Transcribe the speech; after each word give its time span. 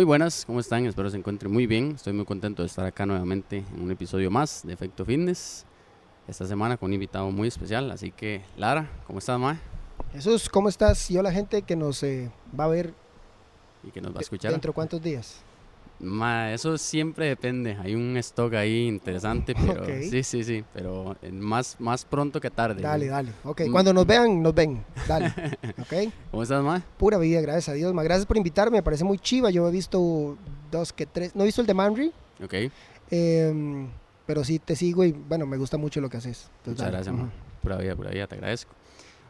Muy 0.00 0.06
buenas, 0.06 0.46
¿cómo 0.46 0.60
están? 0.60 0.86
Espero 0.86 1.10
se 1.10 1.18
encuentren 1.18 1.52
muy 1.52 1.66
bien. 1.66 1.92
Estoy 1.94 2.14
muy 2.14 2.24
contento 2.24 2.62
de 2.62 2.68
estar 2.68 2.86
acá 2.86 3.04
nuevamente 3.04 3.58
en 3.58 3.82
un 3.82 3.90
episodio 3.90 4.30
más 4.30 4.62
de 4.64 4.72
Efecto 4.72 5.04
Fitness. 5.04 5.66
Esta 6.26 6.46
semana 6.46 6.78
con 6.78 6.86
un 6.86 6.94
invitado 6.94 7.30
muy 7.30 7.48
especial, 7.48 7.90
así 7.90 8.10
que 8.10 8.42
Lara, 8.56 8.90
¿cómo 9.06 9.18
estás, 9.18 9.38
Mae? 9.38 9.58
Jesús, 10.14 10.48
¿cómo 10.48 10.70
estás? 10.70 11.10
Y 11.10 11.18
hola 11.18 11.30
gente 11.30 11.60
que 11.60 11.76
nos 11.76 12.02
eh, 12.02 12.32
va 12.58 12.64
a 12.64 12.68
ver 12.68 12.94
Y 13.82 13.90
que 13.90 14.00
nos 14.00 14.14
va 14.14 14.20
a 14.20 14.22
escuchar. 14.22 14.52
dentro 14.52 14.70
de 14.70 14.74
cuántos 14.74 15.02
días. 15.02 15.42
Ma, 16.00 16.52
eso 16.52 16.78
siempre 16.78 17.26
depende. 17.26 17.76
Hay 17.78 17.94
un 17.94 18.16
stock 18.16 18.54
ahí 18.54 18.86
interesante, 18.88 19.54
pero 19.54 19.84
sí, 19.84 20.22
sí, 20.22 20.42
sí, 20.44 20.64
pero 20.72 21.14
eh, 21.20 21.30
más, 21.30 21.76
más 21.78 22.04
pronto 22.06 22.40
que 22.40 22.50
tarde. 22.50 22.80
Dale, 22.80 23.06
dale. 23.08 23.32
Ok, 23.44 23.62
Mm. 23.66 23.72
cuando 23.72 23.92
nos 23.92 24.06
vean, 24.06 24.42
nos 24.42 24.54
ven. 24.54 24.82
Dale. 25.06 25.32
Ok. 25.78 26.12
¿Cómo 26.30 26.42
estás, 26.42 26.62
Mae? 26.64 26.80
Pura 26.96 27.18
vida, 27.18 27.40
gracias 27.42 27.68
a 27.68 27.72
Dios. 27.74 27.92
Ma, 27.92 28.02
gracias 28.02 28.24
por 28.26 28.36
invitarme, 28.38 28.78
me 28.78 28.82
parece 28.82 29.04
muy 29.04 29.18
chiva. 29.18 29.50
Yo 29.50 29.68
he 29.68 29.70
visto 29.70 30.38
dos 30.70 30.92
que 30.92 31.04
tres. 31.06 31.36
No 31.36 31.42
he 31.42 31.46
visto 31.46 31.60
el 31.60 31.66
de 31.66 31.74
Manry, 31.74 32.12
Ok, 32.42 32.54
em, 33.10 33.88
pero 34.26 34.44
sí 34.44 34.58
te 34.58 34.76
sigo 34.76 35.04
y 35.04 35.12
bueno, 35.12 35.44
me 35.46 35.56
gusta 35.56 35.76
mucho 35.76 36.00
lo 36.00 36.08
que 36.08 36.16
haces. 36.16 36.48
Entonces, 36.58 36.66
muchas 36.66 36.78
dale. 36.78 36.92
gracias, 36.96 37.14
Ujú. 37.14 37.24
Mae. 37.24 37.32
Pura 37.62 37.76
vida, 37.76 37.94
pura 37.96 38.10
vida, 38.10 38.26
te 38.26 38.34
agradezco. 38.36 38.72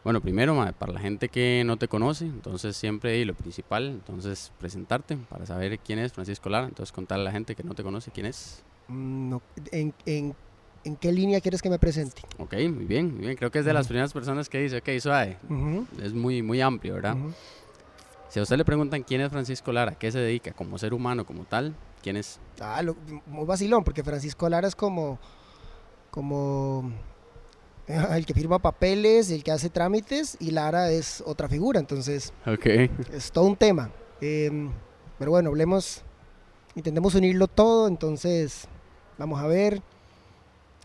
Bueno, 0.02 0.22
primero, 0.22 0.54
para 0.78 0.92
la 0.92 1.00
gente 1.00 1.28
que 1.28 1.62
no 1.66 1.76
te 1.76 1.86
conoce, 1.86 2.24
entonces 2.24 2.74
siempre 2.76 3.18
y 3.18 3.24
lo 3.26 3.34
principal, 3.34 3.86
entonces 3.86 4.50
presentarte 4.58 5.16
para 5.28 5.44
saber 5.44 5.78
quién 5.78 5.98
es 5.98 6.12
Francisco 6.12 6.48
Lara. 6.48 6.66
Entonces 6.68 6.90
contarle 6.90 7.22
a 7.22 7.24
la 7.26 7.32
gente 7.32 7.54
que 7.54 7.62
no 7.62 7.74
te 7.74 7.82
conoce 7.82 8.10
quién 8.10 8.24
es. 8.26 8.62
Mm, 8.88 9.28
no, 9.28 9.42
¿En, 9.72 9.94
en, 10.06 10.34
en 10.84 10.96
qué 10.96 11.12
línea 11.12 11.40
quieres 11.42 11.60
que 11.60 11.68
me 11.68 11.78
presente? 11.78 12.22
Ok, 12.38 12.54
muy 12.72 12.86
bien, 12.86 13.12
muy 13.14 13.24
bien. 13.26 13.36
Creo 13.36 13.50
que 13.50 13.58
es 13.58 13.64
de 13.66 13.74
las 13.74 13.88
primeras 13.88 14.14
personas 14.14 14.48
que 14.48 14.58
dice, 14.60 14.78
ok, 14.78 14.88
suave. 15.00 15.36
Ujú, 15.44 15.86
Es 16.02 16.14
muy, 16.14 16.40
muy 16.42 16.62
amplio, 16.62 16.94
¿verdad? 16.94 17.16
Si 18.30 18.38
a 18.38 18.42
usted 18.42 18.56
le 18.56 18.64
preguntan 18.64 19.02
quién 19.02 19.20
es 19.20 19.30
Francisco 19.30 19.70
Lara, 19.70 19.96
qué 19.96 20.10
se 20.10 20.18
dedica 20.18 20.52
como 20.52 20.78
ser 20.78 20.94
humano, 20.94 21.26
como 21.26 21.44
tal, 21.44 21.74
¿quién 22.02 22.16
es? 22.16 22.40
Ah, 22.60 22.80
lo- 22.80 22.96
muy 23.26 23.44
vacilón, 23.44 23.84
porque 23.84 24.02
Francisco 24.02 24.48
Lara 24.48 24.66
es 24.68 24.74
como, 24.76 25.18
como 26.10 26.90
el 28.16 28.26
que 28.26 28.34
firma 28.34 28.58
papeles, 28.58 29.30
el 29.30 29.42
que 29.42 29.50
hace 29.52 29.70
trámites, 29.70 30.36
y 30.40 30.50
Lara 30.50 30.90
es 30.90 31.22
otra 31.26 31.48
figura, 31.48 31.80
entonces 31.80 32.32
Ok. 32.46 32.66
es 33.12 33.30
todo 33.32 33.44
un 33.46 33.56
tema. 33.56 33.90
Em, 34.20 34.70
pero 35.18 35.30
bueno, 35.32 35.50
hablemos, 35.50 36.02
intentemos 36.74 37.14
unirlo 37.14 37.46
todo, 37.48 37.88
entonces 37.88 38.66
vamos 39.18 39.40
a 39.40 39.46
ver, 39.46 39.82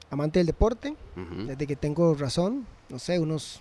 amante 0.09 0.39
del 0.39 0.47
deporte, 0.47 0.95
Ujú. 1.15 1.45
desde 1.47 1.67
que 1.67 1.75
tengo 1.75 2.13
razón, 2.15 2.65
no 2.89 2.99
sé, 2.99 3.19
unos 3.19 3.59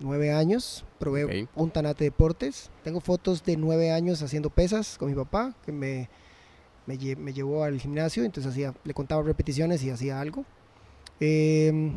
nueve 0.00 0.32
años, 0.32 0.84
probé 0.98 1.24
Ok. 1.24 1.48
un 1.56 1.70
tanate 1.70 2.04
de 2.04 2.10
deportes. 2.10 2.70
Tengo 2.84 3.00
fotos 3.00 3.42
de 3.44 3.56
nueve 3.56 3.90
años 3.90 4.22
haciendo 4.22 4.48
pesas 4.50 4.96
con 4.96 5.08
mi 5.08 5.14
papá, 5.16 5.54
que 5.66 5.72
me, 5.72 6.08
me, 6.86 6.96
lle- 6.98 7.16
me 7.16 7.32
llevó 7.32 7.64
al 7.64 7.80
gimnasio, 7.80 8.24
entonces 8.24 8.52
hacía, 8.52 8.74
le 8.84 8.94
contaba 8.94 9.22
repeticiones 9.22 9.82
y 9.82 9.90
hacía 9.90 10.20
algo. 10.20 10.44
Em, 11.20 11.94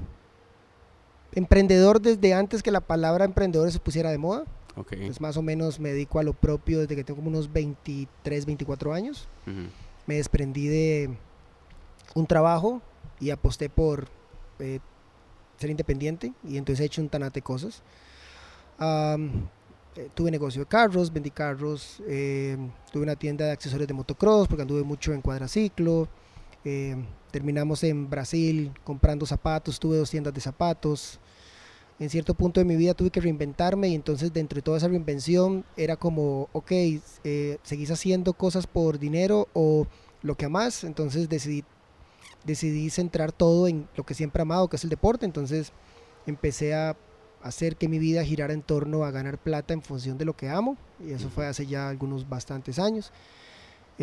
emprendedor 1.33 2.01
desde 2.01 2.33
antes 2.33 2.63
que 2.63 2.71
la 2.71 2.81
palabra 2.81 3.25
emprendedor 3.25 3.71
se 3.71 3.79
pusiera 3.79 4.11
de 4.11 4.17
moda. 4.17 4.45
Ok. 4.75 4.93
Pues 5.05 5.19
más 5.19 5.37
o 5.37 5.41
menos 5.41 5.79
me 5.79 5.89
dedico 5.89 6.19
a 6.19 6.23
lo 6.23 6.33
propio 6.33 6.79
desde 6.79 6.95
que 6.95 7.03
tengo 7.03 7.17
como 7.17 7.29
unos 7.29 7.51
23, 7.51 8.45
24 8.45 8.93
años. 8.93 9.27
Me 10.07 10.15
desprendí 10.15 10.67
de 10.67 11.09
un 12.15 12.25
trabajo 12.25 12.81
y 13.19 13.29
aposté 13.29 13.69
por 13.69 14.07
eh, 14.59 14.79
ser 15.57 15.69
independiente 15.69 16.33
y 16.47 16.57
entonces 16.57 16.81
he 16.81 16.85
hecho 16.85 17.01
un 17.01 17.09
tanate 17.09 17.39
de 17.39 17.43
cosas. 17.43 17.83
Eh, 19.95 20.09
tuve 20.13 20.31
negocio 20.31 20.61
de 20.61 20.67
carros, 20.67 21.11
vendí 21.11 21.31
carros, 21.31 22.01
eh, 22.07 22.57
tuve 22.93 23.03
una 23.03 23.15
tienda 23.17 23.45
de 23.45 23.51
accesorios 23.51 23.87
de 23.87 23.93
motocross 23.93 24.47
porque 24.47 24.61
anduve 24.61 24.83
mucho 24.83 25.13
en 25.13 25.21
cuadraciclo. 25.21 26.07
Eh, 26.65 26.95
terminamos 27.31 27.83
en 27.83 28.09
Brasil 28.09 28.71
comprando 28.83 29.25
zapatos, 29.25 29.79
tuve 29.79 29.97
dos 29.97 30.09
tiendas 30.09 30.33
de 30.33 30.41
zapatos. 30.41 31.19
En 31.99 32.09
cierto 32.09 32.33
punto 32.33 32.59
de 32.59 32.65
mi 32.65 32.75
vida 32.75 32.93
tuve 32.93 33.11
que 33.11 33.21
reinventarme 33.21 33.89
y 33.89 33.95
entonces 33.95 34.33
dentro 34.33 34.55
de 34.55 34.63
toda 34.63 34.77
esa 34.77 34.87
reinvención 34.87 35.63
era 35.77 35.95
como, 35.95 36.49
ok, 36.51 36.71
eh, 36.71 37.57
¿seguís 37.61 37.91
haciendo 37.91 38.33
cosas 38.33 38.65
por 38.65 38.97
dinero 38.97 39.47
o 39.53 39.85
lo 40.23 40.35
que 40.35 40.45
amas? 40.45 40.83
Entonces 40.83 41.29
decidí, 41.29 41.63
decidí 42.43 42.89
centrar 42.89 43.31
todo 43.31 43.67
en 43.67 43.87
lo 43.95 44.03
que 44.03 44.15
siempre 44.15 44.41
he 44.41 44.43
amado, 44.43 44.67
que 44.67 44.77
es 44.77 44.83
el 44.83 44.89
deporte. 44.89 45.25
Entonces 45.25 45.73
empecé 46.25 46.73
a 46.73 46.97
hacer 47.43 47.75
que 47.75 47.87
mi 47.87 47.99
vida 47.99 48.23
girara 48.23 48.53
en 48.53 48.61
torno 48.61 49.03
a 49.03 49.11
ganar 49.11 49.37
plata 49.37 49.73
en 49.73 49.81
función 49.81 50.17
de 50.17 50.25
lo 50.25 50.35
que 50.35 50.49
amo 50.49 50.77
y 50.99 51.11
eso 51.11 51.29
fue 51.29 51.47
hace 51.47 51.65
ya 51.65 51.89
algunos 51.89 52.27
bastantes 52.29 52.79
años. 52.79 53.11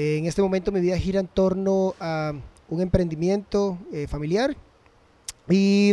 En 0.01 0.27
este 0.27 0.43
momento 0.43 0.71
mi 0.71 0.81
vida 0.81 0.97
gira 0.97 1.19
en 1.19 1.27
torno 1.27 1.95
a 1.99 2.33
un 2.69 2.81
emprendimiento 2.81 3.79
eh, 3.93 4.07
familiar 4.07 4.57
y 5.51 5.93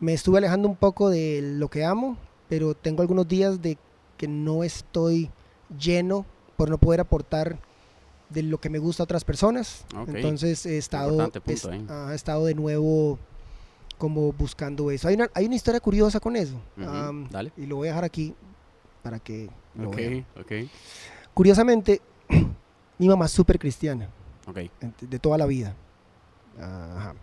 me 0.00 0.12
estuve 0.12 0.38
alejando 0.38 0.66
un 0.68 0.74
poco 0.74 1.08
de 1.08 1.40
lo 1.42 1.68
que 1.68 1.84
amo, 1.84 2.16
pero 2.48 2.74
tengo 2.74 3.02
algunos 3.02 3.28
días 3.28 3.62
de 3.62 3.78
que 4.16 4.26
no 4.26 4.64
estoy 4.64 5.30
lleno 5.78 6.26
por 6.56 6.68
no 6.68 6.78
poder 6.78 6.98
aportar 6.98 7.60
de 8.28 8.42
lo 8.42 8.58
que 8.58 8.70
me 8.70 8.78
gusta 8.80 9.02
a 9.02 9.04
otras 9.04 9.24
personas. 9.24 9.84
Entonces 10.16 10.66
he 10.66 10.76
estado, 10.76 11.10
Importante 11.10 11.40
punto, 11.40 11.70
es- 11.72 11.80
¿eh? 11.80 11.84
ah, 11.88 12.08
he 12.10 12.16
estado 12.16 12.44
de 12.44 12.54
nuevo 12.56 13.20
como 13.98 14.32
buscando 14.32 14.90
eso. 14.90 15.06
Hay 15.06 15.14
una, 15.14 15.30
hay 15.32 15.46
una 15.46 15.54
historia 15.54 15.78
curiosa 15.78 16.18
con 16.18 16.34
eso. 16.34 16.60
Dale. 17.30 17.52
y 17.56 17.66
lo 17.66 17.76
voy 17.76 17.86
a 17.86 17.92
dejar 17.92 18.04
aquí 18.04 18.34
para 19.04 19.20
que 19.20 19.48
lo 19.76 19.90
vean. 19.90 20.26
Curiosamente, 21.34 22.00
mi 22.98 23.08
mamá 23.08 23.26
es 23.26 23.32
súper 23.32 23.58
cristiana, 23.58 24.08
ok. 24.46 24.56
ent- 24.80 25.00
de 25.00 25.18
toda 25.18 25.38
la 25.38 25.46
vida. 25.46 25.74
Ajá. 26.60 27.14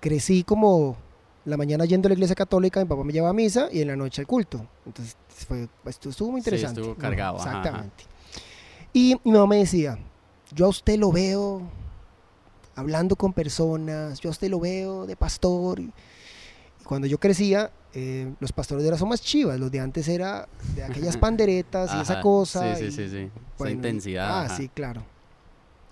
Crecí 0.00 0.42
como 0.44 0.96
la 1.44 1.56
mañana 1.56 1.84
yendo 1.84 2.08
a 2.08 2.10
la 2.10 2.14
iglesia 2.14 2.34
católica, 2.34 2.80
mi 2.80 2.86
papá 2.86 3.04
me 3.04 3.12
llevaba 3.12 3.30
a 3.30 3.34
misa 3.34 3.68
y 3.70 3.80
en 3.80 3.88
la 3.88 3.96
noche 3.96 4.20
al 4.22 4.26
culto. 4.26 4.66
Entonces 4.84 5.16
fue, 5.28 5.68
esto 5.84 6.08
estuvo 6.10 6.32
muy 6.32 6.40
Sí, 6.40 6.50
interesante. 6.50 6.80
estuvo 6.80 6.92
Ujú, 6.92 7.00
cargado, 7.00 7.38
ajá, 7.38 7.50
ajá. 7.50 7.58
Exactamente. 7.60 8.04
Y 8.92 9.16
mi 9.24 9.32
mamá 9.32 9.46
me 9.46 9.56
decía, 9.58 9.98
yo 10.52 10.66
a 10.66 10.68
usted 10.68 10.98
lo 10.98 11.12
veo 11.12 11.62
hablando 12.74 13.16
con 13.16 13.32
personas, 13.32 14.18
yo 14.20 14.30
a 14.30 14.32
usted 14.32 14.50
lo 14.50 14.60
veo 14.60 15.06
de 15.06 15.16
pastor. 15.16 15.80
Cuando 16.86 17.06
yo 17.06 17.18
crecía, 17.18 17.70
eh, 17.94 18.32
los 18.40 18.52
pastores 18.52 18.82
de 18.84 18.88
ahora 18.88 18.98
son 18.98 19.08
más 19.08 19.20
chivas, 19.20 19.58
los 19.58 19.70
de 19.70 19.80
antes 19.80 20.06
era 20.08 20.48
de 20.74 20.84
aquellas 20.84 21.16
panderetas 21.18 21.94
y 21.94 22.00
esa 22.00 22.20
cosa. 22.20 22.76
Sí, 22.76 22.82
sí, 22.82 22.86
y- 22.86 22.90
sí, 22.92 23.08
sí. 23.08 23.18
Esa 23.18 23.30
bueno, 23.58 23.74
intensidad. 23.74 24.24
Ah, 24.28 24.44
ajá. 24.44 24.56
sí, 24.56 24.68
claro. 24.68 25.02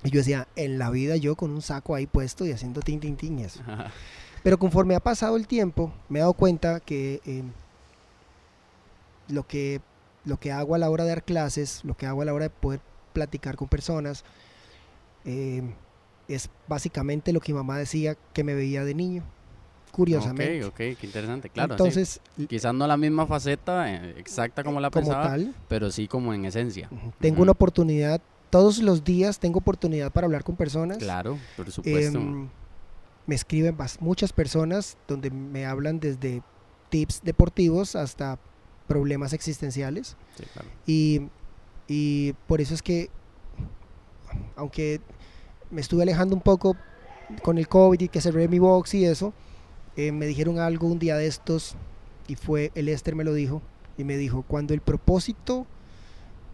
Y 0.05 0.11
yo 0.11 0.19
decía, 0.19 0.47
en 0.55 0.79
la 0.79 0.91
vida 0.91 1.17
yo 1.17 1.35
con 1.35 1.51
un 1.51 1.63
saco 1.63 1.95
ahí 1.95 2.07
puesto 2.07 2.45
y 2.47 2.53
haciendo 2.53 2.81
tin, 2.83 3.01
tin, 3.01 3.17
tin 3.17 3.39
y 3.39 3.45
eso. 3.45 3.61
Ajá. 3.67 3.91
Pero 4.43 4.59
conforme 4.59 4.95
ha 4.95 5.01
pasado 5.01 5.37
el 5.37 5.47
tiempo, 5.47 5.93
me 6.11 6.19
he 6.19 6.21
dado 6.21 6.35
cuenta 6.35 6.79
que 6.81 7.21
eh, 7.25 7.43
lo 9.29 9.47
que 9.47 9.81
lo 10.27 10.39
que 10.39 10.53
hago 10.53 10.75
a 10.75 10.79
la 10.79 10.89
hora 10.91 11.05
de 11.05 11.11
dar 11.11 11.23
clases, 11.25 11.81
lo 11.85 11.97
que 11.97 12.07
hago 12.07 12.23
a 12.23 12.25
la 12.25 12.33
hora 12.33 12.45
de 12.45 12.51
poder 12.51 12.81
platicar 13.13 13.57
con 13.57 13.69
personas, 13.69 14.25
eh, 15.27 15.63
es 16.29 16.49
básicamente 16.69 17.33
lo 17.33 17.41
que 17.41 17.53
mi 17.53 17.59
mamá 17.59 17.79
decía 17.79 18.17
que 18.33 18.43
me 18.45 18.55
veía 18.55 18.85
de 18.85 18.95
niño, 18.95 19.23
curiosamente. 19.95 20.65
Ok, 20.65 20.73
ok, 20.73 20.99
qué 20.99 21.07
interesante, 21.07 21.49
claro. 21.49 21.75
Entonces, 21.75 22.21
sí. 22.37 22.47
Quizás 22.49 22.75
no 22.75 22.87
la 22.87 22.97
misma 22.97 23.27
faceta 23.27 23.93
eh, 23.93 24.15
exacta 24.19 24.65
como 24.65 24.81
la 24.81 24.91
como 24.91 25.07
pensaba, 25.07 25.29
tal, 25.29 25.55
pero 25.69 25.91
sí 25.93 26.09
como 26.09 26.35
en 26.35 26.45
esencia. 26.45 26.91
tengo 27.21 27.43
una 27.43 27.53
oportunidad, 27.53 28.21
todos 28.51 28.79
los 28.79 29.05
días 29.05 29.39
tengo 29.39 29.61
oportunidad 29.61 30.11
para 30.13 30.25
hablar 30.25 30.43
con 30.43 30.57
personas. 30.57 30.99
Claro, 30.99 31.39
por 31.57 31.71
supuesto. 31.71 32.19
Em, 32.19 32.49
me 33.27 33.37
escriben 33.37 33.77
muchas 34.01 34.33
personas 34.33 34.99
donde 35.07 35.31
me 35.31 35.65
hablan 35.65 36.01
desde 36.01 36.43
tips 36.89 37.23
deportivos 37.23 37.95
hasta 37.95 38.39
problemas 38.89 39.33
existenciales. 39.33 40.17
Sí, 40.37 40.45
claro. 40.53 40.69
Y, 40.87 41.23
y 41.87 42.33
por 42.49 42.61
eso 42.61 42.75
es 42.75 42.83
que, 42.83 43.11
aunque 44.57 45.01
me 45.71 45.81
estuve 45.81 46.03
alejando 46.03 46.35
un 46.35 46.43
poco 46.43 46.77
con 47.43 47.59
el 47.59 47.69
COVID 47.69 48.01
y 48.01 48.09
que 48.09 48.21
cerré 48.21 48.49
mi 48.49 48.59
box 48.59 48.95
y 48.95 49.05
eso, 49.05 49.33
eh, 49.97 50.13
me 50.13 50.27
dijeron 50.27 50.59
algo 50.59 50.89
un 50.89 50.99
día 50.99 51.17
de 51.17 51.27
estos 51.27 51.77
y 52.27 52.37
fue, 52.37 52.73
el 52.75 52.89
Esther 52.89 53.15
me 53.15 53.25
lo 53.25 53.35
dijo, 53.35 53.63
y 53.97 54.05
me 54.05 54.17
dijo, 54.17 54.45
cuando 54.47 54.75
el 54.75 54.81
propósito, 54.81 55.67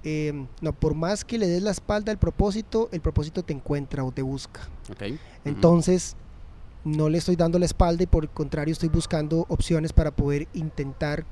eh, 0.04 0.46
no, 0.60 0.72
por 0.72 0.94
más 0.94 1.24
que 1.24 1.38
le 1.38 1.46
des 1.46 1.62
la 1.62 1.70
espalda 1.70 2.12
al 2.12 2.18
propósito, 2.18 2.88
el 2.92 3.00
propósito 3.00 3.42
te 3.42 3.52
encuentra 3.52 4.04
o 4.04 4.12
te 4.12 4.22
busca. 4.22 4.60
Ok. 4.90 5.02
ujú. 5.02 5.18
Entonces, 5.44 6.16
no 6.84 7.08
le 7.08 7.18
estoy 7.18 7.36
dando 7.36 7.58
la 7.58 7.66
espalda 7.66 8.02
y 8.02 8.06
por 8.06 8.24
el 8.24 8.30
contrario 8.30 8.72
estoy 8.72 8.88
buscando 8.88 9.44
opciones 9.48 9.92
para 9.92 10.10
poder 10.10 10.48
intentar 10.54 11.24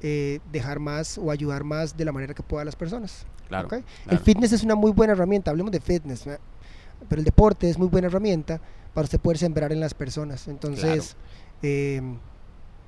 eh, 0.00 0.40
dejar 0.52 0.80
más 0.80 1.18
o 1.18 1.30
ayudar 1.30 1.64
más 1.64 1.96
de 1.96 2.04
la 2.04 2.12
manera 2.12 2.34
que 2.34 2.42
pueda 2.42 2.62
a 2.62 2.64
las 2.64 2.76
personas. 2.76 3.26
Claro. 3.48 3.68
El 3.70 3.84
claro. 4.04 4.20
fitness 4.22 4.52
es 4.52 4.62
una 4.62 4.74
muy 4.74 4.92
buena 4.92 5.12
herramienta, 5.12 5.50
hablemos 5.50 5.72
de 5.72 5.80
fitness, 5.80 6.24
pero 7.08 7.20
el 7.20 7.24
deporte 7.24 7.68
es 7.68 7.78
muy 7.78 7.88
buena 7.88 8.08
herramienta 8.08 8.60
para 8.94 9.04
usted 9.04 9.20
poder 9.20 9.38
sembrar 9.38 9.72
en 9.72 9.80
las 9.80 9.94
personas. 9.94 10.48
Entonces, 10.48 11.16
eh, 11.64 12.02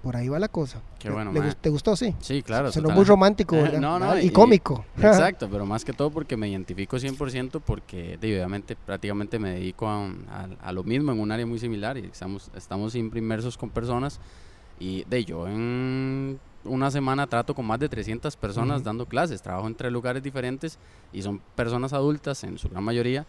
por 0.03 0.15
ahí 0.17 0.29
va 0.29 0.39
la 0.39 0.49
cosa. 0.49 0.81
Qué 1.01 1.11
bueno, 1.11 1.33
¿Le 1.33 1.41
mae. 1.41 1.49
gus- 1.49 1.57
¿Te 1.57 1.69
gustó? 1.71 1.97
Sí. 1.97 2.15
Sí, 2.21 2.43
claro. 2.43 2.71
Sonó 2.71 2.91
muy 2.91 3.05
romántico, 3.05 3.57
¿verdad? 3.63 3.81
No, 3.81 3.99
no, 3.99 4.17
y, 4.19 4.27
y- 4.27 4.31
cómico. 4.31 4.85
Exacto, 4.99 5.49
pero 5.51 5.67
más 5.67 5.85
que 5.85 5.93
todo 5.93 6.11
porque 6.11 6.37
me 6.37 6.49
identifico 6.49 6.97
100% 6.99 7.61
porque 7.61 8.17
obviamente 8.23 8.77
prácticamente 8.77 9.39
me 9.39 9.51
dedico 9.55 9.89
a, 9.89 10.07
a- 10.07 10.49
a 10.61 10.73
lo 10.73 10.85
mismo 10.85 11.11
en 11.13 11.19
un 11.21 11.33
área 11.33 11.47
muy 11.47 11.59
similar 11.59 11.97
y 11.99 12.05
estamos, 12.07 12.51
estamos 12.55 12.93
siempre 12.93 13.19
inmersos 13.19 13.57
con 13.57 13.71
personas 13.71 14.21
y 14.79 15.05
de 15.05 15.25
yo 15.25 15.49
en 15.49 16.39
una 16.65 16.91
semana 16.91 17.27
trato 17.27 17.55
con 17.55 17.65
más 17.67 17.79
de 17.79 17.89
300 17.89 18.37
personas 18.37 18.83
dando 18.85 19.07
clases, 19.07 19.41
trabajo 19.43 19.67
en 19.67 19.75
tres 19.75 19.91
lugares 19.93 20.23
diferentes 20.23 20.79
y 21.13 21.23
son 21.23 21.41
personas 21.55 21.93
adultas 21.93 22.45
en 22.45 22.59
su 22.59 22.69
gran 22.69 22.85
mayoría, 22.85 23.25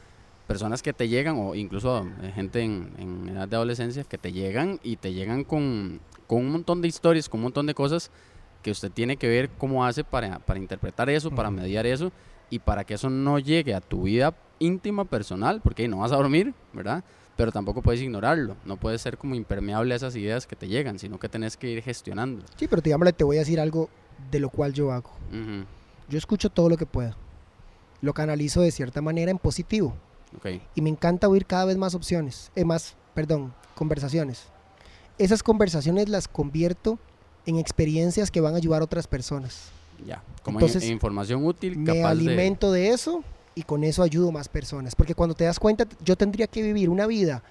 personas 0.48 0.82
que 0.82 0.94
te 0.94 1.08
llegan 1.10 1.36
o 1.38 1.56
incluso 1.56 2.08
eh, 2.22 2.32
gente 2.34 2.62
en, 2.62 2.94
en 2.98 3.30
edad 3.30 3.48
de 3.48 3.56
adolescencia 3.58 4.04
que 4.06 4.18
te 4.18 4.32
llegan 4.32 4.80
y 4.82 4.96
te 4.96 5.14
llegan 5.14 5.44
con, 5.44 6.00
con 6.26 6.40
un 6.40 6.52
montón 6.52 6.82
de 6.82 6.88
historias, 6.88 7.30
con 7.30 7.40
un 7.40 7.44
montón 7.44 7.66
de 7.68 7.74
cosas 7.74 8.10
que 8.64 8.72
usted 8.72 8.92
tiene 8.92 9.18
que 9.18 9.28
ver 9.28 9.50
cómo 9.58 9.86
hace 9.86 10.04
para, 10.04 10.40
para 10.40 10.60
interpretar 10.60 11.10
eso, 11.10 11.30
para 11.32 11.52
mediar 11.52 11.86
eso 11.86 12.12
y 12.50 12.60
para 12.60 12.86
que 12.86 12.94
eso 12.96 13.10
no 13.10 13.40
llegue 13.40 13.74
a 13.76 13.82
tu 13.82 14.04
vida 14.04 14.34
íntima, 14.60 15.06
personal, 15.06 15.62
porque 15.62 15.88
no 15.88 16.00
vas 16.00 16.12
a 16.12 16.16
dormir, 16.16 16.54
¿verdad? 16.74 17.04
Pero 17.36 17.52
tampoco 17.52 17.84
puedes 17.84 18.02
ignorarlo, 18.02 18.56
no 18.66 18.78
puedes 18.78 19.02
ser 19.02 19.18
como 19.18 19.36
impermeable 19.36 19.94
a 19.94 19.98
esas 19.98 20.16
ideas 20.16 20.48
que 20.48 20.56
te 20.56 20.68
llegan, 20.68 20.98
sino 20.98 21.20
que 21.20 21.30
tenés 21.30 21.56
que 21.56 21.70
ir 21.70 21.84
gestionando. 21.84 22.44
Sí, 22.56 22.68
pero 22.68 22.82
digámosle, 22.82 23.14
te 23.14 23.24
voy 23.24 23.36
a 23.36 23.40
decir 23.40 23.60
algo 23.60 23.90
de 24.32 24.40
lo 24.40 24.50
cual 24.50 24.74
yo 24.74 24.92
hago. 24.92 25.12
Ujú, 25.30 25.66
Yo 26.10 26.18
escucho 26.18 26.50
todo 26.50 26.70
lo 26.70 26.78
que 26.78 26.88
puedo. 26.88 27.16
Lo 28.02 28.14
canalizo 28.14 28.62
de 28.62 28.72
cierta 28.72 29.02
manera 29.02 29.30
en 29.30 29.38
positivo. 29.38 29.96
Y 30.76 30.82
me 30.82 30.90
encanta 30.90 31.28
oír 31.28 31.46
cada 31.46 31.66
vez 31.66 31.78
más 31.78 31.96
opciones. 31.96 32.52
Eh, 32.56 32.66
más, 32.66 32.96
perdón, 33.14 33.54
conversaciones. 33.76 34.44
Esas 35.18 35.42
conversaciones 35.44 36.10
las 36.10 36.28
convierto 36.28 37.00
en 37.46 37.58
experiencias 37.58 38.30
que 38.30 38.42
van 38.42 38.54
a 38.54 38.58
ayudar 38.58 38.82
a 38.82 38.86
otras 38.86 39.08
personas. 39.08 39.70
ya. 40.06 40.22
Como 40.44 40.60
en- 40.60 40.66
Entonces, 40.66 40.84
en 40.88 40.94
información 40.94 41.44
útil, 41.46 41.78
Me 41.78 41.86
capaz 41.86 42.14
de... 42.16 42.22
alimento 42.22 42.72
de 42.72 42.90
eso 42.90 43.24
y 43.56 43.64
con 43.64 43.84
eso 43.84 44.04
ayudo 44.04 44.32
más 44.32 44.48
personas. 44.48 44.96
Porque 44.96 45.16
cuando 45.16 45.34
te 45.36 45.46
das 45.46 45.60
cuenta, 45.60 45.86
yo 46.04 46.16
tendría 46.16 46.46
que 46.48 46.62
vivir 46.62 46.90
una 46.90 47.08
vida. 47.08 47.42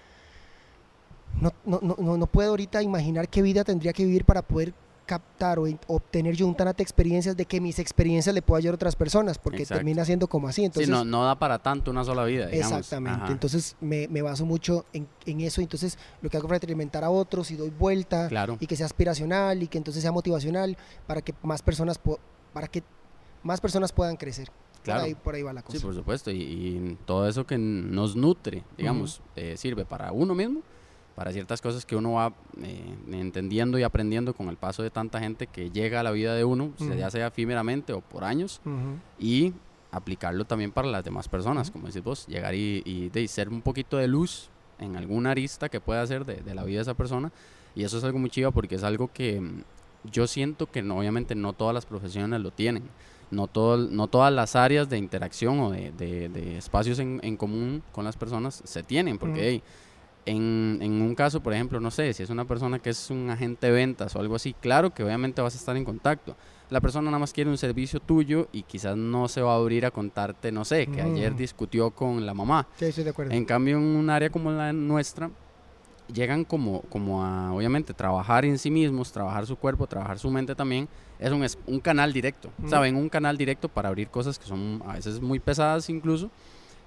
No, 1.41 1.53
no, 1.65 1.81
no, 1.83 2.17
no 2.17 2.27
puedo 2.27 2.51
ahorita 2.51 2.83
imaginar 2.83 3.29
qué 3.29 3.43
vida 3.43 3.65
tendría 3.65 3.93
que 3.93 4.05
vivir 4.05 4.25
para 4.25 4.43
poder 4.43 4.73
captar 5.07 5.59
o 5.59 5.67
obtener 5.87 6.35
yo 6.35 6.47
un 6.47 6.55
tanto 6.55 6.75
de 6.75 6.83
experiencias 6.83 7.37
de 7.37 7.47
que 7.47 7.61
mis 7.61 7.79
experiencias 7.79 8.35
le 8.35 8.43
puedo 8.43 8.59
ayudar 8.59 8.75
a 8.75 8.77
otras 8.77 8.97
personas, 8.97 9.39
porque 9.39 9.63
Exacto. 9.63 9.79
termina 9.79 10.05
siendo 10.05 10.27
como 10.27 10.49
así. 10.49 10.65
Entonces, 10.65 10.87
sí, 10.87 10.93
no, 10.93 11.05
no 11.05 11.25
da 11.25 11.39
para 11.39 11.59
tanto 11.61 11.91
una 11.91 12.05
sola 12.05 12.25
vida, 12.25 12.47
digamos. 12.49 12.79
Exactamente. 12.79 13.23
Ajá, 13.23 13.33
Entonces 13.33 13.77
me, 13.81 14.09
me 14.09 14.21
baso 14.23 14.45
mucho 14.45 14.85
en, 14.93 15.09
en 15.25 15.41
eso. 15.41 15.61
Entonces 15.61 15.99
lo 16.21 16.29
que 16.29 16.37
hago 16.37 16.47
es 16.47 16.51
retroalimentar 16.51 17.05
a 17.05 17.11
otros 17.11 17.51
y 17.51 17.57
doy 17.57 17.71
vuelta 17.71 18.29
claro. 18.29 18.59
y 18.61 18.67
que 18.67 18.77
sea 18.77 18.87
aspiracional 18.87 19.63
y 19.63 19.69
que 19.69 19.79
entonces 19.79 20.03
sea 20.03 20.13
motivacional 20.13 20.77
para 21.07 21.23
que 21.23 21.35
más 21.43 21.63
personas 21.63 22.01
para 22.53 22.69
que 22.69 22.83
más 23.43 23.61
personas 23.61 23.93
puedan 23.93 24.17
crecer. 24.17 24.51
Claro. 24.83 25.01
Por 25.01 25.07
ahí, 25.07 25.15
por 25.15 25.35
ahí 25.35 25.43
va 25.43 25.53
la 25.53 25.63
cosa. 25.63 25.79
Sí, 25.79 25.85
por 25.85 25.95
supuesto, 25.95 26.31
y, 26.31 26.43
y 26.43 26.99
todo 27.05 27.29
eso 27.29 27.47
que 27.47 27.59
nos 27.59 28.15
nutre, 28.15 28.63
digamos, 28.77 29.21
eh, 29.35 29.57
sirve 29.57 29.85
para 29.85 30.13
uno 30.13 30.35
mismo, 30.35 30.63
para 31.17 31.33
ciertas 31.33 31.63
cosas 31.63 31.85
que 31.87 31.97
uno 31.97 32.13
va 32.13 32.35
eh, 32.63 32.95
entendiendo 33.11 33.79
y 33.79 33.83
aprendiendo 33.83 34.35
con 34.35 34.49
el 34.51 34.57
paso 34.57 34.83
de 34.83 34.91
tanta 34.91 35.19
gente 35.19 35.47
que 35.47 35.71
llega 35.71 35.99
a 35.99 36.03
la 36.03 36.11
vida 36.11 36.35
de 36.35 36.45
uno, 36.45 36.73
sea, 36.77 36.89
Ujú. 36.89 36.99
ya 36.99 37.11
sea 37.11 37.27
efímeramente 37.29 37.95
o 37.95 38.03
por 38.03 38.23
años, 38.23 38.61
y 39.19 39.55
aplicarlo 39.91 40.45
también 40.45 40.73
para 40.73 40.89
las 40.89 41.03
demás 41.03 41.27
personas, 41.27 41.71
como 41.71 41.87
decís 41.87 42.05
vos, 42.05 42.27
llegar 42.27 42.55
y, 42.55 42.83
y 42.85 43.09
de 43.09 43.27
ser 43.29 43.49
un 43.49 43.63
poquito 43.63 43.97
de 43.97 44.09
luz 44.09 44.51
en 44.79 44.95
alguna 44.95 45.31
arista 45.31 45.71
que 45.71 45.81
pueda 45.81 46.03
hacer 46.03 46.27
de, 46.27 46.37
de 46.37 46.55
la 46.55 46.65
vida 46.65 46.77
de 46.79 46.83
esa 46.83 46.95
persona, 46.95 47.33
y 47.75 47.85
eso 47.85 47.97
es 47.97 48.05
algo 48.05 48.19
muy 48.19 48.29
chiva 48.29 48.51
porque 48.51 48.75
es 48.75 48.85
algo 48.85 49.11
que 49.11 49.41
mm, 49.41 49.63
yo 50.13 50.27
siento 50.27 50.67
que 50.67 50.83
no, 50.83 50.99
obviamente 50.99 51.35
no 51.35 51.55
todas 51.55 51.73
las 51.75 51.87
profesiones 51.87 52.41
lo 52.41 52.51
tienen 52.51 52.85
no, 53.31 53.47
todo, 53.49 53.77
no 53.77 54.07
todas 54.07 54.33
las 54.33 54.57
áreas 54.57 54.89
de 54.89 54.99
interacción 54.99 55.59
o 55.61 55.71
de, 55.71 56.57
espacios 56.57 56.99
en, 56.99 57.21
en 57.23 57.37
común 57.37 57.83
con 57.93 58.05
las 58.05 58.17
personas 58.17 58.63
se 58.65 58.83
tienen, 58.83 59.19
porque 59.19 59.49
hey, 59.49 59.63
en, 60.27 60.79
en 60.83 61.01
un 61.01 61.15
caso, 61.15 61.41
por 61.41 61.55
ejemplo, 61.55 61.81
no 61.81 61.91
sé, 61.91 62.13
si 62.13 62.23
es 62.23 62.31
una 62.31 62.45
persona 62.45 62.81
que 62.81 62.91
es 62.91 63.11
un 63.11 63.31
agente 63.31 63.69
de 63.69 63.73
ventas 63.73 64.15
o 64.17 64.21
algo 64.21 64.35
así, 64.35 64.55
claro 64.61 64.91
que 64.93 65.05
obviamente 65.05 65.41
vas 65.41 65.55
a 65.55 65.59
estar 65.59 65.77
en 65.77 65.85
contacto. 65.85 66.37
La 66.69 66.81
persona 66.81 67.07
nada 67.07 67.21
más 67.21 67.33
quiere 67.33 67.49
un 67.49 67.57
servicio 67.57 68.01
tuyo 68.01 68.49
y 68.53 68.65
quizás 68.65 68.97
no 68.97 69.29
se 69.29 69.41
va 69.41 69.53
a 69.53 69.57
abrir 69.57 69.87
a 69.87 69.93
contarte, 69.93 70.51
no 70.51 70.65
sé, 70.65 70.89
que 70.89 71.01
ayer 71.01 71.31
Ujú. 71.31 71.39
discutió 71.39 71.91
con 71.93 72.27
la 72.27 72.35
mamá. 72.35 72.67
Sí, 72.77 72.87
estoy 72.87 73.05
de 73.05 73.11
acuerdo. 73.11 73.33
En 73.33 73.45
cambio, 73.45 73.77
en 73.77 73.85
un 73.85 74.11
área 74.11 74.29
como 74.29 74.51
la 74.51 74.73
nuestra, 74.73 75.31
llegan 76.13 76.45
como, 76.45 76.83
como 76.83 77.25
a, 77.25 77.53
obviamente, 77.53 77.95
trabajar 77.95 78.45
en 78.45 78.59
sí 78.59 78.71
mismos, 78.71 79.13
trabajar 79.13 79.47
su 79.47 79.57
cuerpo, 79.57 79.87
trabajar 79.87 80.19
su 80.19 80.29
mente 80.31 80.57
también. 80.57 80.89
Es 81.21 81.31
un, 81.31 81.45
es 81.45 81.57
un 81.67 81.79
canal 81.79 82.13
directo, 82.13 82.51
Ujú. 82.59 82.69
¿saben? 82.69 82.97
Un 82.97 83.09
canal 83.09 83.37
directo 83.39 83.69
para 83.69 83.89
abrir 83.89 84.09
cosas 84.09 84.39
que 84.39 84.47
son 84.47 84.83
a 84.87 84.95
veces 84.95 85.21
muy 85.21 85.39
pesadas 85.39 85.89
incluso 85.89 86.31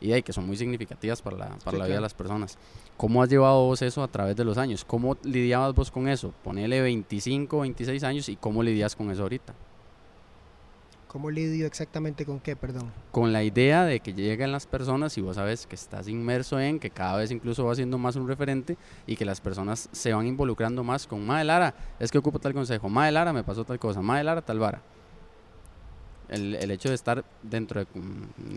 y 0.02 0.10
de, 0.10 0.22
que 0.24 0.34
son 0.34 0.46
muy 0.48 0.58
significativas 0.58 1.22
para 1.22 1.38
la, 1.38 1.46
para 1.50 1.60
Sí, 1.60 1.66
la 1.66 1.72
vida 1.72 1.84
de 1.84 1.88
claro. 1.88 2.02
las 2.02 2.14
personas. 2.14 2.58
¿Cómo 2.98 3.22
has 3.24 3.30
llevado 3.30 3.66
vos 3.66 3.82
eso 3.82 4.04
a 4.04 4.08
través 4.08 4.36
de 4.36 4.44
los 4.46 4.58
años? 4.58 4.84
¿Cómo 4.86 5.18
lidiabas 5.24 5.74
vos 5.76 5.92
con 5.92 6.08
eso? 6.08 6.34
Ponele 6.44 6.82
25, 6.82 7.60
26 7.60 8.04
años 8.04 8.30
y 8.30 8.36
cómo 8.36 8.64
lidias 8.64 8.96
con 8.96 9.10
eso 9.12 9.24
ahorita. 9.24 9.54
¿Cómo 11.08 11.32
lidio 11.32 11.66
exactamente 11.66 12.24
con 12.24 12.40
qué? 12.40 12.56
Perdón. 12.56 12.92
con 13.12 13.34
la 13.34 13.44
idea 13.44 13.84
de 13.84 14.00
que 14.00 14.14
lleguen 14.14 14.52
las 14.52 14.68
personas 14.68 15.18
y 15.18 15.22
vos 15.22 15.38
sabes 15.38 15.66
que 15.66 15.74
estás 15.74 16.08
inmerso 16.08 16.60
en, 16.60 16.80
que 16.80 16.92
cada 16.92 17.18
vez 17.18 17.32
incluso 17.32 17.66
va 17.66 17.74
siendo 17.74 17.98
más 17.98 18.16
un 18.16 18.28
referente 18.28 18.78
y 19.08 19.16
que 19.16 19.26
las 19.26 19.42
personas 19.42 19.90
se 19.92 20.14
van 20.14 20.28
involucrando 20.28 20.84
más 20.84 21.08
con 21.08 21.26
Mae 21.26 21.44
Lara, 21.44 21.74
es 22.00 22.12
que 22.12 22.20
ocupo 22.20 22.38
tal 22.38 22.54
consejo, 22.54 22.90
Mae 22.90 23.12
Lara 23.12 23.34
me 23.34 23.44
pasó 23.44 23.66
tal 23.66 23.80
cosa, 23.80 24.04
Mae 24.04 24.24
Lara 24.24 24.44
tal 24.44 24.60
vara. 24.60 24.84
El, 26.30 26.56
el 26.56 26.72
hecho 26.72 26.90
de 26.90 26.96
estar 26.96 27.26
dentro 27.42 27.80
de, 27.80 27.88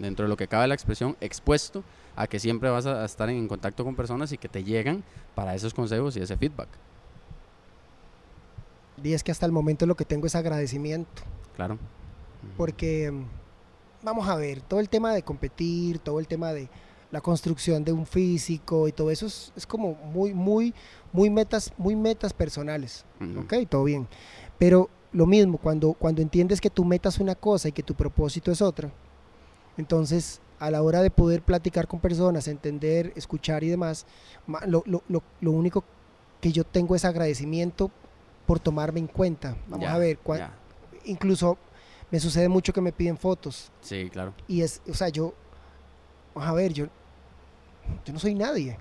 dentro 0.00 0.24
de 0.24 0.28
lo 0.28 0.36
que 0.36 0.46
cabe 0.46 0.66
la 0.66 0.74
expresión 0.74 1.16
expuesto 1.20 1.82
a 2.16 2.26
que 2.26 2.38
siempre 2.38 2.68
vas 2.68 2.84
a, 2.86 3.02
a 3.02 3.04
estar 3.04 3.30
en 3.30 3.48
contacto 3.48 3.84
con 3.84 3.96
personas 3.96 4.30
y 4.32 4.38
que 4.38 4.48
te 4.48 4.62
llegan 4.62 5.02
para 5.34 5.54
esos 5.54 5.72
consejos 5.72 6.16
y 6.16 6.20
ese 6.20 6.36
feedback. 6.36 6.68
Y 9.02 9.14
es 9.14 9.24
que 9.24 9.32
hasta 9.32 9.46
el 9.46 9.52
momento 9.52 9.86
lo 9.86 9.94
que 9.94 10.04
tengo 10.04 10.26
es 10.26 10.34
agradecimiento. 10.34 11.22
Claro. 11.56 11.78
Porque, 12.56 13.12
vamos 14.02 14.28
a 14.28 14.36
ver, 14.36 14.60
todo 14.60 14.80
el 14.80 14.88
tema 14.88 15.14
de 15.14 15.22
competir, 15.22 15.98
todo 15.98 16.20
el 16.20 16.28
tema 16.28 16.52
de 16.52 16.68
la 17.10 17.20
construcción 17.20 17.84
de 17.84 17.92
un 17.92 18.06
físico 18.06 18.88
y 18.88 18.92
todo 18.92 19.10
eso 19.10 19.26
es, 19.26 19.52
es 19.56 19.66
como 19.66 19.94
muy, 19.94 20.32
muy, 20.34 20.74
muy 21.12 21.30
metas, 21.30 21.72
muy 21.76 21.94
metas 21.94 22.32
personales. 22.32 23.04
Ujú. 23.20 23.40
Ok, 23.40 23.68
todo 23.68 23.84
bien. 23.84 24.08
Pero 24.58 24.88
lo 25.12 25.26
mismo, 25.26 25.58
cuando, 25.58 25.92
cuando 25.92 26.22
entiendes 26.22 26.60
que 26.60 26.70
tu 26.70 26.84
meta 26.84 27.08
es 27.08 27.18
una 27.18 27.34
cosa 27.34 27.68
y 27.68 27.72
que 27.72 27.82
tu 27.82 27.94
propósito 27.94 28.50
es 28.50 28.62
otra, 28.62 28.90
entonces 29.76 30.40
a 30.58 30.70
la 30.70 30.82
hora 30.82 31.02
de 31.02 31.10
poder 31.10 31.42
platicar 31.42 31.88
con 31.88 31.98
personas, 32.00 32.46
entender, 32.48 33.12
escuchar 33.16 33.64
y 33.64 33.68
demás, 33.68 34.06
lo, 34.66 34.82
lo- 34.86 35.02
lo- 35.08 35.22
lo 35.40 35.50
único 35.50 35.84
que 36.40 36.52
yo 36.52 36.64
tengo 36.64 36.94
es 36.94 37.04
agradecimiento 37.04 37.90
por 38.46 38.60
tomarme 38.60 39.00
en 39.00 39.06
cuenta. 39.08 39.56
Vamos 39.68 39.88
a 39.88 39.98
ver, 39.98 40.18
incluso 41.04 41.58
me 42.10 42.20
sucede 42.20 42.48
mucho 42.48 42.72
que 42.72 42.80
me 42.80 42.92
piden 42.92 43.16
fotos 43.16 43.72
Sí, 43.80 44.08
claro. 44.10 44.34
y 44.46 44.60
es, 44.62 44.80
o 44.88 44.94
sea, 44.94 45.08
yo, 45.08 45.34
vamos 46.34 46.48
a 46.50 46.52
ver, 46.52 46.72
yo, 46.72 46.86
yo 48.04 48.12
no 48.12 48.18
soy 48.18 48.34
nadie. 48.34 48.76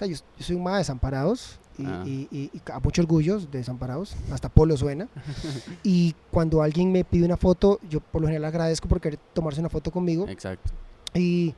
Sea, 0.00 0.08
yo, 0.08 0.16
yo 0.38 0.44
soy 0.44 0.56
un 0.56 0.62
más 0.62 0.78
desamparados 0.78 1.58
y, 1.78 1.84
Ah. 1.84 2.02
y- 2.06 2.26
y- 2.30 2.50
y 2.54 2.62
a 2.72 2.80
mucho 2.80 3.02
orgullo 3.02 3.38
de 3.38 3.58
desamparados, 3.58 4.16
hasta 4.32 4.48
Polo 4.48 4.74
suena. 4.78 5.08
y 5.84 6.14
cuando 6.30 6.62
alguien 6.62 6.90
me 6.90 7.04
pide 7.04 7.26
una 7.26 7.36
foto, 7.36 7.78
yo 7.90 8.00
por 8.00 8.22
lo 8.22 8.28
general 8.28 8.46
agradezco 8.46 8.88
por 8.88 8.98
querer 9.00 9.18
tomarse 9.34 9.60
una 9.60 9.68
foto 9.68 9.90
conmigo. 9.90 10.26
Exacto. 10.26 10.72
Y 11.12 11.54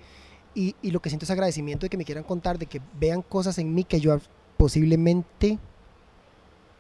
lo 0.83 1.01
que 1.01 1.09
siento 1.09 1.25
es 1.25 1.31
agradecimiento 1.31 1.87
de 1.87 1.91
que 1.91 1.97
me 1.97 2.05
quieran 2.05 2.25
contar, 2.25 2.59
de 2.59 2.67
que 2.67 2.81
vean 2.99 3.23
cosas 3.23 3.59
en 3.59 3.73
mí 3.73 3.85
que 3.85 4.01
yo 4.01 4.19
posiblemente 4.57 5.59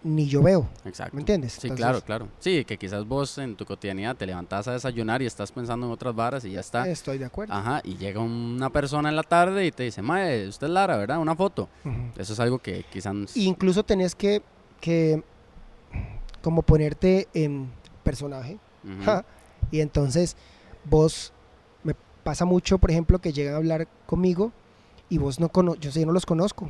ni 0.04 0.26
yo 0.26 0.42
veo. 0.42 0.68
Exacto. 0.84 1.14
¿Me 1.14 1.22
entiendes? 1.22 1.52
Sí, 1.52 1.68
Entonces, 1.68 1.84
claro, 1.84 2.00
claro. 2.00 2.28
Sí, 2.40 2.64
que 2.64 2.76
quizás 2.78 3.06
vos 3.06 3.38
en 3.38 3.56
tu 3.56 3.64
cotidianidad 3.64 4.16
te 4.16 4.26
levantás 4.26 4.68
a 4.68 4.72
desayunar 4.72 5.22
y 5.22 5.26
estás 5.26 5.52
pensando 5.52 5.86
en 5.86 5.92
otras 5.92 6.14
varas 6.14 6.44
y 6.44 6.52
ya 6.52 6.60
está. 6.60 6.88
Estoy 6.88 7.18
de 7.18 7.26
acuerdo. 7.26 7.54
Ajá, 7.54 7.80
y 7.84 7.96
llega 7.96 8.20
una 8.20 8.70
persona 8.70 9.08
en 9.08 9.16
la 9.16 9.22
tarde 9.22 9.66
y 9.66 9.72
te 9.72 9.84
dice, 9.84 10.02
Mae, 10.02 10.48
usted 10.48 10.66
es 10.66 10.72
Lara, 10.72 10.96
¿verdad? 10.96 11.18
Una 11.18 11.36
foto. 11.36 11.68
Eso 12.16 12.32
es 12.32 12.40
algo 12.40 12.58
que 12.58 12.84
quizás... 12.92 13.36
Incluso 13.36 13.84
tenés 13.84 14.14
que, 14.14 14.42
que 14.80 15.22
como 16.42 16.62
ponerte 16.62 17.28
en 17.34 17.70
personaje. 18.02 18.58
Ja, 19.04 19.24
Y 19.70 19.80
entonces 19.80 20.36
vos, 20.84 21.32
me 21.84 21.94
pasa 22.24 22.44
mucho, 22.44 22.78
por 22.78 22.90
ejemplo, 22.90 23.20
que 23.20 23.32
llegan 23.32 23.54
a 23.54 23.58
hablar 23.58 23.86
conmigo 24.06 24.52
y 25.08 25.18
vos 25.18 25.38
no 25.38 25.50
cono 25.50 25.76
yo 25.76 25.90
yo 25.90 26.04
no 26.06 26.12
los 26.12 26.26
conozco. 26.26 26.68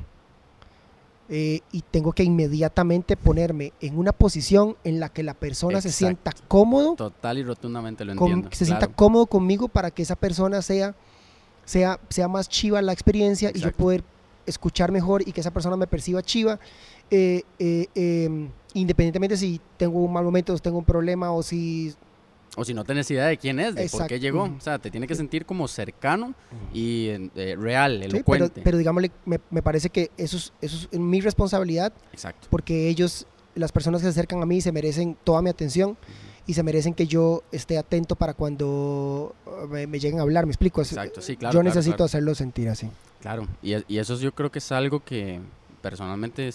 Eh, 1.34 1.60
y 1.72 1.80
tengo 1.80 2.12
que 2.12 2.24
inmediatamente 2.24 3.16
ponerme 3.16 3.72
en 3.80 3.98
una 3.98 4.12
posición 4.12 4.76
en 4.84 5.00
la 5.00 5.08
que 5.08 5.22
la 5.22 5.32
persona 5.32 5.80
se 5.80 5.90
sienta 5.90 6.32
cómodo, 6.46 6.94
Total 6.94 7.38
y 7.38 7.42
rotundamente 7.42 8.04
lo 8.04 8.12
entiendo. 8.12 8.50
se 8.52 8.66
sienta 8.66 8.86
cómodo 8.86 9.24
conmigo 9.24 9.68
para 9.68 9.90
que 9.90 10.02
esa 10.02 10.14
persona 10.14 10.60
sea, 10.60 10.94
sea, 11.64 11.98
sea 12.10 12.28
más 12.28 12.50
chiva 12.50 12.82
la 12.82 12.92
experiencia 12.92 13.50
y 13.54 13.60
yo 13.60 13.72
poder 13.72 14.04
escuchar 14.46 14.92
mejor 14.92 15.26
y 15.26 15.32
que 15.32 15.40
esa 15.40 15.50
persona 15.50 15.76
me 15.76 15.86
perciba 15.86 16.22
chiva. 16.22 16.58
Eh, 17.10 17.42
eh, 17.58 17.86
eh, 17.94 18.48
independientemente 18.74 19.36
si 19.36 19.60
tengo 19.76 20.00
un 20.00 20.12
mal 20.12 20.24
momento, 20.24 20.56
si 20.56 20.62
tengo 20.62 20.78
un 20.78 20.84
problema 20.84 21.32
o 21.32 21.42
si... 21.42 21.94
O 22.56 22.64
si 22.64 22.74
no 22.74 22.84
tienes 22.84 23.10
idea 23.10 23.26
de 23.26 23.38
quién 23.38 23.58
es, 23.58 23.74
de 23.74 23.82
por 23.88 24.06
qué 24.06 24.14
Exacto. 24.14 24.16
llegó. 24.16 24.42
O 24.44 24.60
sea, 24.60 24.78
te 24.78 24.90
tiene 24.90 25.06
que 25.06 25.14
sentir 25.14 25.46
como 25.46 25.66
cercano 25.68 26.34
y 26.74 27.06
eh, 27.34 27.56
real, 27.58 27.92
Sí, 27.94 28.08
pero, 28.08 28.16
elocuente. 28.16 28.60
pero 28.62 28.76
digámosle, 28.78 29.10
me, 29.24 29.40
me 29.50 29.62
parece 29.62 29.88
que 29.88 30.10
eso 30.18 30.36
es, 30.36 30.52
eso 30.60 30.86
es 30.90 30.98
mi 30.98 31.20
responsabilidad 31.22 31.92
Exacto. 32.12 32.48
porque 32.50 32.88
ellos, 32.88 33.26
las 33.54 33.72
personas 33.72 34.00
que 34.02 34.04
se 34.04 34.10
acercan 34.10 34.42
a 34.42 34.46
mí, 34.46 34.60
se 34.60 34.70
merecen 34.70 35.16
toda 35.24 35.40
mi 35.40 35.48
atención 35.48 35.96
y 36.46 36.52
se 36.54 36.62
merecen 36.62 36.92
que 36.92 37.06
yo 37.06 37.42
esté 37.52 37.78
atento 37.78 38.16
para 38.16 38.34
cuando 38.34 39.34
uh, 39.46 39.66
me, 39.68 39.86
me 39.86 39.98
lleguen 39.98 40.18
a 40.18 40.22
hablar, 40.22 40.44
me 40.44 40.50
explico. 40.52 40.82
Exacto, 40.82 41.22
sí, 41.22 41.36
claro. 41.36 41.54
yo 41.54 41.60
claro, 41.60 41.74
necesito 41.74 41.96
claro. 41.96 42.04
hacerlo 42.06 42.34
sentir 42.34 42.68
así. 42.68 42.90
Claro, 43.22 43.46
y, 43.62 43.74
y 43.88 43.98
eso 43.98 44.18
yo 44.18 44.32
creo 44.34 44.50
que 44.50 44.58
es 44.58 44.72
algo 44.72 45.02
que 45.04 45.40
personalmente 45.80 46.50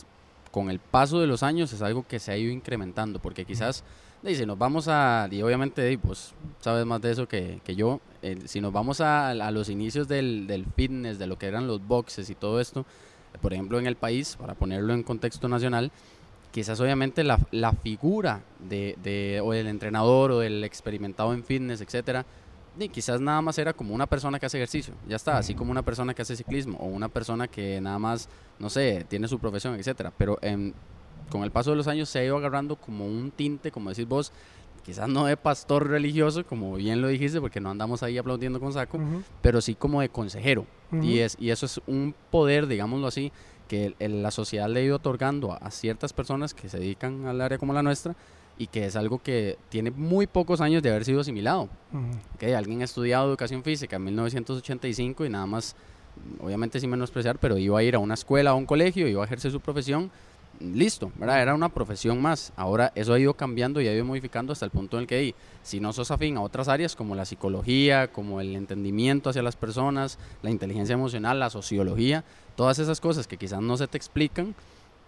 con 0.52 0.70
el 0.70 0.80
paso 0.80 1.20
de 1.20 1.28
los 1.28 1.42
años 1.44 1.72
es 1.74 1.82
algo 1.82 2.06
que 2.08 2.20
se 2.20 2.32
ha 2.32 2.38
ido 2.38 2.52
incrementando, 2.52 3.20
porque 3.20 3.46
quizás, 3.46 3.84
y 4.24 4.36
si 4.36 4.46
nos 4.46 4.58
vamos 4.58 4.88
a, 4.90 5.28
y 5.32 5.42
obviamente 5.42 5.98
pues 6.00 6.34
sabes 6.60 6.86
más 6.86 7.02
de 7.02 7.12
eso 7.12 7.28
que, 7.28 7.60
que 7.64 7.76
yo, 7.76 8.00
eh, 8.22 8.38
si 8.46 8.60
nos 8.62 8.74
vamos 8.74 9.00
a, 9.02 9.30
a 9.30 9.52
los 9.52 9.70
inicios 9.70 10.08
del, 10.08 10.48
del 10.48 10.66
fitness, 10.76 11.20
de 11.20 11.28
lo 11.28 11.38
que 11.38 11.46
eran 11.48 11.68
los 11.68 11.86
boxes 11.86 12.30
y 12.30 12.36
todo 12.36 12.60
esto, 12.60 12.86
por 13.42 13.54
ejemplo 13.54 13.80
en 13.80 13.88
el 13.88 13.96
país, 13.96 14.36
para 14.40 14.54
ponerlo 14.54 14.94
en 14.94 15.04
contexto 15.04 15.48
nacional, 15.48 15.92
quizás 16.52 16.80
obviamente 16.80 17.24
la, 17.24 17.40
la 17.52 17.72
figura 17.72 18.42
de, 18.60 18.96
de- 19.04 19.42
o 19.44 19.52
del 19.54 19.68
entrenador 19.68 20.32
o 20.32 20.40
del 20.40 20.64
experimentado 20.64 21.34
en 21.34 21.44
fitness, 21.44 21.82
etcétera, 21.82 22.26
y 22.80 22.90
quizás 22.90 23.20
nada 23.22 23.42
más 23.42 23.58
era 23.58 23.74
como 23.74 23.94
una 23.96 24.06
persona 24.08 24.40
que 24.40 24.46
hace 24.46 24.58
ejercicio, 24.58 24.94
ya 25.08 25.16
está, 25.16 25.38
así 25.38 25.54
como 25.56 25.72
una 25.72 25.82
persona 25.84 26.14
que 26.14 26.22
hace 26.22 26.36
ciclismo 26.36 26.78
o 26.80 26.86
una 26.86 27.08
persona 27.10 27.48
que 27.48 27.80
nada 27.82 27.98
más, 27.98 28.30
no 28.60 28.70
sé, 28.70 29.06
tiene 29.08 29.28
su 29.28 29.40
profesión, 29.40 29.76
etcétera. 29.76 30.12
Pero 30.16 30.38
em, 30.42 30.74
con 31.30 31.44
el 31.44 31.52
paso 31.52 31.72
de 31.72 31.78
los 31.78 31.88
años 31.88 32.10
se 32.10 32.20
ha 32.20 32.24
ido 32.24 32.38
agarrando 32.38 32.76
como 32.76 33.06
un 33.06 33.32
tinte, 33.32 33.72
como 33.72 33.90
decís 33.90 34.08
vos, 34.08 34.32
quizás 34.84 35.10
no 35.10 35.26
de 35.26 35.36
pastor 35.38 35.88
religioso, 35.90 36.46
como 36.46 36.76
bien 36.76 37.02
lo 37.02 37.10
dijiste, 37.10 37.42
porque 37.42 37.60
no 37.60 37.70
andamos 37.70 38.04
ahí 38.04 38.18
aplaudiendo 38.18 38.60
con 38.60 38.72
saco, 38.74 38.98
pero 39.42 39.60
sí 39.62 39.76
como 39.76 40.02
de 40.02 40.10
consejero. 40.10 40.66
Y, 41.04 41.20
es, 41.20 41.36
y 41.40 41.50
eso 41.50 41.66
es 41.66 41.82
un 41.88 42.16
poder, 42.32 42.68
digámoslo 42.68 43.08
así, 43.08 43.32
que 43.68 43.88
el- 43.88 43.96
el- 44.00 44.24
la 44.24 44.32
sociedad 44.32 44.70
le 44.70 44.80
ha 44.80 44.84
ido 44.84 44.96
otorgando 44.96 45.52
a, 45.52 45.58
a 45.58 45.72
ciertas 45.72 46.14
personas 46.14 46.54
que 46.54 46.70
se 46.70 46.80
dedican 46.80 47.26
al 47.26 47.42
área 47.42 47.58
como 47.58 47.74
la 47.74 47.84
nuestra 47.84 48.16
y 48.58 48.68
que 48.68 48.86
es 48.86 48.96
algo 48.96 49.20
que 49.20 49.58
tiene 49.70 49.92
muy 49.92 50.26
pocos 50.26 50.62
años 50.62 50.82
de 50.82 50.90
haber 50.90 51.04
sido 51.04 51.20
asimilado. 51.20 51.68
Ok, 52.36 52.44
alguien 52.56 52.80
ha 52.82 52.86
estudiado 52.86 53.28
educación 53.28 53.64
física 53.64 53.98
en 53.98 54.06
1985 54.06 55.26
y 55.26 55.30
nada 55.30 55.46
más, 55.46 55.76
obviamente 56.40 56.80
sin 56.80 56.90
menospreciar, 56.90 57.38
pero 57.40 57.58
iba 57.58 57.78
a 57.78 57.84
ir 57.84 57.96
a 57.96 58.00
una 58.00 58.14
escuela, 58.14 58.52
a 58.52 58.56
un 58.56 58.66
colegio, 58.66 59.08
iba 59.08 59.22
a 59.22 59.26
ejercer 59.26 59.52
su 59.52 59.60
profesión, 59.60 60.10
listo, 60.60 61.12
¿verdad? 61.16 61.42
Era 61.42 61.54
una 61.56 61.70
profesión 61.70 62.22
más. 62.22 62.52
Ahora 62.56 62.92
eso 62.96 63.14
ha 63.14 63.20
ido 63.20 63.34
cambiando 63.34 63.82
y 63.82 63.88
ha 63.88 63.94
ido 63.94 64.06
modificando 64.06 64.54
hasta 64.54 64.66
el 64.66 64.72
punto 64.72 64.98
en 64.98 65.02
el 65.02 65.08
que 65.08 65.36
si 65.64 65.80
no 65.80 65.94
sos 65.94 66.12
afín 66.12 66.38
a 66.38 66.42
otras 66.42 66.68
áreas 66.68 66.96
como 66.96 67.16
la 67.16 67.26
psicología, 67.26 68.08
como 68.12 68.42
el 68.42 68.56
entendimiento 68.56 69.30
hacia 69.30 69.42
las 69.44 69.56
personas, 69.56 70.18
la 70.42 70.50
inteligencia 70.50 70.94
emocional, 70.94 71.40
la 71.40 71.50
sociología, 71.50 72.24
todas 72.56 72.80
esas 72.80 73.00
cosas 73.00 73.28
que 73.28 73.38
quizás 73.38 73.62
no 73.62 73.78
se 73.78 73.88
te 73.88 73.98
explican, 73.98 74.56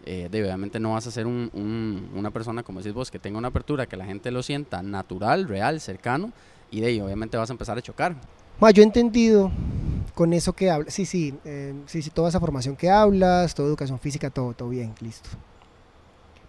eh, 0.06 0.30
de- 0.32 0.44
obviamente 0.44 0.80
no 0.80 0.94
vas 0.94 1.08
a 1.08 1.12
ser 1.12 1.28
un- 1.28 1.50
un- 1.54 2.10
una 2.16 2.32
persona, 2.32 2.64
como 2.64 2.80
decís 2.80 2.94
vos, 2.94 3.12
que 3.12 3.20
tenga 3.20 3.38
una 3.38 3.50
apertura, 3.50 3.86
que 3.86 3.98
la 3.98 4.06
gente 4.06 4.32
lo 4.32 4.44
sienta 4.44 4.82
natural, 4.82 5.48
real, 5.48 5.82
cercano, 5.82 6.32
y 6.72 6.80
de 6.82 6.88
ahí 6.88 7.02
obviamente 7.02 7.38
vas 7.38 7.50
a 7.50 7.54
empezar 7.54 7.78
a 7.78 7.82
chocar. 7.82 8.16
Ma, 8.60 8.72
yo 8.72 8.82
he 8.82 8.86
entendido 8.86 9.52
con 10.16 10.34
eso 10.34 10.52
que 10.54 10.70
hablas, 10.70 10.94
sí, 10.94 11.06
sí, 11.06 11.34
eh, 11.46 11.74
sí, 11.86 12.02
sí, 12.02 12.10
toda 12.10 12.30
esa 12.30 12.40
formación 12.40 12.76
que 12.76 12.90
hablas, 12.90 13.56
toda 13.56 13.70
educación 13.70 14.00
física, 14.00 14.30
todo, 14.30 14.54
todo 14.54 14.70
bien, 14.70 14.94
listo. 15.00 15.30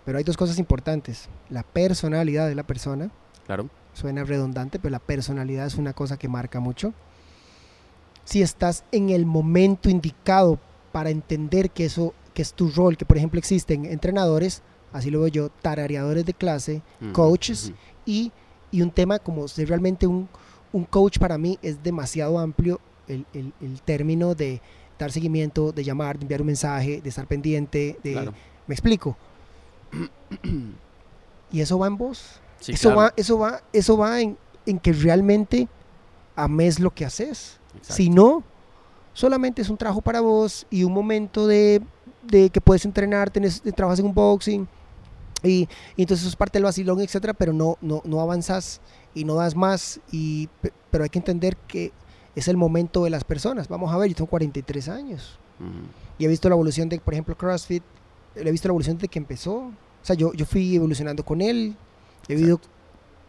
Pero 0.04 0.18
hay 0.18 0.24
dos 0.24 0.36
cosas 0.36 0.58
importantes. 0.58 1.28
La 1.50 1.62
personalidad 1.62 2.48
de 2.48 2.54
la 2.56 2.64
persona, 2.64 3.10
Claro, 3.46 3.68
suena 3.92 4.24
redundante, 4.24 4.78
pero 4.78 4.90
la 4.90 4.98
personalidad 4.98 5.66
es 5.66 5.76
una 5.76 5.92
cosa 5.92 6.16
que 6.16 6.28
marca 6.28 6.58
mucho. 6.58 6.92
Si 8.24 8.42
estás 8.42 8.84
en 8.92 9.10
el 9.10 9.24
momento 9.26 9.88
indicado 9.88 10.58
para 10.92 11.10
entender 11.10 11.70
que 11.70 11.84
eso 11.84 12.14
que 12.34 12.42
es 12.42 12.52
tu 12.54 12.70
rol, 12.70 12.96
que 12.96 13.04
por 13.04 13.16
ejemplo 13.16 13.38
existen 13.38 13.84
entrenadores, 13.84 14.62
así 14.92 15.10
lo 15.10 15.20
veo 15.20 15.28
yo, 15.28 15.48
tarareadores 15.48 16.24
de 16.24 16.34
clase 16.34 16.82
Ujú, 17.00 17.12
Coaches. 17.12 17.66
ujú. 17.66 17.74
y, 18.06 18.32
y 18.72 18.82
un 18.82 18.90
tema 18.92 19.18
como 19.18 19.46
ser 19.48 19.68
realmente 19.68 20.06
un, 20.06 20.28
un 20.72 20.84
coach 20.84 21.18
para 21.18 21.36
mí 21.38 21.58
es 21.62 21.82
demasiado 21.82 22.38
amplio 22.38 22.80
el, 23.08 23.26
el- 23.34 23.52
el 23.60 23.80
término 23.82 24.34
de 24.34 24.60
dar 24.98 25.10
seguimiento, 25.12 25.72
de 25.72 25.82
llamar, 25.84 26.18
de 26.18 26.24
enviar 26.24 26.40
un 26.42 26.46
mensaje, 26.48 27.00
de 27.00 27.08
estar 27.08 27.26
pendiente, 27.26 27.98
de... 28.04 28.12
Claro. 28.12 28.34
¿Me 28.66 28.74
explico? 28.74 29.16
y 31.52 31.60
eso 31.60 31.78
va 31.78 31.86
en 31.86 31.96
vos. 31.96 32.40
Sí, 32.60 32.72
eso, 32.72 32.88
claro, 32.90 33.00
va, 33.00 33.12
eso 33.16 33.38
va, 33.38 33.62
eso 33.72 33.96
va 33.96 34.20
en, 34.20 34.36
en 34.66 34.78
que 34.78 34.92
realmente 34.92 35.68
ames 36.36 36.78
lo 36.78 36.90
que 36.92 37.04
haces. 37.04 37.58
exacto. 37.74 37.94
Si 37.94 38.10
no, 38.10 38.44
solamente 39.14 39.62
es 39.62 39.68
un 39.70 39.76
trabajo 39.76 40.00
para 40.02 40.20
vos 40.20 40.66
y 40.70 40.84
un 40.84 40.92
momento 40.92 41.46
de, 41.46 41.82
de 42.22 42.50
que 42.50 42.60
puedes 42.60 42.84
entrenar, 42.84 43.30
tenés, 43.30 43.62
de- 43.62 43.72
trabajas 43.72 43.98
en 44.00 44.06
un 44.06 44.14
boxing 44.14 44.68
y, 45.42 45.66
y 45.96 46.02
entonces 46.02 46.20
eso 46.24 46.28
es 46.28 46.36
parte 46.36 46.58
del 46.58 46.64
vacilón, 46.64 47.00
etcétera, 47.00 47.32
pero 47.32 47.52
no, 47.52 47.78
no, 47.80 48.02
no 48.04 48.20
avanzas 48.20 48.80
y 49.14 49.24
no 49.24 49.34
das 49.34 49.54
más. 49.56 50.00
Y, 50.12 50.48
pe- 50.60 50.72
pero 50.90 51.04
hay 51.04 51.10
que 51.10 51.18
entender 51.18 51.56
que 51.68 51.92
es 52.34 52.48
el 52.48 52.56
momento 52.56 53.04
de 53.04 53.10
las 53.10 53.24
personas. 53.24 53.68
Vamos 53.68 53.92
a 53.92 53.96
ver, 53.98 54.08
yo 54.08 54.14
tengo 54.16 54.30
43 54.30 54.88
años 54.88 55.38
Ujú. 55.58 55.70
y 56.18 56.24
he 56.24 56.28
visto 56.28 56.48
la 56.48 56.54
evolución 56.54 56.88
de, 56.88 56.98
por 57.00 57.14
ejemplo, 57.14 57.36
CrossFit, 57.36 57.82
he 58.36 58.50
visto 58.50 58.68
la 58.68 58.72
evolución 58.72 58.96
desde 58.96 59.08
que 59.08 59.18
empezó. 59.18 59.54
O 59.56 59.72
sea, 60.02 60.14
yo, 60.16 60.32
yo 60.32 60.46
fui 60.46 60.76
evolucionando 60.76 61.24
con 61.24 61.40
él, 61.40 61.76
he 62.28 62.34
vivido 62.36 62.60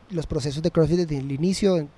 los 0.10 0.26
procesos 0.28 0.62
de 0.64 0.72
CrossFit 0.72 0.98
desde 1.00 1.18
el 1.18 1.32
inicio, 1.32 1.78
en, 1.78 1.90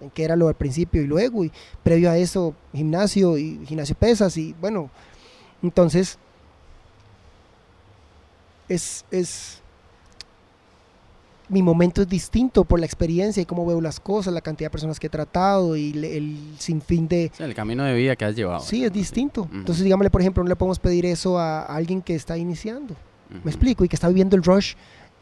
en 0.00 0.10
qué 0.10 0.24
era 0.24 0.34
lo 0.36 0.48
al 0.48 0.54
principio 0.54 1.02
y 1.02 1.06
luego, 1.06 1.44
y 1.44 1.52
previo 1.82 2.10
a 2.10 2.16
eso, 2.18 2.54
gimnasio 2.72 3.38
y 3.38 3.64
gimnasio 3.66 3.94
pesas, 3.94 4.36
y 4.36 4.54
bueno, 4.60 4.90
entonces, 5.62 6.18
es, 8.68 9.04
es, 9.10 9.60
mi 11.50 11.62
momento 11.62 12.00
es 12.02 12.08
distinto 12.08 12.64
por 12.64 12.80
la 12.80 12.86
experiencia 12.86 13.42
y 13.42 13.46
cómo 13.46 13.66
veo 13.66 13.80
las 13.80 14.00
cosas, 14.00 14.32
la 14.32 14.40
cantidad 14.40 14.66
de 14.66 14.70
personas 14.70 14.98
que 15.00 15.08
he 15.08 15.10
tratado 15.10 15.76
y 15.76 15.92
le- 15.92 16.16
el 16.16 16.38
sinfín 16.58 17.08
de, 17.08 17.30
Sí, 17.36 17.42
el 17.42 17.54
camino 17.54 17.84
de 17.84 17.92
vida 17.94 18.16
que 18.16 18.24
has 18.24 18.34
llevado. 18.36 18.60
Sí, 18.60 18.84
es 18.84 18.92
distinto. 18.92 19.48
Entonces, 19.52 19.84
digámosle, 19.84 20.10
por 20.10 20.20
ejemplo, 20.20 20.42
no 20.42 20.48
le 20.48 20.56
podemos 20.56 20.78
pedir 20.78 21.04
eso 21.06 21.38
a 21.38 21.62
alguien 21.64 22.00
que 22.02 22.14
está 22.14 22.38
iniciando. 22.38 22.94
¿Me 23.44 23.50
explico? 23.50 23.84
Y 23.84 23.88
que 23.88 23.94
está 23.96 24.08
viviendo 24.08 24.34
el 24.36 24.42
rush 24.42 24.74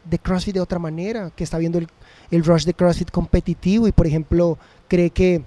de 0.09 0.17
CrossFit 0.17 0.53
de 0.55 0.61
otra 0.61 0.79
manera, 0.79 1.29
que 1.35 1.43
está 1.43 1.57
viendo 1.57 1.77
el, 1.77 1.87
el 2.31 2.43
rush 2.43 2.63
de 2.63 2.73
CrossFit 2.73 3.11
competitivo 3.11 3.87
y, 3.87 3.91
por 3.91 4.07
ejemplo, 4.07 4.57
cree 4.87 5.09
que 5.11 5.43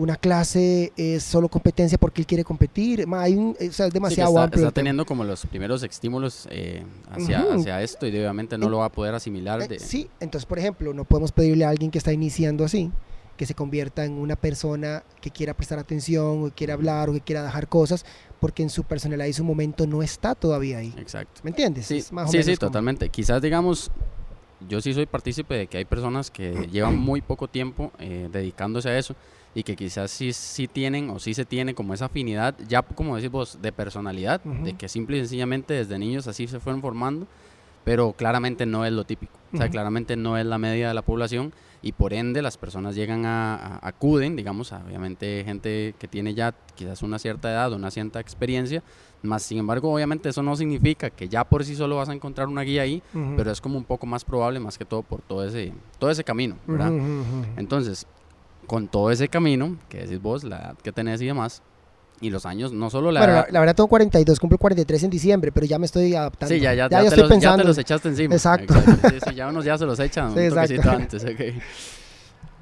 una 0.00 0.16
clase 0.16 0.92
es 0.96 1.22
solo 1.22 1.48
competencia 1.48 1.98
porque 1.98 2.22
él 2.22 2.26
quiere 2.26 2.42
competir. 2.44 3.04
Hay 3.12 3.34
un, 3.34 3.50
o 3.50 3.72
sea, 3.72 3.86
es 3.86 3.92
Sí, 3.92 3.94
demasiado 3.94 4.30
está, 4.30 4.42
amplio. 4.44 4.62
está 4.62 4.70
tema. 4.72 4.74
teniendo 4.74 5.04
como 5.04 5.24
los 5.24 5.44
primeros 5.46 5.82
estímulos 5.82 6.48
eh, 6.50 6.82
hacia, 7.10 7.82
esto 7.82 8.06
y 8.06 8.10
obviamente 8.10 8.56
no 8.56 8.68
lo 8.68 8.78
va 8.78 8.86
a 8.86 8.92
poder 8.92 9.14
asimilar. 9.14 9.60
Eh, 9.62 9.68
De, 9.68 9.78
Sí, 9.78 10.08
entonces, 10.20 10.46
por 10.46 10.58
ejemplo, 10.58 10.94
no 10.94 11.04
podemos 11.04 11.32
pedirle 11.32 11.64
a 11.64 11.68
alguien 11.68 11.90
que 11.90 11.98
está 11.98 12.12
iniciando 12.12 12.64
así 12.64 12.90
que 13.36 13.46
se 13.46 13.54
convierta 13.54 14.04
en 14.04 14.12
una 14.18 14.36
persona 14.36 15.02
que 15.20 15.30
quiera 15.30 15.54
prestar 15.54 15.78
atención 15.78 16.42
o 16.42 16.44
que 16.46 16.52
quiera 16.52 16.74
hablar 16.74 17.08
o 17.08 17.12
que 17.14 17.20
quiera 17.22 17.42
dejar 17.42 17.68
cosas 17.68 18.04
porque 18.38 18.62
en 18.62 18.68
su 18.70 18.84
personalidad 18.84 19.26
y 19.26 19.32
su 19.32 19.44
momento 19.44 19.86
no 19.86 20.02
está 20.02 20.34
todavía 20.34 20.78
ahí. 20.78 20.94
Exacto. 20.98 21.40
¿Me 21.42 21.50
entiendes? 21.50 21.86
Sí, 21.86 21.98
Es 21.98 22.12
más 22.12 22.28
o 22.28 22.32
sí, 22.32 22.42
sí, 22.42 22.56
como- 22.56 22.68
totalmente. 22.70 23.08
Quizás, 23.08 23.40
digamos, 23.40 23.90
yo 24.68 24.80
sí 24.82 24.92
soy 24.92 25.06
partícipe 25.06 25.54
de 25.54 25.66
que 25.68 25.78
hay 25.78 25.84
personas 25.86 26.30
que 26.30 26.52
llevan 26.72 26.98
muy 26.98 27.22
poco 27.22 27.48
tiempo 27.48 27.92
eh, 27.98 28.28
dedicándose 28.30 28.90
a 28.90 28.98
eso 28.98 29.14
y 29.54 29.62
que 29.64 29.74
quizás 29.76 30.10
sí, 30.10 30.32
sí 30.32 30.68
tienen 30.68 31.10
o 31.10 31.18
sí 31.18 31.34
se 31.34 31.44
tiene 31.44 31.74
como 31.74 31.92
esa 31.94 32.04
afinidad, 32.06 32.54
ya 32.68 32.82
como 32.82 33.16
decís 33.16 33.30
vos, 33.30 33.58
de 33.60 33.72
personalidad, 33.72 34.40
de 34.42 34.70
Ujú. 34.70 34.78
que 34.78 34.88
simple 34.88 35.16
y 35.16 35.20
sencillamente 35.20 35.74
desde 35.74 35.98
niños 35.98 36.26
así 36.28 36.46
se 36.46 36.60
fueron 36.60 36.80
formando, 36.80 37.26
pero 37.82 38.12
claramente 38.12 38.66
no 38.66 38.84
es 38.84 38.92
lo 38.92 39.04
típico. 39.04 39.38
O 39.52 39.56
sea, 39.56 39.68
claramente 39.68 40.14
no 40.14 40.38
es 40.38 40.46
la 40.46 40.58
media 40.58 40.86
de 40.88 40.94
la 40.94 41.02
población 41.02 41.52
y 41.82 41.90
por 41.92 42.12
ende 42.12 42.40
las 42.42 42.56
personas 42.56 42.94
llegan 42.94 43.26
a, 43.26 43.56
a- 43.56 43.88
acuden, 43.88 44.36
digamos, 44.36 44.72
a, 44.72 44.84
obviamente 44.86 45.42
gente 45.44 45.94
que 45.98 46.06
tiene 46.06 46.34
ya 46.34 46.54
quizás 46.76 47.02
una 47.02 47.18
cierta 47.18 47.50
edad, 47.50 47.72
una 47.72 47.90
cierta 47.90 48.20
experiencia, 48.20 48.84
más 49.22 49.42
sin 49.42 49.58
embargo, 49.58 49.92
obviamente 49.92 50.28
eso 50.28 50.42
no 50.44 50.54
significa 50.54 51.10
que 51.10 51.28
ya 51.28 51.42
por 51.42 51.64
sí 51.64 51.74
solo 51.74 51.96
vas 51.96 52.08
a 52.08 52.12
encontrar 52.12 52.46
una 52.46 52.62
guía 52.62 52.82
ahí, 52.82 53.02
Ujú. 53.12 53.34
pero 53.36 53.50
es 53.50 53.60
como 53.60 53.76
un 53.76 53.84
poco 53.84 54.06
más 54.06 54.24
probable 54.24 54.60
más 54.60 54.78
que 54.78 54.84
todo 54.84 55.02
por 55.02 55.20
todo 55.22 55.44
ese, 55.44 55.72
todo 55.98 56.10
ese 56.10 56.22
camino, 56.22 56.56
¿verdad? 56.68 56.92
Entonces, 57.56 58.06
con 58.66 58.88
todo 58.88 59.10
ese 59.10 59.28
camino, 59.28 59.76
que 59.88 59.98
decís 59.98 60.20
vos, 60.20 60.44
la 60.44 60.56
edad 60.58 60.76
que 60.82 60.92
tenés 60.92 61.20
y 61.22 61.26
demás, 61.26 61.62
y 62.20 62.28
los 62.30 62.44
años, 62.46 62.72
no 62.72 62.90
solo 62.90 63.10
la 63.10 63.20
Bueno, 63.20 63.32
edad... 63.34 63.46
la, 63.46 63.52
la 63.52 63.60
verdad 63.60 63.74
tengo 63.76 63.88
42, 63.88 64.38
cumplo 64.38 64.58
43 64.58 65.04
en 65.04 65.10
diciembre, 65.10 65.52
pero 65.52 65.66
ya 65.66 65.78
me 65.78 65.86
estoy 65.86 66.14
adaptando. 66.14 66.54
Sí, 66.54 66.60
ya, 66.60 66.74
ya, 66.74 66.88
ya, 66.88 66.88
ya, 66.88 67.00
te 67.00 67.06
estoy 67.06 67.20
los, 67.22 67.28
ya 67.30 67.34
te 67.34 67.34
pensando. 67.40 67.64
los 67.64 67.78
echaste 67.78 68.08
encima. 68.10 68.34
Exacto. 68.34 68.74
Sí, 68.74 69.16
sí, 69.28 69.34
ya 69.34 69.48
unos 69.50 69.64
ya 69.64 69.78
se 69.78 69.86
los 69.86 69.98
echan 69.98 70.32
Sí, 70.32 70.38
un 70.38 70.44
exacto. 70.44 70.74
toquecito 70.76 70.90
antes. 70.90 71.24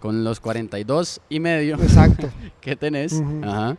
Con 0.01 0.23
los 0.23 0.39
42 0.39 1.21
y 1.29 1.41
medio 1.41 1.75
Exacto. 1.75 2.31
que 2.61 2.77
tenés, 2.77 3.15
Ujú. 3.15 3.41
ajá, 3.45 3.77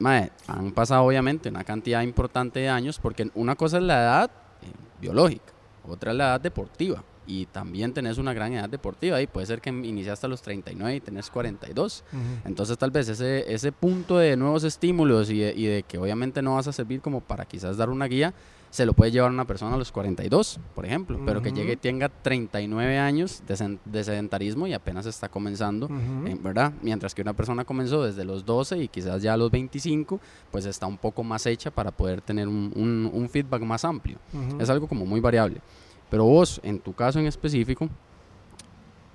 mae, 0.00 0.30
han 0.46 0.70
pasado 0.72 1.02
obviamente 1.04 1.48
una 1.48 1.64
cantidad 1.64 2.02
importante 2.02 2.60
de 2.60 2.68
años, 2.68 2.98
porque 3.00 3.30
una 3.34 3.56
cosa 3.56 3.78
es 3.78 3.84
la 3.84 4.00
edad 4.02 4.30
eh, 4.62 4.66
biológica, 5.00 5.50
otra 5.88 6.10
es 6.12 6.16
la 6.18 6.24
edad 6.26 6.40
deportiva. 6.42 7.02
Y 7.28 7.46
también 7.46 7.92
tenés 7.92 8.18
una 8.18 8.32
gran 8.32 8.52
edad 8.54 8.68
deportiva. 8.68 9.22
Y 9.22 9.28
puede 9.28 9.46
ser 9.46 9.60
que 9.60 9.70
iniciaste 9.70 10.26
a 10.26 10.28
los 10.28 10.42
39 10.42 10.96
y 10.96 11.00
tenés 11.00 11.30
42. 11.30 12.02
Entonces 12.44 12.76
tal 12.76 12.90
vez 12.90 13.08
ese, 13.08 13.52
ese 13.52 13.70
punto 13.70 14.18
de 14.18 14.36
nuevos 14.36 14.64
estímulos 14.64 15.30
y 15.30 15.38
de, 15.38 15.54
y 15.54 15.66
de 15.66 15.82
que 15.84 15.98
obviamente 15.98 16.42
no 16.42 16.54
vas 16.54 16.66
a 16.66 16.72
servir 16.72 17.00
como 17.00 17.20
para 17.20 17.44
quizás 17.44 17.76
dar 17.76 17.90
una 17.90 18.06
guía, 18.06 18.34
se 18.70 18.84
lo 18.84 18.92
puede 18.92 19.10
llevar 19.10 19.30
una 19.30 19.46
persona 19.46 19.74
a 19.74 19.78
los 19.78 19.92
42, 19.92 20.60
por 20.74 20.84
ejemplo, 20.84 21.18
pero 21.24 21.42
que 21.42 21.52
llegue 21.52 21.72
y 21.72 21.76
tenga 21.76 22.08
39 22.08 22.98
años 22.98 23.42
de, 23.46 24.04
sedentarismo 24.04 24.66
y 24.66 24.74
apenas 24.74 25.06
está 25.06 25.28
comenzando, 25.28 25.88
eh, 26.26 26.36
¿verdad? 26.40 26.72
Mientras 26.82 27.14
que 27.14 27.22
una 27.22 27.32
persona 27.32 27.64
comenzó 27.64 28.04
desde 28.04 28.24
los 28.24 28.44
12 28.44 28.78
y 28.78 28.88
quizás 28.88 29.22
ya 29.22 29.34
a 29.34 29.36
los 29.36 29.50
25, 29.50 30.20
pues 30.50 30.66
está 30.66 30.86
un 30.86 30.98
poco 30.98 31.24
más 31.24 31.46
hecha 31.46 31.70
para 31.70 31.90
poder 31.90 32.20
tener 32.20 32.46
un, 32.48 33.28
feedback 33.30 33.62
más 33.62 33.84
amplio. 33.84 34.18
Es 34.58 34.70
algo 34.70 34.86
como 34.86 35.04
muy 35.04 35.20
variable. 35.20 35.60
Pero 36.10 36.24
vos, 36.24 36.60
en 36.62 36.80
tu 36.80 36.94
caso 36.94 37.18
en 37.18 37.26
específico, 37.26 37.88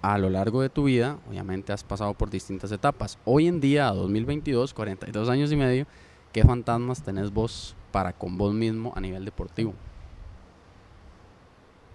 a 0.02 0.18
lo 0.18 0.30
largo 0.30 0.62
de 0.62 0.70
tu 0.70 0.84
vida, 0.84 1.18
obviamente 1.30 1.72
has 1.74 1.84
pasado 1.84 2.14
por 2.14 2.30
distintas 2.30 2.72
etapas. 2.72 3.18
Hoy 3.26 3.48
en 3.48 3.60
día, 3.60 3.88
2022, 3.88 4.74
42 4.74 5.30
años 5.30 5.52
y 5.52 5.56
medio, 5.56 5.88
¿qué 6.32 6.44
fantasmas 6.44 7.02
tenés 7.02 7.32
vos 7.32 7.76
para 7.92 8.14
con 8.14 8.38
vos 8.38 8.54
mismo 8.54 8.94
a 8.96 9.02
nivel 9.02 9.26
deportivo? 9.26 9.74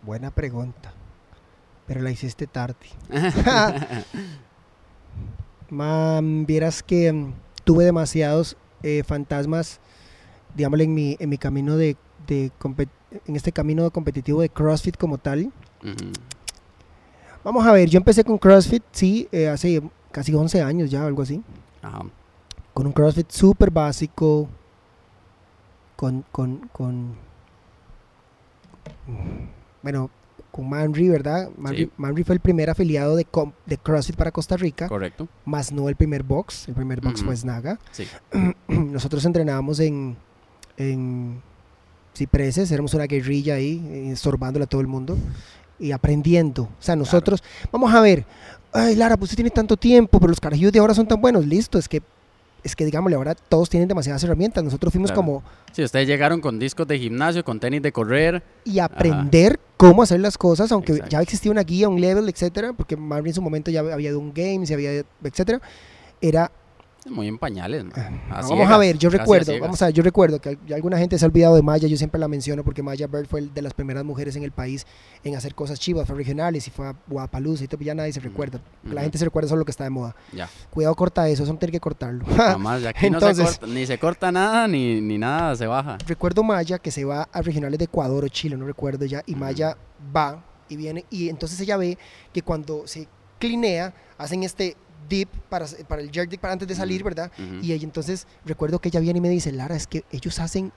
Buena 0.03 0.31
pregunta, 0.31 0.93
pero 1.87 2.01
la 2.01 2.11
hiciste 2.11 2.47
tarde. 2.47 2.87
Man, 5.71 6.47
vieras 6.47 6.83
que 6.83 7.13
mm, 7.13 7.35
tuve 7.65 7.85
demasiados 7.85 8.57
eh, 8.83 9.03
fantasmas, 9.05 9.81
digámosle, 10.55 10.85
en 10.85 10.95
mi, 10.95 11.17
en 11.21 11.29
mi 11.29 11.37
camino 11.37 11.77
de, 11.77 11.97
en 13.27 13.37
este 13.37 13.53
camino 13.53 13.91
competitivo 13.91 14.41
de 14.41 14.49
CrossFit 14.49 14.97
como 14.97 15.19
tal. 15.19 15.53
Vamos 17.45 17.67
a 17.67 17.73
ver, 17.73 17.89
yo 17.89 17.99
empecé 17.99 18.25
con 18.25 18.39
CrossFit, 18.39 18.83
sí, 18.93 19.29
eh, 19.33 19.49
hace 19.49 19.83
casi 20.11 20.35
11 20.35 20.63
años 20.63 20.91
ya, 20.91 21.05
algo 21.07 21.23
así. 21.23 21.43
Con 22.75 22.87
un 22.87 22.93
CrossFit 22.93 23.31
súper 23.31 23.71
básico, 23.71 24.49
con, 25.97 26.25
con, 26.31 26.69
con 26.73 27.17
bueno, 29.83 30.11
con 30.51 30.69
Manry, 30.69 31.09
¿verdad? 31.09 31.51
Manry, 31.97 32.25
fue 32.25 32.35
el 32.35 32.41
primer 32.41 32.71
afiliado 32.71 33.17
de, 33.17 33.27
de, 33.67 33.79
CrossFit 33.79 34.17
para 34.17 34.33
Costa 34.33 34.57
Rica. 34.57 34.89
Correcto. 34.89 35.29
Más 35.45 35.73
no 35.73 35.89
el 35.89 35.97
primer 35.97 36.23
box. 36.23 36.69
El 36.69 36.75
primer 36.75 37.01
box 37.01 37.23
fue 37.23 37.37
Snaga. 37.37 37.79
Sí. 37.93 38.07
Nosotros 38.69 39.25
entrenábamos 39.25 39.81
en, 39.81 40.17
en 40.77 41.43
cipreses, 42.19 42.71
éramos 42.71 42.95
una 42.95 43.07
guerrilla 43.07 43.55
ahí, 43.55 44.11
estorbándole 44.13 44.65
a 44.65 44.69
todo 44.69 44.81
el 44.81 44.87
mundo 44.87 45.17
y 45.79 45.93
aprendiendo. 45.93 46.65
O 46.65 46.83
sea, 46.83 46.97
nosotros, 46.97 47.43
vamos 47.73 47.95
a 47.95 48.01
ver, 48.01 48.25
ay 48.73 48.95
Lara, 48.97 49.17
pues 49.17 49.31
usted 49.31 49.37
tiene 49.37 49.51
tanto 49.51 49.77
tiempo, 49.77 50.19
pero 50.19 50.31
los 50.31 50.41
carajillos 50.41 50.73
de 50.73 50.79
ahora 50.79 50.95
son 50.95 51.07
tan 51.07 51.21
buenos. 51.21 51.47
Listo, 51.47 51.79
es 51.79 51.89
que 51.89 52.03
es 52.65 52.75
que 52.75 52.85
digámosle, 52.85 53.17
ahora 53.17 53.35
todos 53.35 53.71
tienen 53.71 53.89
demasiadas 53.89 54.23
herramientas. 54.25 54.63
Nosotros 54.65 54.93
fuimos 54.93 55.13
como... 55.13 55.43
Sí, 55.73 55.83
ustedes 55.83 56.09
llegaron 56.09 56.41
con 56.41 56.59
discos 56.59 56.87
de 56.89 56.99
gimnasio, 56.99 57.45
con 57.45 57.61
tenis 57.61 57.83
de 57.83 57.93
correr. 57.93 58.43
Y 58.65 58.81
aprender 58.81 59.61
cómo 59.77 60.03
hacer 60.03 60.21
las 60.21 60.37
cosas, 60.37 60.73
aunque 60.73 61.01
ya 61.09 61.23
existía 61.23 61.53
una 61.53 61.63
guía, 61.63 61.89
un 61.89 62.01
level, 62.01 62.29
etcétera, 62.29 62.73
porque 62.73 62.97
Marvin 62.97 63.29
en 63.29 63.35
su 63.35 63.43
momento 63.43 63.71
ya 63.71 63.81
había 63.81 64.11
de 64.11 64.17
un 64.17 64.35
games, 64.35 64.71
y 64.71 64.75
había, 64.75 65.05
etcétera. 65.23 65.61
Era 66.21 66.51
muy 67.11 67.29
en 67.29 67.39
pañales. 67.39 67.85
Ah, 67.95 68.43
vamos 68.43 68.71
a 68.71 68.79
ver, 68.79 68.99
yo 68.99 69.11
recuerdo, 69.11 69.53
vamos 69.61 69.81
a 69.83 69.87
ver, 69.87 69.95
yo 69.95 70.03
recuerdo 70.03 70.41
que 70.41 70.59
alguna 70.75 70.99
gente 70.99 71.19
se 71.19 71.25
ha 71.25 71.29
olvidado 71.29 71.57
de 71.57 71.63
Maya, 71.63 71.89
yo 71.89 71.97
siempre 71.97 72.21
la 72.21 72.29
menciono 72.29 72.65
porque 72.65 72.83
Maya 72.83 73.07
Bird 73.07 73.27
fue 73.27 73.43
de 73.43 73.63
las 73.63 73.75
primeras 73.75 74.05
mujeres 74.05 74.37
en 74.37 74.45
el 74.45 74.53
país 74.53 74.87
en 75.25 75.37
hacer 75.37 75.55
cosas 75.55 75.79
chivas, 75.81 76.07
fue 76.07 76.17
regionales 76.17 76.67
y 76.67 76.71
fue 76.71 76.89
a 76.89 76.95
Guapaluz 77.07 77.63
y 77.63 77.69
todo, 77.69 77.81
ya 77.81 77.95
nadie 77.95 78.13
se 78.13 78.21
recuerda. 78.21 78.61
La 78.85 79.03
gente 79.03 79.19
se 79.19 79.25
recuerda 79.25 79.49
solo 79.49 79.61
lo 79.61 79.65
que 79.65 79.71
está 79.71 79.85
de 79.85 79.91
moda. 79.91 80.15
Ya. 80.33 80.49
Cuidado, 80.71 80.95
corta 80.95 81.29
eso, 81.29 81.43
eso 81.43 81.53
no 81.53 81.59
tiene 81.59 81.73
que 81.73 81.81
cortarlo. 81.81 82.25
Además, 82.39 82.85
aquí 82.87 83.07
Entonces, 83.07 83.39
no 83.39 83.51
se 83.51 83.59
corta, 83.59 83.75
ni 83.75 83.87
se 83.87 83.99
corta 83.99 84.33
nada, 84.33 84.69
ni, 84.69 85.01
ni 85.01 85.19
nada 85.19 85.57
se 85.57 85.67
baja. 85.67 85.99
Recuerdo 86.07 86.43
Maya 86.43 86.79
que 86.79 86.91
se 86.91 87.05
va 87.05 87.29
a 87.33 87.43
regionales 87.43 87.79
de 87.79 87.85
Ecuador 87.85 88.25
o 88.25 88.29
Chile, 88.29 88.57
no 88.57 88.67
recuerdo 88.67 89.05
ya, 89.05 89.23
y 89.27 89.35
Maya 89.35 89.77
va 90.15 90.45
y 90.69 90.77
viene, 90.77 91.05
y 91.11 91.29
entonces 91.29 91.59
ella 91.61 91.77
ve 91.77 91.97
que 92.33 92.43
cuando 92.43 92.87
se 92.87 93.09
clinea, 93.39 93.95
hacen 94.19 94.43
este 94.43 94.77
dip 95.09 95.29
para, 95.49 95.67
para 95.87 96.03
el 96.03 96.11
jerk 96.11 96.31
dip 96.31 96.41
para 96.41 96.53
antes 96.53 96.69
de 96.69 96.75
salir, 96.75 97.03
¿verdad? 97.05 97.31
Y 97.63 97.73
ella, 97.73 97.85
entonces 97.85 98.27
recuerdo 98.45 98.79
que 98.81 98.89
ella 98.89 99.01
viene 99.01 99.19
y 99.19 99.23
me 99.23 99.31
dice, 99.31 99.53
Lara, 99.53 99.77
es 99.77 99.87
que 99.87 100.05
ellos 100.11 100.39
hacen 100.39 100.73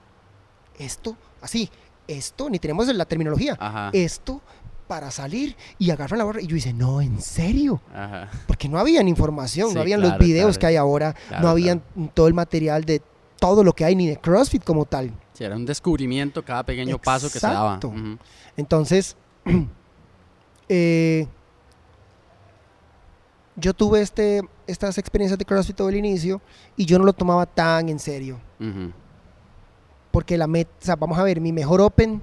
esto 0.77 1.17
así, 1.41 1.69
esto, 2.07 2.49
ni 2.49 2.59
tenemos 2.59 2.87
la 2.87 3.05
terminología, 3.05 3.57
esto 3.93 4.41
para 4.87 5.09
salir 5.09 5.55
y 5.79 5.89
agarran 5.89 6.17
la 6.17 6.25
barra. 6.25 6.41
Y 6.41 6.47
yo 6.47 6.55
dice, 6.55 6.73
no, 6.73 7.01
en 7.01 7.21
serio. 7.21 7.81
Porque 8.45 8.67
no 8.67 8.77
habían 8.77 9.07
información, 9.07 9.73
no 9.73 9.79
habían 9.81 10.01
los 10.01 10.17
videos 10.17 10.57
que 10.57 10.65
hay 10.65 10.75
ahora, 10.75 11.15
no 11.41 11.47
habían 11.47 11.81
todo 12.13 12.27
el 12.27 12.33
material 12.33 12.83
de 12.83 13.01
todo 13.39 13.63
lo 13.63 13.73
que 13.73 13.85
hay, 13.85 13.95
ni 13.95 14.07
de 14.07 14.17
CrossFit 14.17 14.63
como 14.63 14.85
tal. 14.85 15.11
Sí, 15.33 15.43
era 15.43 15.55
un 15.55 15.65
descubrimiento 15.65 16.43
cada 16.43 16.63
pequeño 16.63 16.99
paso 16.99 17.31
que 17.31 17.39
se 17.39 17.47
daba. 17.47 17.79
Entonces, 18.57 19.15
eh, 20.69 21.27
yo 23.61 23.73
tuve 23.73 24.01
este, 24.01 24.41
estas 24.67 24.97
experiencias 24.97 25.37
de 25.37 25.45
CrossFit 25.45 25.75
todo 25.75 25.89
el 25.89 25.95
inicio 25.95 26.41
y 26.75 26.85
yo 26.85 26.97
no 26.97 27.05
lo 27.05 27.13
tomaba 27.13 27.45
tan 27.45 27.87
en 27.89 27.99
serio. 27.99 28.39
Porque 30.11 30.37
la 30.37 30.47
meta, 30.47 30.71
o 30.81 30.85
sea, 30.85 30.95
vamos 30.95 31.17
a 31.17 31.23
ver, 31.23 31.39
mi 31.39 31.53
mejor 31.53 31.79
Open 31.79 32.21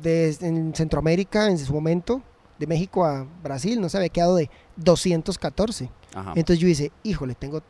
de, 0.00 0.36
en 0.40 0.74
Centroamérica 0.74 1.48
en 1.48 1.58
su 1.58 1.72
momento, 1.72 2.22
de 2.58 2.66
México 2.66 3.04
a 3.04 3.26
Brasil, 3.42 3.80
no 3.80 3.88
se 3.88 3.96
había 3.96 4.10
quedado 4.10 4.36
de 4.36 4.48
214. 4.76 5.90
Entonces 6.36 6.58
yo 6.58 6.68
hice, 6.68 6.92
híjole, 7.02 7.34
tengo 7.34 7.62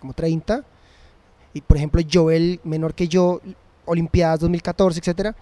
como 0.00 0.12
30. 0.12 0.64
Y 1.54 1.60
por 1.60 1.76
ejemplo, 1.76 2.02
Joel, 2.10 2.60
menor 2.64 2.94
que 2.94 3.06
yo, 3.06 3.40
Olimpiadas 3.84 4.40
2014, 4.40 4.98
etcétera. 4.98 5.36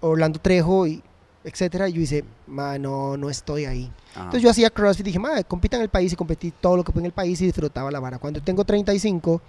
Orlando 0.00 0.40
Trejo 0.40 0.86
y 0.86 1.02
etcétera. 1.44 1.88
Y 1.88 1.94
yo 1.94 2.00
hice, 2.00 2.24
no, 2.46 3.16
no 3.16 3.30
estoy 3.30 3.64
ahí. 3.64 3.90
Entonces 4.14 4.42
yo 4.42 4.50
hacía 4.50 4.70
CrossFit 4.70 5.06
y 5.06 5.10
dije, 5.10 5.18
ma, 5.18 5.42
compita 5.44 5.76
en 5.76 5.82
el 5.82 5.88
país 5.88 6.12
y 6.12 6.16
competí 6.16 6.52
todo 6.52 6.76
lo 6.76 6.84
que 6.84 6.92
fue 6.92 7.00
en 7.00 7.06
el 7.06 7.12
país 7.12 7.40
y 7.40 7.46
disfrutaba 7.46 7.90
la 7.90 8.00
vara. 8.00 8.18
Cuando 8.18 8.40
tengo 8.40 8.64
35, 8.64 9.40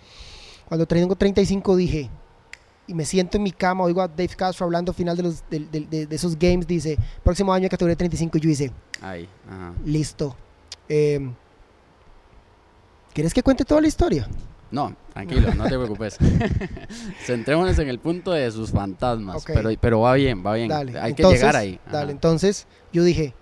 cuando 0.67 0.86
tengo 0.86 1.15
35 1.15 1.75
dije, 1.75 2.10
y 2.88 2.93
me 2.93 3.06
siento 3.06 3.38
en 3.38 3.43
mi 3.43 3.51
cama, 3.51 3.84
oigo 3.84 4.01
a 4.01 4.08
Dave 4.08 4.29
Castro 4.29 4.65
hablando 4.65 4.93
final 4.93 5.15
de, 5.15 5.23
los, 5.23 5.43
de, 5.49 6.08
esos 6.12 6.38
games, 6.38 6.67
dice, 6.67 6.97
próximo 7.23 7.53
año 7.53 7.69
categoría 7.69 7.95
35, 7.95 8.38
y 8.38 8.41
yo 8.41 8.49
hice, 8.49 8.71
Ahí, 9.01 9.27
listo. 9.86 10.36
Eh, 10.89 11.29
¿Quieres 13.13 13.34
que 13.34 13.43
cuente 13.43 13.63
toda 13.63 13.82
la 13.82 13.88
historia? 13.88 14.27
No, 14.73 14.95
tranquilo, 15.13 15.53
no 15.53 15.65
te 15.65 15.77
preocupes. 15.77 16.17
Centrémonos 17.25 17.77
en 17.77 17.89
el 17.89 17.99
punto 17.99 18.31
de 18.31 18.51
sus 18.51 18.71
fantasmas. 18.71 19.43
Pero, 19.45 19.69
pero 19.79 19.99
va 19.99 20.15
bien, 20.15 20.43
va 20.43 20.55
bien. 20.55 20.71
Hay 20.71 21.13
que 21.13 21.21
llegar 21.21 21.55
ahí. 21.55 21.79
Dale, 21.91 22.12
entonces 22.12 22.65
yo 22.91 23.03
dije, 23.03 23.36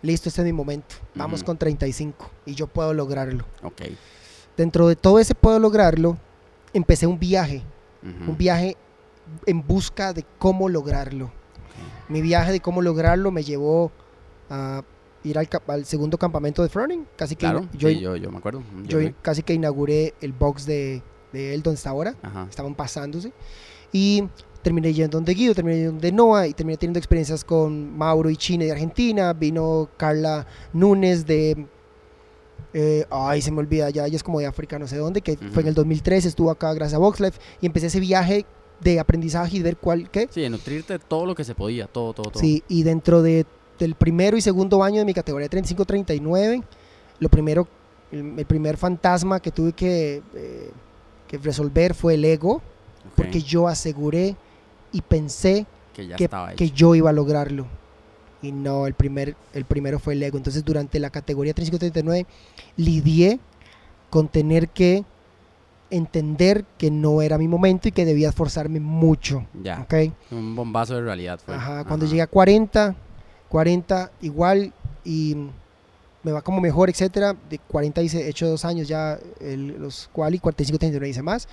listo, 0.00 0.30
este 0.30 0.40
es 0.40 0.46
mi 0.46 0.54
momento. 0.54 0.96
Vamos 1.14 1.44
con 1.44 1.58
35 1.58 2.30
y 2.46 2.54
yo 2.54 2.66
puedo 2.66 2.94
lograrlo. 2.94 3.44
Ok. 3.62 3.82
Dentro 4.56 4.88
de 4.88 4.96
todo 4.96 5.18
ese 5.18 5.34
puedo 5.34 5.58
lograrlo, 5.58 6.16
empecé 6.72 7.06
un 7.06 7.18
viaje. 7.18 7.62
Un 8.02 8.38
viaje 8.38 8.78
en 9.44 9.66
busca 9.66 10.14
de 10.14 10.24
cómo 10.38 10.70
lograrlo. 10.70 11.30
Mi 12.08 12.22
viaje 12.22 12.52
de 12.52 12.60
cómo 12.60 12.80
lograrlo 12.80 13.30
me 13.30 13.42
llevó 13.42 13.92
a 14.48 14.82
ir 15.24 15.38
al, 15.38 15.84
segundo 15.84 16.18
campamento 16.18 16.62
de 16.62 16.68
Froning. 16.68 17.06
Casi 17.16 17.36
que 17.36 17.46
yo, 17.72 17.90
yo, 17.90 18.30
me 18.30 18.38
acuerdo. 18.38 18.62
Yo, 18.86 18.98
casi 19.22 19.42
que 19.42 19.54
inauguré 19.54 20.14
el 20.20 20.32
box 20.32 20.66
de, 20.66 21.02
de 21.32 21.54
él 21.54 21.62
donde 21.62 21.76
está 21.76 21.90
ahora. 21.90 22.14
Estaban 22.48 22.74
pasándose. 22.74 23.32
Y 23.92 24.24
terminé 24.62 24.92
yendo 24.92 25.16
donde 25.16 25.34
Guido, 25.34 25.54
terminé 25.54 25.76
yendo 25.76 25.92
donde 25.92 26.12
Noah 26.12 26.46
y 26.46 26.54
terminé 26.54 26.76
teniendo 26.76 26.98
experiencias 26.98 27.44
con 27.44 27.96
Mauro 27.96 28.30
y 28.30 28.36
China 28.36 28.64
de 28.64 28.72
Argentina. 28.72 29.32
Vino 29.32 29.88
Carla 29.96 30.46
Núñez 30.72 31.26
de. 31.26 31.66
Eh, 32.72 33.04
ay, 33.10 33.42
se 33.42 33.50
me 33.50 33.58
olvida, 33.58 33.90
ya 33.90 34.06
ella 34.06 34.14
es 34.14 34.22
como 34.22 34.38
de 34.38 34.46
África, 34.46 34.78
no 34.78 34.86
sé 34.86 34.96
dónde, 34.96 35.22
que 35.22 35.36
fue 35.36 35.62
en 35.62 35.68
el 35.70 35.74
2003, 35.74 36.24
estuvo 36.24 36.52
acá 36.52 36.72
gracias 36.72 36.94
a 36.94 36.98
VoxLife 36.98 37.36
y 37.60 37.66
empecé 37.66 37.86
ese 37.86 37.98
viaje 37.98 38.46
de 38.80 39.00
aprendizaje 39.00 39.56
y 39.56 39.58
de 39.58 39.64
ver 39.64 39.76
cuál, 39.76 40.08
qué. 40.08 40.28
Sí, 40.30 40.42
de 40.42 40.50
nutrirte 40.50 41.00
todo 41.00 41.26
lo 41.26 41.34
que 41.34 41.42
se 41.42 41.56
podía, 41.56 41.88
todo, 41.88 42.12
todo, 42.12 42.30
todo. 42.30 42.40
Sí, 42.40 42.62
y 42.68 42.84
dentro 42.84 43.22
de 43.22 43.44
del 43.80 43.94
primero 43.94 44.36
y 44.36 44.40
segundo 44.40 44.84
año 44.84 44.98
de 44.98 45.04
mi 45.04 45.14
categoría 45.14 45.48
35-39, 45.48 46.62
lo 47.18 47.28
primero, 47.28 47.66
el, 48.12 48.46
primer 48.46 48.76
fantasma 48.76 49.40
que 49.40 49.50
tuve 49.50 49.72
que, 49.72 50.22
eh, 50.34 50.70
que 51.26 51.38
resolver 51.38 51.94
fue 51.94 52.14
el 52.14 52.24
ego, 52.24 52.62
porque 53.16 53.40
yo 53.40 53.66
aseguré 53.66 54.36
y 54.92 55.00
pensé 55.00 55.66
que, 55.94 56.28
que, 56.56 56.70
yo 56.70 56.94
iba 56.94 57.10
a 57.10 57.12
lograrlo. 57.12 57.66
Y 58.42 58.52
no, 58.52 58.86
el, 58.86 58.94
primer, 58.94 59.36
el 59.52 59.64
primero 59.64 59.98
fue 59.98 60.14
el 60.14 60.22
ego. 60.22 60.36
Entonces 60.36 60.64
durante 60.64 60.98
la 60.98 61.10
categoría 61.10 61.54
35-39 61.54 62.26
lidié 62.76 63.40
con 64.08 64.28
tener 64.28 64.68
que 64.68 65.04
entender 65.90 66.64
que 66.78 66.90
no 66.90 67.20
era 67.20 67.36
mi 67.36 67.48
momento 67.48 67.88
y 67.88 67.92
que 67.92 68.04
debía 68.04 68.28
esforzarme 68.28 68.80
mucho. 68.80 69.46
Ya. 69.62 69.80
¿ok? 69.80 69.94
Un 70.30 70.54
bombazo 70.54 70.94
de 70.94 71.02
realidad 71.02 71.40
fue. 71.44 71.54
Ajá, 71.54 71.84
cuando 71.84 72.06
llegué 72.06 72.22
a 72.22 72.26
40, 72.26 72.94
40 73.50 74.10
igual 74.22 74.72
y 75.04 75.36
me 76.22 76.32
va 76.32 76.40
como 76.42 76.60
mejor, 76.60 76.88
etcétera. 76.88 77.34
De 77.50 77.58
40 77.58 78.00
hice, 78.02 78.22
he 78.24 78.28
hecho 78.30 78.48
dos 78.48 78.64
años 78.64 78.88
ya 78.88 79.18
el- 79.40 79.78
los 79.80 80.08
quali, 80.12 80.38
45, 80.38 80.78
39 80.78 81.08
hice 81.10 81.22
más. 81.22 81.48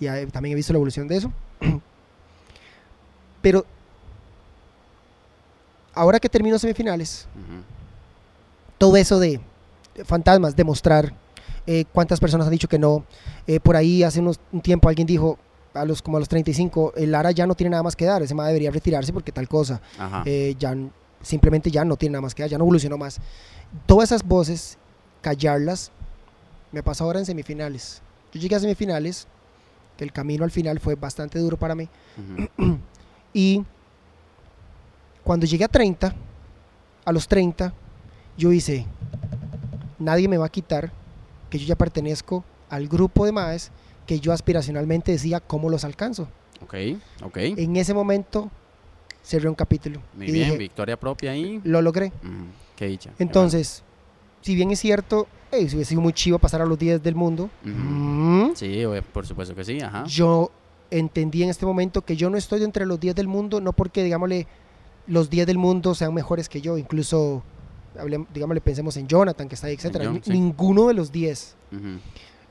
Ya 0.00 0.18
he- 0.18 0.26
también 0.26 0.52
he 0.52 0.56
visto 0.56 0.72
la 0.72 0.76
evolución 0.78 1.08
de 1.08 1.16
eso. 1.16 1.32
Pero 3.42 3.64
ahora 5.94 6.18
que 6.20 6.28
termino 6.28 6.58
semifinales, 6.58 7.26
todo 8.78 8.96
eso 8.96 9.18
de 9.18 9.40
fantasmas, 10.04 10.56
demostrar 10.56 11.14
eh, 11.66 11.84
cuántas 11.92 12.20
personas 12.20 12.46
han 12.46 12.52
dicho 12.52 12.68
que 12.68 12.78
no. 12.78 13.04
Eh, 13.46 13.60
por 13.60 13.76
ahí 13.76 14.02
hace 14.02 14.20
unos, 14.20 14.40
un 14.52 14.60
tiempo 14.60 14.88
alguien 14.88 15.06
dijo, 15.06 15.38
a 15.72 15.84
los, 15.84 16.02
como 16.02 16.16
a 16.16 16.20
los 16.20 16.28
35, 16.28 16.92
el 16.96 17.10
Lara 17.12 17.30
ya 17.32 17.46
no 17.46 17.54
tiene 17.54 17.70
nada 17.70 17.82
más 17.82 17.96
que 17.96 18.04
dar, 18.04 18.22
ese 18.22 18.34
ma 18.34 18.46
debería 18.46 18.70
retirarse 18.70 19.12
porque 19.12 19.32
tal 19.32 19.48
cosa. 19.48 19.80
Eh, 20.26 20.54
ya 20.58 20.74
simplemente 21.24 21.70
ya 21.70 21.84
no 21.84 21.96
tiene 21.96 22.12
nada 22.12 22.22
más 22.22 22.34
que 22.34 22.42
dar, 22.42 22.50
ya 22.50 22.58
no 22.58 22.64
evolucionó 22.64 22.96
más. 22.96 23.18
Todas 23.86 24.10
esas 24.10 24.22
voces, 24.22 24.78
callarlas, 25.20 25.90
me 26.70 26.82
pasa 26.82 27.04
ahora 27.04 27.18
en 27.18 27.26
semifinales. 27.26 28.02
Yo 28.32 28.40
llegué 28.40 28.54
a 28.54 28.60
semifinales, 28.60 29.26
que 29.96 30.04
el 30.04 30.12
camino 30.12 30.44
al 30.44 30.50
final 30.50 30.80
fue 30.80 30.94
bastante 30.94 31.38
duro 31.38 31.56
para 31.56 31.74
mí, 31.74 31.88
Ujú. 32.58 32.78
y 33.32 33.64
cuando 35.22 35.46
llegué 35.46 35.64
a 35.64 35.68
30, 35.68 36.14
a 37.04 37.12
los 37.12 37.26
30, 37.26 37.72
yo 38.36 38.52
hice, 38.52 38.86
nadie 39.98 40.28
me 40.28 40.36
va 40.36 40.46
a 40.46 40.50
quitar 40.50 40.92
que 41.48 41.58
yo 41.58 41.66
ya 41.66 41.76
pertenezco 41.76 42.44
al 42.68 42.88
grupo 42.88 43.24
de 43.24 43.32
maes 43.32 43.70
que 44.06 44.20
yo 44.20 44.32
aspiracionalmente 44.32 45.12
decía 45.12 45.40
cómo 45.40 45.70
los 45.70 45.84
alcanzo. 45.84 46.28
Ok, 46.62 46.74
ok. 47.22 47.36
En 47.36 47.76
ese 47.76 47.94
momento 47.94 48.50
cerré 49.24 49.48
un 49.48 49.54
capítulo 49.54 50.00
Muy 50.16 50.28
y 50.28 50.32
bien, 50.32 50.44
dije, 50.46 50.58
victoria 50.58 50.96
propia 50.98 51.32
ahí. 51.32 51.60
lo 51.64 51.82
logré. 51.82 52.12
Qué 52.76 52.86
dicha. 52.86 53.10
qué 53.16 53.22
Entonces, 53.22 53.82
si 54.42 54.54
bien 54.54 54.70
es 54.70 54.78
cierto, 54.78 55.26
hey, 55.50 55.68
si 55.68 55.76
hubiese 55.76 55.90
sido 55.90 56.00
muy 56.02 56.12
chivo 56.12 56.38
pasar 56.38 56.60
a 56.62 56.66
los 56.66 56.78
10 56.78 57.02
del 57.02 57.14
mundo, 57.14 57.50
mm. 57.64 58.50
Sí, 58.54 58.82
por 59.12 59.26
supuesto 59.26 59.54
que 59.54 59.64
sí, 59.64 59.80
ajá. 59.80 60.04
yo 60.06 60.50
entendí 60.90 61.42
en 61.42 61.50
este 61.50 61.66
momento 61.66 62.02
que 62.02 62.16
yo 62.16 62.30
no 62.30 62.36
estoy 62.36 62.62
entre 62.62 62.86
los 62.86 63.00
10 63.00 63.14
del 63.14 63.26
mundo, 63.26 63.60
no 63.60 63.72
porque, 63.72 64.04
digámosle, 64.04 64.46
los 65.06 65.30
10 65.30 65.46
del 65.46 65.58
mundo 65.58 65.94
sean 65.94 66.14
mejores 66.14 66.48
que 66.48 66.60
yo, 66.60 66.78
incluso, 66.78 67.42
digámosle, 68.32 68.60
pensemos 68.60 68.96
en 68.96 69.08
Jonathan, 69.08 69.48
que 69.48 69.54
está 69.54 69.68
ahí, 69.68 69.74
etcétera. 69.74 70.12
Sí. 70.22 70.30
Ninguno 70.30 70.88
de 70.88 70.94
los 70.94 71.10
10. 71.10 71.56
Ujú. 71.72 71.80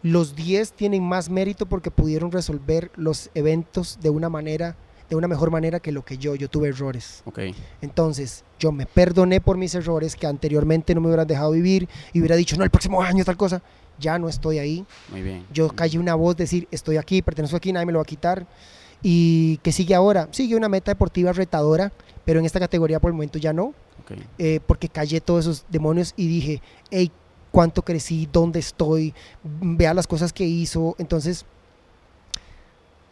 Los 0.03 0.35
10 0.35 0.73
tienen 0.73 1.03
más 1.03 1.29
mérito 1.29 1.65
porque 1.65 1.89
pudieron 1.89 2.31
resolver 2.31 2.91
los 2.95 3.29
eventos 3.35 3.99
de 4.01 4.09
una 4.09 4.29
manera, 4.29 4.75
de 5.09 5.15
una 5.15 5.27
mejor 5.27 5.51
manera 5.51 5.79
que 5.79 5.91
lo 5.91 6.03
que 6.03 6.17
yo. 6.17 6.35
Yo 6.35 6.49
tuve 6.49 6.69
errores. 6.69 7.21
Ok, 7.25 7.39
Entonces, 7.81 8.43
yo 8.59 8.71
me 8.71 8.85
perdoné 8.85 9.41
por 9.41 9.57
mis 9.57 9.75
errores 9.75 10.15
que 10.15 10.27
anteriormente 10.27 10.95
no 10.95 11.01
me 11.01 11.07
hubieran 11.07 11.27
dejado 11.27 11.51
vivir 11.51 11.87
y 12.13 12.19
hubiera 12.19 12.35
dicho, 12.35 12.55
no, 12.57 12.63
el 12.63 12.69
próximo 12.69 13.01
año 13.01 13.23
tal 13.23 13.37
cosa. 13.37 13.61
Ya 13.99 14.17
no 14.17 14.27
estoy 14.27 14.57
ahí. 14.57 14.85
muy 15.11 15.21
bien. 15.21 15.45
Yo 15.53 15.69
callé 15.69 15.99
una 15.99 16.15
voz 16.15 16.35
decir, 16.35 16.67
estoy 16.71 16.97
aquí, 16.97 17.21
pertenezco 17.21 17.57
aquí, 17.57 17.71
nadie 17.71 17.85
me 17.85 17.91
lo 17.91 17.99
va 17.99 18.03
a 18.03 18.05
quitar. 18.05 18.47
¿Y 19.03 19.57
qué 19.57 19.71
sigue 19.71 19.93
ahora? 19.93 20.29
Sigue 20.31 20.55
una 20.55 20.69
meta 20.69 20.91
deportiva 20.91 21.31
retadora, 21.33 21.91
pero 22.25 22.39
en 22.39 22.45
esta 22.45 22.59
categoría 22.59 22.99
por 22.99 23.09
el 23.09 23.13
momento 23.13 23.37
ya 23.37 23.53
no, 23.53 23.73
Ok, 24.01 24.17
eh, 24.39 24.59
porque 24.65 24.89
callé 24.89 25.21
todos 25.21 25.45
esos 25.45 25.65
demonios 25.69 26.13
y 26.17 26.27
dije, 26.27 26.61
hey, 26.89 27.11
cuánto 27.51 27.83
crecí, 27.83 28.27
dónde 28.31 28.59
estoy, 28.59 29.13
vea 29.43 29.93
las 29.93 30.07
cosas 30.07 30.33
que 30.33 30.45
hizo. 30.45 30.95
Entonces, 30.97 31.45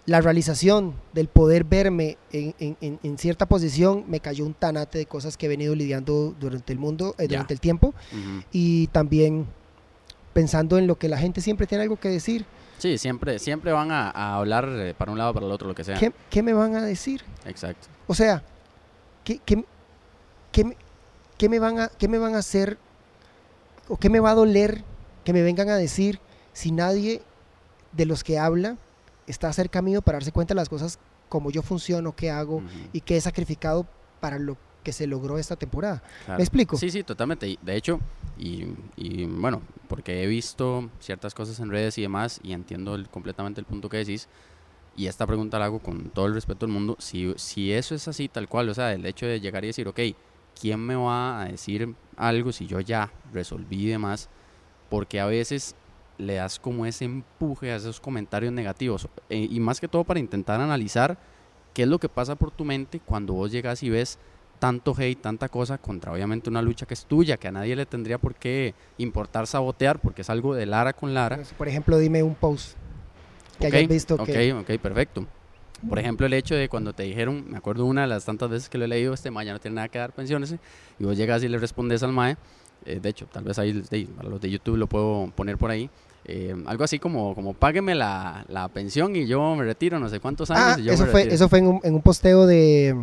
la 0.06 0.20
realización 0.22 0.96
del 1.14 1.28
poder 1.28 1.64
verme 1.64 2.18
en, 2.32 2.56
en- 2.60 3.00
en- 3.04 3.18
cierta 3.18 3.46
posición 3.46 4.04
me 4.08 4.20
cayó 4.20 4.46
un 4.46 4.54
tanate 4.54 4.98
de 4.98 5.06
cosas 5.06 5.38
que 5.38 5.46
he 5.46 5.50
venido 5.50 5.76
lidiando 5.76 6.36
durante 6.40 6.74
el 6.74 6.80
mundo, 6.80 7.14
eh, 7.20 7.28
durante 7.28 7.54
el 7.54 7.60
tiempo, 7.60 7.94
y 8.52 8.88
también 8.88 9.46
pensando 10.34 10.78
en 10.78 10.88
lo 10.88 10.98
que 10.98 11.08
la 11.10 11.18
gente 11.18 11.42
siempre 11.42 11.68
tiene 11.68 11.84
algo 11.84 11.98
que 11.98 12.10
decir. 12.10 12.46
Sí, 12.80 12.98
siempre, 12.98 13.38
siempre 13.38 13.72
van 13.72 13.92
a, 13.92 14.10
a 14.10 14.36
hablar 14.38 14.68
eh, 14.70 14.96
para 14.98 15.12
un 15.12 15.18
lado, 15.20 15.34
para 15.36 15.46
el 15.46 15.52
otro, 15.52 15.68
lo 15.68 15.76
que 15.76 15.84
sea. 15.84 15.98
¿Qué, 16.00 16.12
qué 16.32 16.42
me 16.42 16.54
van 16.54 16.74
a 16.76 16.82
decir? 16.82 17.22
Exacto. 17.46 17.88
O 18.08 18.16
sea, 18.16 18.44
¿qué, 19.24 19.40
qué, 19.46 19.64
qué 20.52 20.64
me- 20.64 20.78
qué 21.38 21.48
me 21.50 21.60
van 21.60 21.80
a, 21.80 21.88
¿qué 21.90 22.08
me 22.08 22.18
van 22.18 22.34
a 22.34 22.40
hacer 22.40 22.78
o 23.88 23.98
qué 23.98 24.10
me 24.10 24.20
va 24.20 24.32
a 24.32 24.36
doler 24.36 24.84
que 25.24 25.34
me 25.34 25.42
vengan 25.44 25.70
a 25.70 25.76
decir 25.76 26.20
si 26.54 26.72
nadie 26.72 27.22
de 27.92 28.06
los 28.06 28.24
que 28.24 28.40
habla 28.40 28.78
está 29.32 29.52
cerca 29.54 29.82
mío 29.82 30.02
para 30.02 30.18
darse 30.18 30.32
cuenta 30.32 30.54
de 30.54 30.58
las 30.58 30.70
cosas 30.70 31.00
como 31.30 31.50
yo 31.50 31.62
funciono, 31.64 32.16
qué 32.16 32.30
hago 32.30 32.58
Ujú, 32.58 32.68
y 32.94 33.02
qué 33.02 33.18
he 33.18 33.22
sacrificado 33.22 33.88
para 34.20 34.38
lo 34.38 34.58
que 34.84 34.92
se 34.92 35.08
logró 35.08 35.38
esta 35.38 35.56
temporada? 35.56 36.04
claro. 36.26 36.38
¿Me 36.38 36.44
explico? 36.44 36.78
Sí, 36.78 36.92
sí, 36.92 37.04
totalmente. 37.04 37.58
De 37.62 37.76
hecho, 37.76 38.00
y, 38.38 38.66
y, 38.96 39.26
bueno, 39.26 39.62
porque 39.88 40.24
he 40.24 40.28
visto 40.28 40.90
ciertas 41.00 41.34
cosas 41.34 41.60
en 41.60 41.70
redes 41.70 41.98
y 41.98 42.02
demás 42.02 42.40
y 42.44 42.54
entiendo 42.54 42.96
el- 42.96 43.08
completamente 43.10 43.60
el 43.62 43.66
punto 43.66 43.90
que 43.90 43.98
decís. 43.98 44.28
Y 44.98 45.08
esta 45.08 45.26
pregunta 45.26 45.58
la 45.58 45.66
hago 45.66 45.80
con 45.80 46.10
todo 46.10 46.26
el 46.26 46.34
respeto 46.34 46.66
del 46.66 46.74
mundo. 46.74 46.98
Si, 47.00 47.34
si 47.38 47.72
eso 47.72 47.96
es 47.96 48.08
así, 48.08 48.28
tal 48.28 48.48
cual, 48.50 48.68
o 48.70 48.74
sea, 48.74 48.94
el 48.94 49.06
hecho 49.06 49.26
de 49.26 49.40
llegar 49.40 49.64
y 49.64 49.68
decir, 49.68 49.88
ok, 49.88 50.00
¿quién 50.60 50.80
me 50.82 50.96
va 50.96 51.42
a 51.42 51.46
decir 51.46 51.96
algo 52.18 52.52
si 52.52 52.68
yo 52.68 52.80
ya 52.82 53.12
resolví 53.32 53.84
y 53.86 53.90
demás? 53.90 54.28
Porque 54.90 55.20
a 55.22 55.26
veces 55.28 55.76
le 56.22 56.36
das 56.36 56.60
como 56.60 56.86
ese 56.86 57.06
empuje 57.06 57.72
a 57.72 57.76
esos 57.76 58.00
comentarios 58.00 58.54
negativos. 58.54 59.08
eh, 59.30 59.48
y 59.50 59.60
más 59.60 59.80
que 59.80 59.88
todo 59.88 60.04
para 60.04 60.20
intentar 60.20 60.62
analizar 60.62 61.18
qué 61.74 61.84
es 61.84 61.88
lo 61.88 62.00
que 62.00 62.10
pasa 62.10 62.36
por 62.36 62.52
tu 62.52 62.66
mente 62.66 63.00
cuando 63.06 63.34
vos 63.34 63.52
llegas 63.52 63.82
y 63.84 63.90
ves 63.90 64.18
tanto 64.60 64.94
hate, 64.98 65.20
tanta 65.20 65.50
cosa 65.50 65.78
contra 65.80 66.12
obviamente 66.12 66.50
una 66.50 66.62
lucha 66.62 66.86
que 66.86 66.94
es 66.94 67.06
tuya, 67.06 67.38
que 67.38 67.48
a 67.48 67.52
nadie 67.52 67.76
le 67.76 67.86
tendría 67.88 68.20
por 68.20 68.36
qué 68.36 68.76
importar 69.00 69.48
sabotear, 69.48 70.00
porque 70.00 70.22
es 70.22 70.30
algo 70.30 70.54
de 70.54 70.68
Lara 70.68 70.94
con 70.94 71.14
Lara. 71.16 71.40
Por 71.58 71.68
ejemplo, 71.68 71.98
dime 71.98 72.22
un 72.22 72.36
post 72.36 72.74
que 73.60 73.68
Ok, 73.68 73.74
hayas 73.74 73.90
visto 73.90 74.16
ok, 74.16 74.26
que... 74.28 74.54
ok, 74.54 74.70
perfecto. 74.82 75.26
Por 75.90 75.98
ejemplo, 75.98 76.28
el 76.28 76.34
hecho 76.34 76.54
de 76.54 76.70
cuando 76.70 76.94
te 76.94 77.02
dijeron, 77.04 77.44
me 77.50 77.58
acuerdo 77.58 77.86
una 77.86 78.02
de 78.02 78.08
las 78.08 78.24
tantas 78.24 78.52
veces 78.52 78.70
que 78.70 78.78
lo 78.78 78.86
he 78.86 78.88
leído, 78.88 79.16
este 79.16 79.32
mae 79.32 79.48
ya 79.48 79.54
no 79.54 79.60
tiene 79.60 79.76
nada 79.76 79.88
que 79.88 79.98
dar 79.98 80.12
pensiones, 80.14 80.56
y 81.00 81.04
vos 81.04 81.18
llegas 81.18 81.42
y 81.44 81.48
le 81.48 81.58
respondes 81.58 82.04
al 82.04 82.12
mae, 82.14 82.38
eh, 82.86 83.00
de 83.02 83.10
hecho, 83.10 83.26
tal 83.26 83.44
vez 83.44 83.58
ahí, 83.58 83.74
de- 83.74 84.08
para 84.16 84.30
los 84.30 84.40
de 84.40 84.52
YouTube 84.52 84.78
lo 84.78 84.86
puedo 84.86 85.32
poner 85.36 85.58
por 85.58 85.72
ahí, 85.72 85.90
eh, 86.26 86.56
algo 86.68 86.84
así 86.84 87.00
como, 87.00 87.34
como 87.36 87.54
págueme 87.54 87.96
la, 87.96 88.46
la 88.48 88.68
pensión 88.68 89.16
y 89.16 89.26
yo 89.26 89.56
me 89.56 89.64
retiro 89.64 90.00
no 90.00 90.08
sé 90.10 90.20
cuántos 90.20 90.52
años 90.52 90.76
Ah, 90.78 90.80
y 90.80 90.84
yo 90.84 90.94
eso 90.94 91.06
me 91.06 91.12
fue, 91.12 91.20
retiro. 91.22 91.36
eso 91.36 91.50
fue 91.50 91.60
en 91.60 91.68
un, 91.68 91.80
en 91.84 91.94
un 91.96 92.02
posteo 92.02 92.46
de 92.46 92.96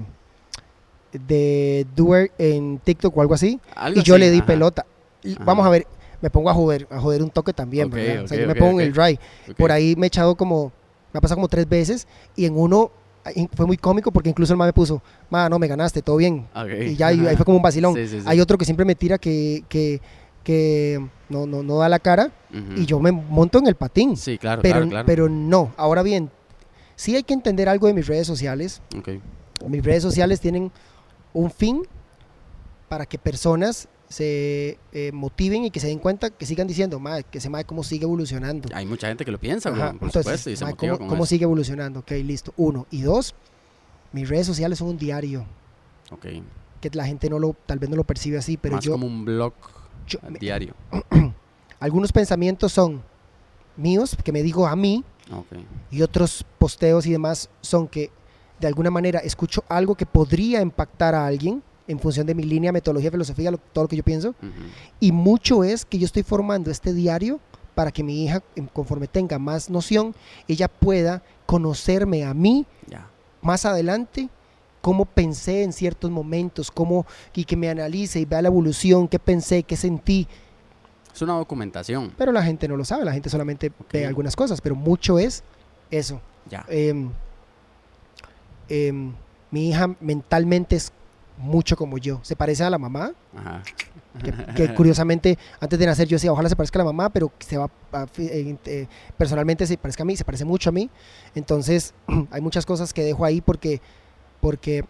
de 1.13 1.87
Doer 1.97 2.31
en 2.39 2.79
TikTok 2.79 3.17
o 3.17 3.21
algo 3.21 3.35
así. 3.35 3.59
Algo 3.75 4.01
y 4.01 4.03
yo 4.03 4.15
así, 4.15 4.21
le 4.21 4.31
di 4.31 4.39
ajá. 4.39 4.47
pelota. 4.47 4.87
Y 5.23 5.35
Ajá. 5.35 5.45
vamos 5.45 5.67
a 5.67 5.71
ver, 5.71 5.87
me 6.21 6.31
pongo 6.31 6.51
a 6.51 6.55
joder, 6.55 6.87
a 6.91 7.01
joder 7.01 7.23
un 7.23 7.31
toque 7.31 7.53
también, 7.53 7.91
¿verdad? 7.91 8.25
O 8.25 8.29
sea, 8.29 8.39
yo 8.39 8.47
me 8.47 8.55
pongo 8.55 8.81
en 8.81 8.89
el 8.89 8.93
dry. 8.93 9.19
Por 9.57 9.73
ahí 9.73 9.95
me 9.97 10.07
he 10.07 10.09
echado 10.09 10.35
como, 10.35 10.71
me 11.13 11.19
ha 11.19 11.21
pasado 11.21 11.37
como 11.37 11.49
tres 11.49 11.69
veces 11.69 12.07
y 12.37 12.45
en 12.45 12.57
uno 12.59 12.91
ahí 13.25 13.49
fue 13.55 13.67
muy 13.67 13.77
cómico 13.77 14.11
porque 14.13 14.29
incluso 14.31 14.53
el 14.53 14.59
ma 14.59 14.67
me 14.67 14.73
puso, 14.73 15.03
ma, 15.31 15.49
no, 15.49 15.59
me 15.59 15.67
ganaste, 15.67 16.03
todo 16.03 16.17
bien. 16.17 16.47
Y 16.87 16.95
ya 16.95 17.13
y 17.13 17.27
ahí 17.27 17.37
fue 17.37 17.45
como 17.45 17.57
un 17.57 17.63
vacilón. 17.63 17.95
Sí, 17.95 18.07
sí, 18.07 18.21
sí. 18.21 18.27
Hay 18.29 18.41
otro 18.41 18.59
que 18.59 18.65
siempre 18.65 18.85
me 18.85 18.95
tira 18.95 19.17
que, 19.19 19.65
que, 19.69 20.01
que 20.49 21.07
no, 21.29 21.45
no, 21.47 21.63
no 21.63 21.77
da 21.77 21.91
la 21.91 21.99
cara 21.99 22.33
y 22.75 22.87
yo 22.87 22.99
me 23.01 23.13
monto 23.13 23.59
en 23.59 23.67
el 23.67 23.75
patín. 23.75 24.17
Sí, 24.17 24.39
claro, 24.39 24.63
pero, 24.63 24.77
claro, 24.77 24.89
claro. 24.89 25.07
pero 25.07 25.29
no. 25.29 25.75
Ahora 25.77 26.03
bien, 26.03 26.31
sí 26.97 27.15
hay 27.15 27.23
que 27.23 27.35
entender 27.35 27.69
algo 27.69 27.87
de 27.87 27.93
mis 27.93 28.07
redes 28.07 28.27
sociales. 28.27 28.81
Ok, 28.97 29.11
Mis 29.69 29.85
redes 29.85 30.03
sociales 30.03 30.41
tienen 30.41 30.73
un 31.35 31.51
fin 31.51 31.83
para 32.89 33.05
que 33.05 33.19
personas 33.19 33.89
se 34.09 34.79
eh, 34.95 35.13
motiven 35.13 35.65
y 35.67 35.71
que 35.71 35.81
se 35.81 35.89
den 35.89 35.99
cuenta, 35.99 36.31
que 36.31 36.47
sigan 36.47 36.67
diciendo, 36.67 36.99
"Mae, 36.99 37.25
que 37.25 37.41
se 37.43 37.51
mae 37.51 37.67
cómo 37.67 37.83
sigue 37.85 38.05
evolucionando. 38.05 38.71
Hay 38.73 38.87
mucha 38.87 39.09
gente 39.09 39.27
que 39.27 39.31
lo 39.31 39.39
piensa, 39.39 39.69
Ajá, 39.69 39.93
por 39.93 40.09
entonces, 40.09 40.23
supuesto, 40.23 40.49
y 40.49 40.57
se 40.57 40.65
"Mae, 40.65 40.73
motiva 40.73 40.93
¿cómo, 40.95 40.99
con 41.01 41.09
cómo 41.09 41.25
eso. 41.25 41.29
sigue 41.29 41.45
evolucionando? 41.45 42.01
Ok, 42.01 42.13
listo. 42.25 42.55
Uno. 42.57 42.87
Y 42.91 43.03
dos, 43.03 43.35
mis 44.13 44.27
redes 44.27 44.47
sociales 44.47 44.79
son 44.79 44.89
un 44.89 44.97
diario, 44.97 45.45
Ok, 46.11 46.25
que 46.81 46.89
la 46.95 47.05
gente 47.05 47.29
no 47.29 47.39
lo, 47.39 47.55
tal 47.67 47.79
vez 47.79 47.91
no 47.91 47.97
lo 47.97 48.05
percibe 48.05 48.39
así, 48.39 48.57
pero 48.57 48.77
más 48.77 48.85
yo, 48.85 48.93
como 48.93 49.07
un 49.07 49.27
blog 49.27 49.53
yo- 50.09 50.19
me- 50.29 50.39
diario. 50.39 50.75
algunos 51.81 52.13
pensamientos 52.13 52.73
son 52.73 53.03
míos, 53.77 54.17
que 54.25 54.33
me 54.33 54.43
digo 54.43 54.67
a 54.67 54.75
mí, 54.77 55.05
y 55.91 56.03
otros 56.03 56.45
posteos 56.59 57.07
y 57.07 57.13
demás 57.13 57.49
son 57.61 57.87
que 57.87 58.11
de 58.59 58.67
alguna 58.67 58.91
manera 58.91 59.21
escucho 59.21 59.63
algo 59.69 59.95
que 59.95 60.07
podría 60.07 60.61
impactar 60.63 61.15
a 61.15 61.27
alguien 61.27 61.63
en 61.87 61.99
función 62.01 62.27
de 62.27 62.35
mi 62.35 62.43
línea, 62.43 62.73
metodología, 62.73 63.11
filosofía, 63.11 63.51
lo- 63.51 63.59
todo 63.59 63.85
lo 63.85 63.89
que 63.89 63.97
yo 63.97 64.03
pienso. 64.03 64.35
Y 65.01 65.13
mucho 65.13 65.63
es 65.65 65.85
que 65.85 65.99
yo 65.99 66.07
estoy 66.07 66.23
formando 66.23 66.71
este 66.71 66.93
diario 66.93 67.41
para 67.75 67.93
que 67.93 68.03
mi 68.03 68.25
hija, 68.25 68.43
em, 68.57 68.67
conforme 68.67 69.07
tenga 69.07 69.39
más 69.39 69.71
noción, 69.71 70.15
ella 70.49 70.67
pueda 70.69 71.23
conocerme 71.47 72.25
a 72.25 72.35
mí 72.35 72.67
más 73.41 73.65
adelante, 73.65 74.29
cómo 74.81 75.05
pensé 75.05 75.63
en 75.63 75.73
ciertos 75.73 76.11
momentos, 76.11 76.71
cómo, 76.71 77.07
y 77.35 77.45
que 77.45 77.57
me 77.57 77.69
analice 77.69 78.21
y 78.21 78.25
vea 78.25 78.43
la 78.43 78.49
evolución, 78.49 79.09
qué 79.09 79.19
pensé, 79.19 79.63
qué 79.63 79.77
sentí. 79.77 80.27
Es 81.15 81.23
una 81.23 81.35
documentación. 81.35 82.13
Pero 82.17 82.31
la 82.33 82.43
gente 82.43 82.69
no 82.69 82.77
lo 82.77 82.85
sabe, 82.85 83.05
la 83.05 83.13
gente 83.13 83.29
solamente 83.29 83.69
Ok. 83.81 83.93
ve 83.93 84.07
algunas 84.07 84.37
cosas, 84.37 84.61
pero 84.61 84.75
mucho 84.77 85.19
es 85.19 85.43
eso. 85.91 86.21
Ya. 86.49 86.65
Em, 86.69 87.11
em, 88.69 89.13
mi 89.51 89.69
hija 89.69 89.95
mentalmente 90.01 90.77
es 90.77 90.93
mucho 91.39 91.77
como 91.77 91.99
yo. 91.99 92.21
Se 92.23 92.37
parece 92.37 92.65
a 92.65 92.71
la 92.71 92.79
mamá, 92.79 93.13
Ajá. 93.37 93.63
que, 94.23 94.33
que 94.55 94.75
curiosamente 94.75 95.39
antes 95.61 95.79
de 95.79 95.87
nacer 95.87 96.07
yo 96.09 96.17
decía, 96.17 96.33
ojalá 96.33 96.49
se 96.49 96.57
parezca 96.57 96.79
a 96.79 96.85
la 96.85 96.93
mamá, 96.93 97.09
pero 97.11 97.31
se 97.39 97.57
va 97.57 97.71
a- 97.93 98.07
eh, 98.19 98.57
eh, 98.67 98.87
personalmente 99.17 99.67
se 99.67 99.77
parezca 99.79 100.03
a 100.03 100.07
mí, 100.07 100.17
se 100.17 100.25
parece 100.25 100.45
mucho 100.45 100.71
a 100.71 100.73
mí. 100.73 100.91
Entonces 101.35 101.95
hay 102.31 102.41
muchas 102.41 102.67
cosas 102.67 102.93
que 102.93 103.03
dejo 103.05 103.25
ahí 103.25 103.41
porque, 103.41 103.81
porque 104.41 104.85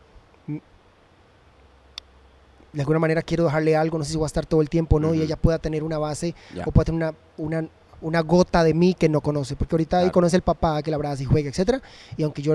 de 2.73 2.83
alguna 2.83 2.99
manera 2.99 3.23
quiero 3.23 3.45
dejarle 3.45 3.77
algo, 3.77 3.99
no 3.99 4.05
sé 4.05 4.13
si 4.13 4.17
voy 4.17 4.25
a 4.25 4.29
estar 4.29 4.45
todo 4.47 4.61
el 4.61 4.69
tiempo 4.69 4.97
o 4.97 5.01
no, 5.01 5.15
y 5.15 5.19
Ujú. 5.19 5.25
ella 5.27 5.37
pueda 5.37 5.59
tener 5.59 5.83
una 5.83 5.99
base 5.99 6.35
Ya. 6.55 6.65
o 6.67 6.71
pueda 6.71 6.85
tener 6.85 6.97
una, 7.03 7.15
una, 7.61 7.69
una 8.01 8.21
gota 8.21 8.63
de 8.63 8.75
mí 8.75 8.95
que 8.95 9.09
no 9.09 9.21
conoce, 9.21 9.57
porque 9.57 9.75
ahorita 9.75 9.97
ahí 9.99 10.03
Claro. 10.05 10.13
conoce 10.13 10.37
el 10.37 10.43
papá, 10.43 10.83
que 10.83 10.91
la 10.91 10.97
abraza 10.97 11.23
y 11.23 11.27
juega, 11.27 11.49
etcétera, 11.49 11.81
y 12.17 12.23
aunque 12.23 12.43
yo 12.43 12.55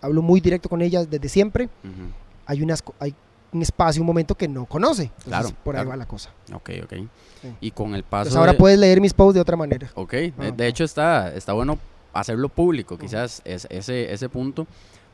hablo 0.00 0.22
muy 0.22 0.40
directo 0.40 0.68
con 0.68 0.82
ella 0.82 1.04
desde 1.04 1.28
siempre, 1.28 1.66
Ujú. 1.84 2.10
hay, 2.46 2.60
unas, 2.62 2.82
hay 2.98 3.14
un 3.52 3.62
espacio, 3.62 4.02
un 4.02 4.06
momento 4.06 4.34
que 4.34 4.48
no 4.48 4.66
conoce. 4.66 5.04
Entonces, 5.04 5.24
Claro, 5.28 5.48
por 5.62 5.76
ahí 5.76 5.78
claro. 5.80 5.90
va 5.90 5.96
la 5.96 6.06
cosa. 6.06 6.30
Ok, 6.52 6.70
ok. 6.84 6.92
Sí. 7.40 7.54
Y 7.60 7.70
con 7.70 7.94
el 7.94 8.02
paso. 8.02 8.22
Entonces 8.22 8.36
ahora 8.38 8.52
de- 8.52 8.58
puedes 8.58 8.78
leer 8.78 9.00
mis 9.00 9.14
posts 9.14 9.34
de 9.34 9.40
otra 9.40 9.56
manera. 9.56 9.90
Ok, 9.94 10.12
de, 10.12 10.32
Ah. 10.38 10.50
de 10.50 10.66
hecho 10.66 10.84
está, 10.84 11.32
está 11.34 11.52
bueno 11.52 11.78
hacerlo 12.12 12.48
público, 12.48 12.98
quizás 12.98 13.40
es, 13.44 13.66
ese, 13.70 14.12
ese 14.12 14.28
punto, 14.28 14.66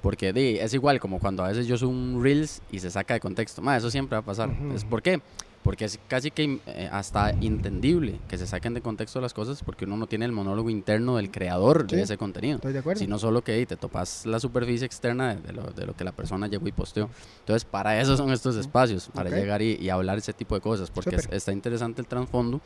porque 0.02 0.58
es 0.62 0.74
igual 0.74 1.00
como 1.00 1.18
cuando 1.18 1.44
a 1.44 1.48
veces 1.48 1.66
yo 1.66 1.76
subo 1.76 1.90
un 1.90 2.22
Reels 2.22 2.62
y 2.70 2.78
se 2.80 2.90
saca 2.90 3.14
de 3.14 3.20
contexto. 3.20 3.62
Ma, 3.62 3.76
eso 3.76 3.90
siempre 3.90 4.16
va 4.16 4.20
a 4.20 4.24
pasar. 4.24 4.48
Ujú. 4.50 4.74
¿Es 4.74 4.84
¿Por 4.84 5.02
qué? 5.02 5.20
Porque 5.62 5.84
es 5.84 5.98
casi 6.08 6.30
que 6.30 6.60
eh, 6.66 6.88
hasta 6.90 7.30
entendible 7.30 8.20
que 8.28 8.38
se 8.38 8.46
saquen 8.46 8.74
de 8.74 8.80
contexto 8.80 9.20
las 9.20 9.34
cosas 9.34 9.62
porque 9.62 9.84
uno 9.84 9.96
no 9.96 10.06
tiene 10.06 10.24
el 10.24 10.32
monólogo 10.32 10.70
interno 10.70 11.16
del 11.16 11.30
creador 11.32 11.86
Sí. 11.90 11.96
de 11.96 12.02
ese 12.02 12.16
contenido. 12.16 12.56
¿Estoy 12.56 12.72
de 12.72 12.78
acuerdo? 12.78 13.00
Sino 13.00 13.18
solo 13.18 13.42
que 13.42 13.66
te 13.66 13.76
topas 13.76 14.24
la 14.24 14.38
superficie 14.40 14.86
externa 14.86 15.34
de, 15.34 15.42
de 15.42 15.52
lo, 15.52 15.64
de 15.64 15.84
lo 15.84 15.94
que 15.94 16.04
la 16.04 16.12
persona 16.12 16.46
llegó 16.46 16.66
y 16.68 16.72
posteó. 16.72 17.10
Entonces, 17.40 17.64
para 17.64 18.00
eso 18.00 18.16
son 18.16 18.30
estos 18.30 18.56
espacios, 18.56 19.10
para 19.12 19.28
Ok. 19.30 19.36
llegar 19.36 19.60
y, 19.60 19.74
y 19.74 19.90
hablar 19.90 20.16
ese 20.18 20.32
tipo 20.32 20.54
de 20.54 20.60
cosas, 20.60 20.90
porque 20.92 21.16
es- 21.16 21.28
está 21.30 21.52
interesante 21.52 22.00
el 22.00 22.06
trasfondo. 22.06 22.60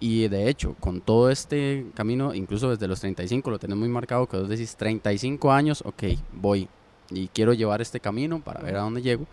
Y 0.00 0.28
de 0.28 0.48
hecho, 0.48 0.74
con 0.80 1.02
todo 1.02 1.30
este 1.30 1.84
camino, 1.94 2.34
incluso 2.34 2.70
desde 2.70 2.88
los 2.88 3.00
35, 3.00 3.50
lo 3.50 3.58
tenés 3.58 3.76
muy 3.76 3.88
marcado, 3.88 4.26
que 4.26 4.38
vos 4.38 4.48
decís 4.48 4.74
35 4.76 5.52
años, 5.52 5.82
ok, 5.84 6.04
voy. 6.32 6.68
Y 7.10 7.28
quiero 7.28 7.52
llevar 7.52 7.82
este 7.82 8.00
camino 8.00 8.40
para 8.40 8.62
ver 8.62 8.76
a 8.76 8.80
dónde 8.80 9.02
llego. 9.02 9.26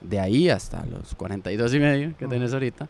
De 0.00 0.18
ahí 0.18 0.48
hasta 0.48 0.84
los 0.86 1.14
42 1.14 1.74
y 1.74 1.78
medio 1.78 2.16
que 2.18 2.26
tenés 2.26 2.52
ahorita, 2.52 2.88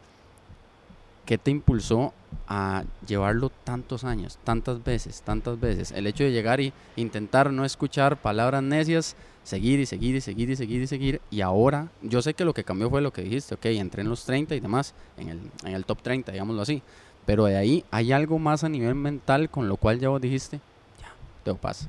¿qué 1.25 1.39
te 1.39 1.51
impulsó 1.51 2.13
a 2.49 2.85
llevarlo 3.07 3.51
tantos 3.65 4.05
años, 4.05 4.39
tantas 4.45 4.83
veces, 4.83 5.23
tantas 5.23 5.59
veces? 5.61 5.93
El 5.93 6.07
hecho 6.07 6.25
de 6.25 6.33
llegar 6.33 6.61
y 6.61 6.73
intentar 6.97 7.53
no 7.53 7.65
escuchar 7.65 8.21
palabras 8.21 8.63
necias, 8.63 9.17
seguir 9.45 9.81
y 9.81 9.87
seguir 9.87 10.17
y 10.17 10.21
seguir 10.21 10.51
y 10.51 10.57
seguir 10.57 10.83
y 10.83 10.87
seguir. 10.87 11.21
Y 11.31 11.41
ahora, 11.41 11.89
yo 12.03 12.23
sé 12.23 12.35
que 12.35 12.45
lo 12.45 12.55
que 12.55 12.65
cambió 12.65 12.91
fue 12.91 13.01
lo 13.01 13.13
que 13.13 13.23
dijiste, 13.23 13.55
ok, 13.55 13.67
entré 13.67 14.03
en 14.03 14.09
los 14.09 14.25
30 14.25 14.55
y 14.55 14.61
demás, 14.61 14.95
en 15.17 15.29
el, 15.29 15.41
en 15.65 15.75
el 15.75 15.85
top 15.85 16.03
30, 16.03 16.33
digámoslo 16.33 16.63
así. 16.63 16.83
Pero 17.25 17.45
de 17.45 17.57
ahí 17.57 17.85
hay 17.91 18.13
algo 18.13 18.39
más 18.39 18.65
a 18.65 18.69
nivel 18.69 18.95
mental 18.95 19.49
con 19.49 19.69
lo 19.69 19.77
cual 19.77 20.01
ya 20.01 20.09
vos 20.09 20.21
dijiste, 20.21 20.61
ya, 21.01 21.13
te 21.45 21.55
pasa. 21.55 21.89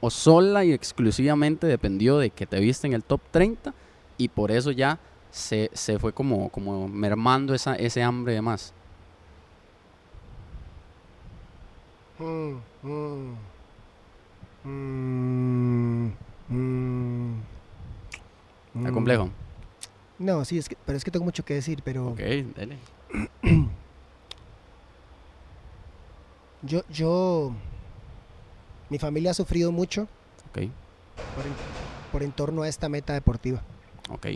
O 0.00 0.10
sola 0.10 0.64
y 0.64 0.72
exclusivamente 0.72 1.66
dependió 1.66 2.18
de 2.18 2.30
que 2.30 2.46
te 2.46 2.60
viste 2.60 2.86
en 2.86 2.94
el 2.94 3.04
top 3.04 3.20
30 3.30 3.74
y 4.18 4.28
por 4.28 4.50
eso 4.50 4.70
ya 4.70 4.98
se, 5.30 5.70
se 5.72 5.98
fue 5.98 6.12
como, 6.12 6.50
como 6.50 6.88
mermando 6.88 7.54
esa, 7.54 7.74
ese 7.76 8.02
hambre 8.02 8.34
de 8.34 8.42
más. 8.42 8.72
Mm, 12.18 12.56
mm, 12.82 13.36
mm, 16.50 17.40
¿Está 18.76 18.92
complejo? 18.92 19.30
No, 20.18 20.44
sí, 20.44 20.58
es 20.58 20.68
que, 20.68 20.76
pero 20.84 20.98
es 20.98 21.04
que 21.04 21.10
tengo 21.10 21.24
mucho 21.24 21.44
que 21.44 21.54
decir, 21.54 21.80
pero 21.82 22.08
Ok, 22.08 22.18
dele. 22.18 22.76
yo, 26.62 26.82
yo, 26.90 27.52
mi 28.90 28.98
familia 28.98 29.30
ha 29.30 29.34
sufrido 29.34 29.72
mucho 29.72 30.02
Ok, 30.50 30.58
por 31.34 31.46
en, 31.46 31.52
por 32.12 32.22
en 32.22 32.32
torno 32.32 32.62
a 32.62 32.68
esta 32.68 32.88
meta 32.88 33.14
deportiva. 33.14 33.62
ok. 34.10 34.26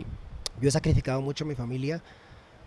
Yo 0.61 0.69
he 0.69 0.71
sacrificado 0.71 1.21
mucho 1.21 1.43
a 1.43 1.47
mi 1.47 1.55
familia 1.55 2.01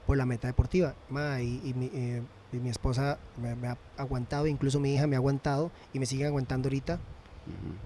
por 0.07 0.17
la 0.17 0.27
meta 0.27 0.47
deportiva. 0.49 0.95
Ma, 1.09 1.41
y, 1.41 1.61
y 1.65 1.75
mi, 1.75 1.91
eh, 1.93 2.23
y 2.53 2.57
mi 2.59 2.69
esposa 2.71 3.19
me, 3.41 3.55
me 3.55 3.69
ha 3.69 3.79
aguantado, 3.97 4.47
incluso 4.47 4.81
mi 4.81 4.95
hija 4.95 5.07
me 5.07 5.17
ha 5.17 5.19
aguantado 5.19 5.71
y 5.93 5.99
me 5.99 6.07
sigue 6.07 6.27
aguantando 6.27 6.69
ahorita, 6.69 6.99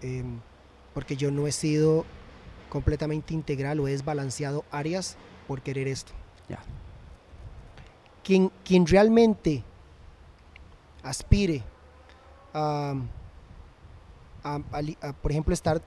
em, 0.02 0.38
porque 0.94 1.16
yo 1.16 1.30
no 1.30 1.46
he 1.46 1.52
sido 1.52 2.04
completamente 2.68 3.34
integral 3.34 3.80
o 3.80 3.88
he 3.88 3.92
desbalanceado 3.92 4.64
áreas 4.70 5.16
por 5.48 5.62
querer 5.62 5.88
esto. 5.88 6.12
Ya. 6.48 6.58
Quien, 8.24 8.50
quien 8.64 8.86
realmente 8.86 9.64
aspire 11.02 11.62
a, 12.54 12.94
a- 14.44 14.60
a 14.72 14.82
li- 14.82 14.98
a, 15.00 15.12
por 15.12 15.32
ejemplo, 15.32 15.52
estar, 15.54 15.82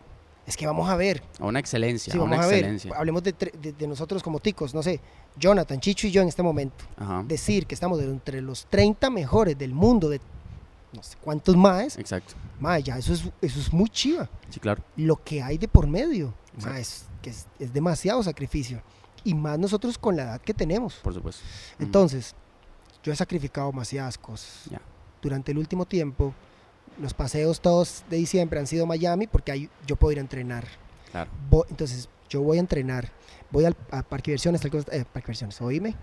es 0.45 0.55
que 0.57 0.65
vamos 0.67 0.89
a 0.89 0.95
ver, 0.95 1.23
A 1.39 1.45
una 1.45 1.59
excelencia, 1.59 2.11
Sí, 2.13 2.19
a 2.19 2.21
una 2.21 2.31
vamos 2.31 2.45
a 2.45 2.49
ver, 2.49 2.57
excelencia. 2.59 2.91
hablemos 2.95 3.23
de, 3.23 3.35
tre- 3.37 3.51
de- 3.53 3.73
de 3.73 3.87
nosotros 3.87 4.21
como 4.23 4.39
ticos, 4.39 4.73
no 4.73 4.83
sé, 4.83 4.99
Jonathan, 5.37 5.79
Chicho 5.79 6.07
y 6.07 6.11
yo 6.11 6.21
en 6.21 6.27
este 6.27 6.43
momento. 6.43 6.85
Ajá, 6.97 7.23
Decir 7.27 7.65
que 7.67 7.73
estamos 7.75 7.99
entre 8.01 8.41
los 8.41 8.65
30 8.67 9.09
mejores 9.09 9.57
del 9.57 9.73
mundo, 9.73 10.09
de 10.09 10.19
no 10.93 11.03
sé 11.03 11.17
cuántos 11.19 11.57
más, 11.57 11.97
exacto. 11.97 12.35
ma, 12.59 12.79
ya 12.79 12.97
eso 12.97 13.11
es, 13.13 13.23
eso 13.41 13.59
es 13.59 13.73
muy 13.73 13.89
chiva. 13.89 14.29
Sí, 14.49 14.59
claro. 14.59 14.81
Lo 14.95 15.17
que 15.21 15.41
hay 15.41 15.57
de 15.57 15.67
por 15.67 15.87
medio, 15.87 16.33
Exacto. 16.55 16.77
es, 16.79 17.05
que 17.21 17.29
es, 17.31 17.47
es 17.59 17.73
demasiado 17.73 18.23
sacrificio. 18.23 18.81
Y 19.23 19.33
más 19.33 19.57
nosotros 19.59 19.97
con 19.97 20.15
la 20.15 20.23
edad 20.23 20.41
que 20.41 20.53
tenemos. 20.53 20.93
Por 21.03 21.13
supuesto. 21.13 21.43
Entonces, 21.79 22.35
yo 23.03 23.11
he 23.11 23.15
sacrificado 23.15 23.71
demasiadas 23.71 24.17
cosas. 24.19 24.65
Ya. 24.69 24.79
Durante 25.21 25.51
el 25.51 25.57
último 25.57 25.85
tiempo, 25.85 26.33
los 26.99 27.13
paseos 27.13 27.59
todos 27.61 28.03
de 28.09 28.17
diciembre 28.17 28.59
han 28.59 28.67
sido 28.67 28.85
Miami 28.85 29.27
porque 29.27 29.51
ahí 29.51 29.69
yo 29.87 29.95
puedo 29.95 30.11
ir 30.13 30.17
a 30.17 30.21
entrenar. 30.21 30.65
Claro. 31.11 31.29
Vo- 31.49 31.65
entonces, 31.69 32.09
yo 32.29 32.41
voy 32.41 32.57
a 32.57 32.59
entrenar. 32.59 33.11
Voy 33.51 33.65
al 33.65 33.75
a 33.91 34.01
Parque 34.03 34.31
Diversiones, 34.31 34.61
tal 34.61 34.71
cosa- 34.71 34.91
eh, 34.91 35.05
Parque 35.05 35.27
Diversiones, 35.27 35.61
oíme. 35.61 35.95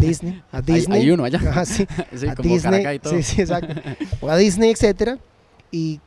Disney, 0.00 0.42
a 0.52 0.60
Disney. 0.62 1.00
hay 1.02 1.10
uno 1.10 1.24
allá. 1.24 1.38
Ajá, 1.48 1.64
sí, 1.64 1.86
sí, 2.16 2.26
a 2.28 2.34
como 2.34 2.48
Disney. 2.48 2.94
Y 2.94 2.98
todo. 2.98 3.14
Sí, 3.14 3.22
sí, 3.22 3.40
exacto. 3.42 3.74
Voy 4.20 4.30
a 4.30 4.36
Disney, 4.36 4.70
etcétera. 4.70 5.18
Y 5.70 6.00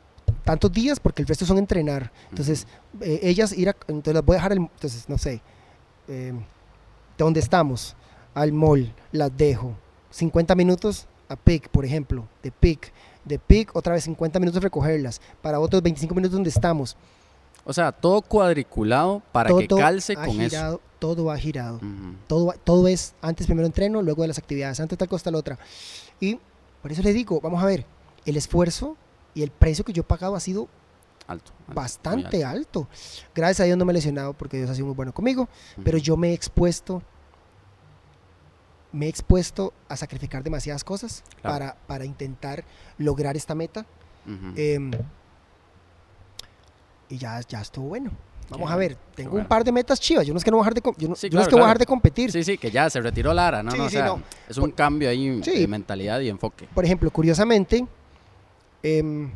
tantos 0.44 0.72
días 0.72 0.98
porque 1.00 1.22
el 1.22 1.28
resto 1.28 1.46
son 1.46 1.58
entrenar. 1.58 2.10
Entonces, 2.30 2.66
eh, 3.00 3.20
ellas 3.22 3.52
ir 3.56 3.68
a, 3.68 3.76
entonces 3.88 4.14
las 4.14 4.24
voy 4.24 4.34
a 4.34 4.38
dejar, 4.38 4.52
el- 4.52 4.58
entonces, 4.58 5.08
no 5.08 5.18
sé, 5.18 5.40
eh, 6.08 6.32
de 6.32 7.24
donde 7.24 7.40
estamos, 7.40 7.94
al 8.34 8.52
mall, 8.52 8.92
las 9.12 9.34
dejo. 9.36 9.74
50 10.10 10.54
minutos 10.54 11.06
a 11.28 11.36
PIC, 11.36 11.68
por 11.68 11.84
ejemplo, 11.84 12.26
de 12.42 12.50
PIC. 12.50 12.92
De 13.24 13.38
PIC, 13.38 13.74
otra 13.76 13.94
vez 13.94 14.04
50 14.04 14.38
minutos 14.40 14.62
recogerlas. 14.62 15.20
Para 15.40 15.60
otros 15.60 15.82
25 15.82 16.14
minutos 16.14 16.32
donde 16.34 16.50
estamos. 16.50 16.96
O 17.64 17.72
sea, 17.72 17.92
todo 17.92 18.22
cuadriculado 18.22 19.22
para 19.30 19.50
que 19.56 19.68
todo 19.68 19.78
calce 19.78 20.14
ha 20.14 20.24
con 20.26 20.40
eso. 20.40 20.50
girado, 20.56 20.80
Todo 20.98 21.30
ha 21.30 21.36
girado. 21.38 21.76
Ujú. 21.76 22.16
Todo, 22.26 22.46
va- 22.46 22.54
todo 22.64 22.88
es 22.88 23.14
antes 23.22 23.46
primero 23.46 23.66
entreno, 23.66 24.02
luego 24.02 24.22
de 24.22 24.28
las 24.28 24.38
actividades, 24.38 24.80
antes 24.80 24.98
tal 24.98 25.08
cosa, 25.08 25.24
tal 25.24 25.36
otra. 25.36 25.58
Y 26.20 26.38
por 26.80 26.90
eso 26.90 27.02
le 27.02 27.12
digo, 27.12 27.40
vamos 27.40 27.62
a 27.62 27.66
ver, 27.66 27.86
el 28.24 28.36
esfuerzo 28.36 28.96
y 29.34 29.42
el 29.42 29.50
precio 29.50 29.84
que 29.84 29.92
yo 29.92 30.00
he 30.02 30.04
pagado 30.04 30.34
ha 30.34 30.40
sido 30.40 30.68
Alto. 31.28 31.52
bastante 31.72 32.44
alto. 32.44 32.80
alto. 32.80 32.88
Gracias 33.34 33.60
a 33.60 33.64
Dios 33.64 33.78
no 33.78 33.84
me 33.84 33.92
he 33.92 33.94
lesionado 33.94 34.32
porque 34.32 34.56
Dios 34.58 34.68
ha 34.70 34.74
sido 34.74 34.86
muy 34.86 34.94
bueno 34.96 35.12
conmigo, 35.14 35.48
pero 35.84 35.98
yo 35.98 36.16
me 36.16 36.30
he 36.30 36.34
expuesto, 36.34 37.00
me 38.92 39.06
he 39.06 39.08
expuesto 39.08 39.72
a 39.88 39.96
sacrificar 39.96 40.42
demasiadas 40.42 40.84
cosas 40.84 41.24
Claro. 41.40 41.58
para, 41.58 41.74
para 41.86 42.04
intentar 42.04 42.64
lograr 42.98 43.36
esta 43.36 43.54
meta. 43.54 43.86
Ujú. 44.26 44.52
em, 44.56 44.90
y 47.08 47.18
ya, 47.18 47.40
ya 47.48 47.60
estuvo 47.60 47.88
bueno. 47.88 48.10
Vamos 48.48 48.70
a 48.70 48.76
ver, 48.76 48.96
tengo 49.14 49.30
bueno. 49.30 49.44
un 49.44 49.48
par 49.48 49.64
de 49.64 49.72
metas 49.72 49.98
chivas. 49.98 50.26
Yo 50.26 50.32
no 50.34 50.38
es 50.38 50.44
que 50.44 50.50
no 50.50 50.58
voy 50.58 50.66
a 50.66 50.70
dejar 50.70 50.74
de, 50.74 50.92
yo 51.02 51.08
no, 51.08 51.14
Sí, 51.16 51.28
yo 51.30 51.36
no 51.36 51.42
es 51.42 51.46
claro, 51.46 51.48
que 51.48 51.54
voy 51.54 51.60
a 51.60 51.62
claro. 51.62 51.66
dejar 51.68 51.78
de 51.78 51.86
competir. 51.86 52.30
Sí, 52.32 52.44
sí, 52.44 52.58
que 52.58 52.70
ya 52.70 52.88
se 52.90 53.00
retiró 53.00 53.32
Lara, 53.32 53.62
¿no? 53.62 53.70
Sí, 53.70 53.78
no, 53.78 53.84
o 53.84 53.88
sí, 53.88 53.96
sea, 53.96 54.06
no. 54.06 54.22
Es 54.48 54.58
un 54.58 54.70
cambio 54.72 55.08
ahí 55.08 55.42
Sí. 55.42 55.58
de 55.60 55.66
mentalidad 55.68 56.20
y 56.20 56.28
enfoque. 56.28 56.68
Por 56.74 56.84
ejemplo, 56.84 57.10
curiosamente, 57.10 57.86
em, 58.82 59.30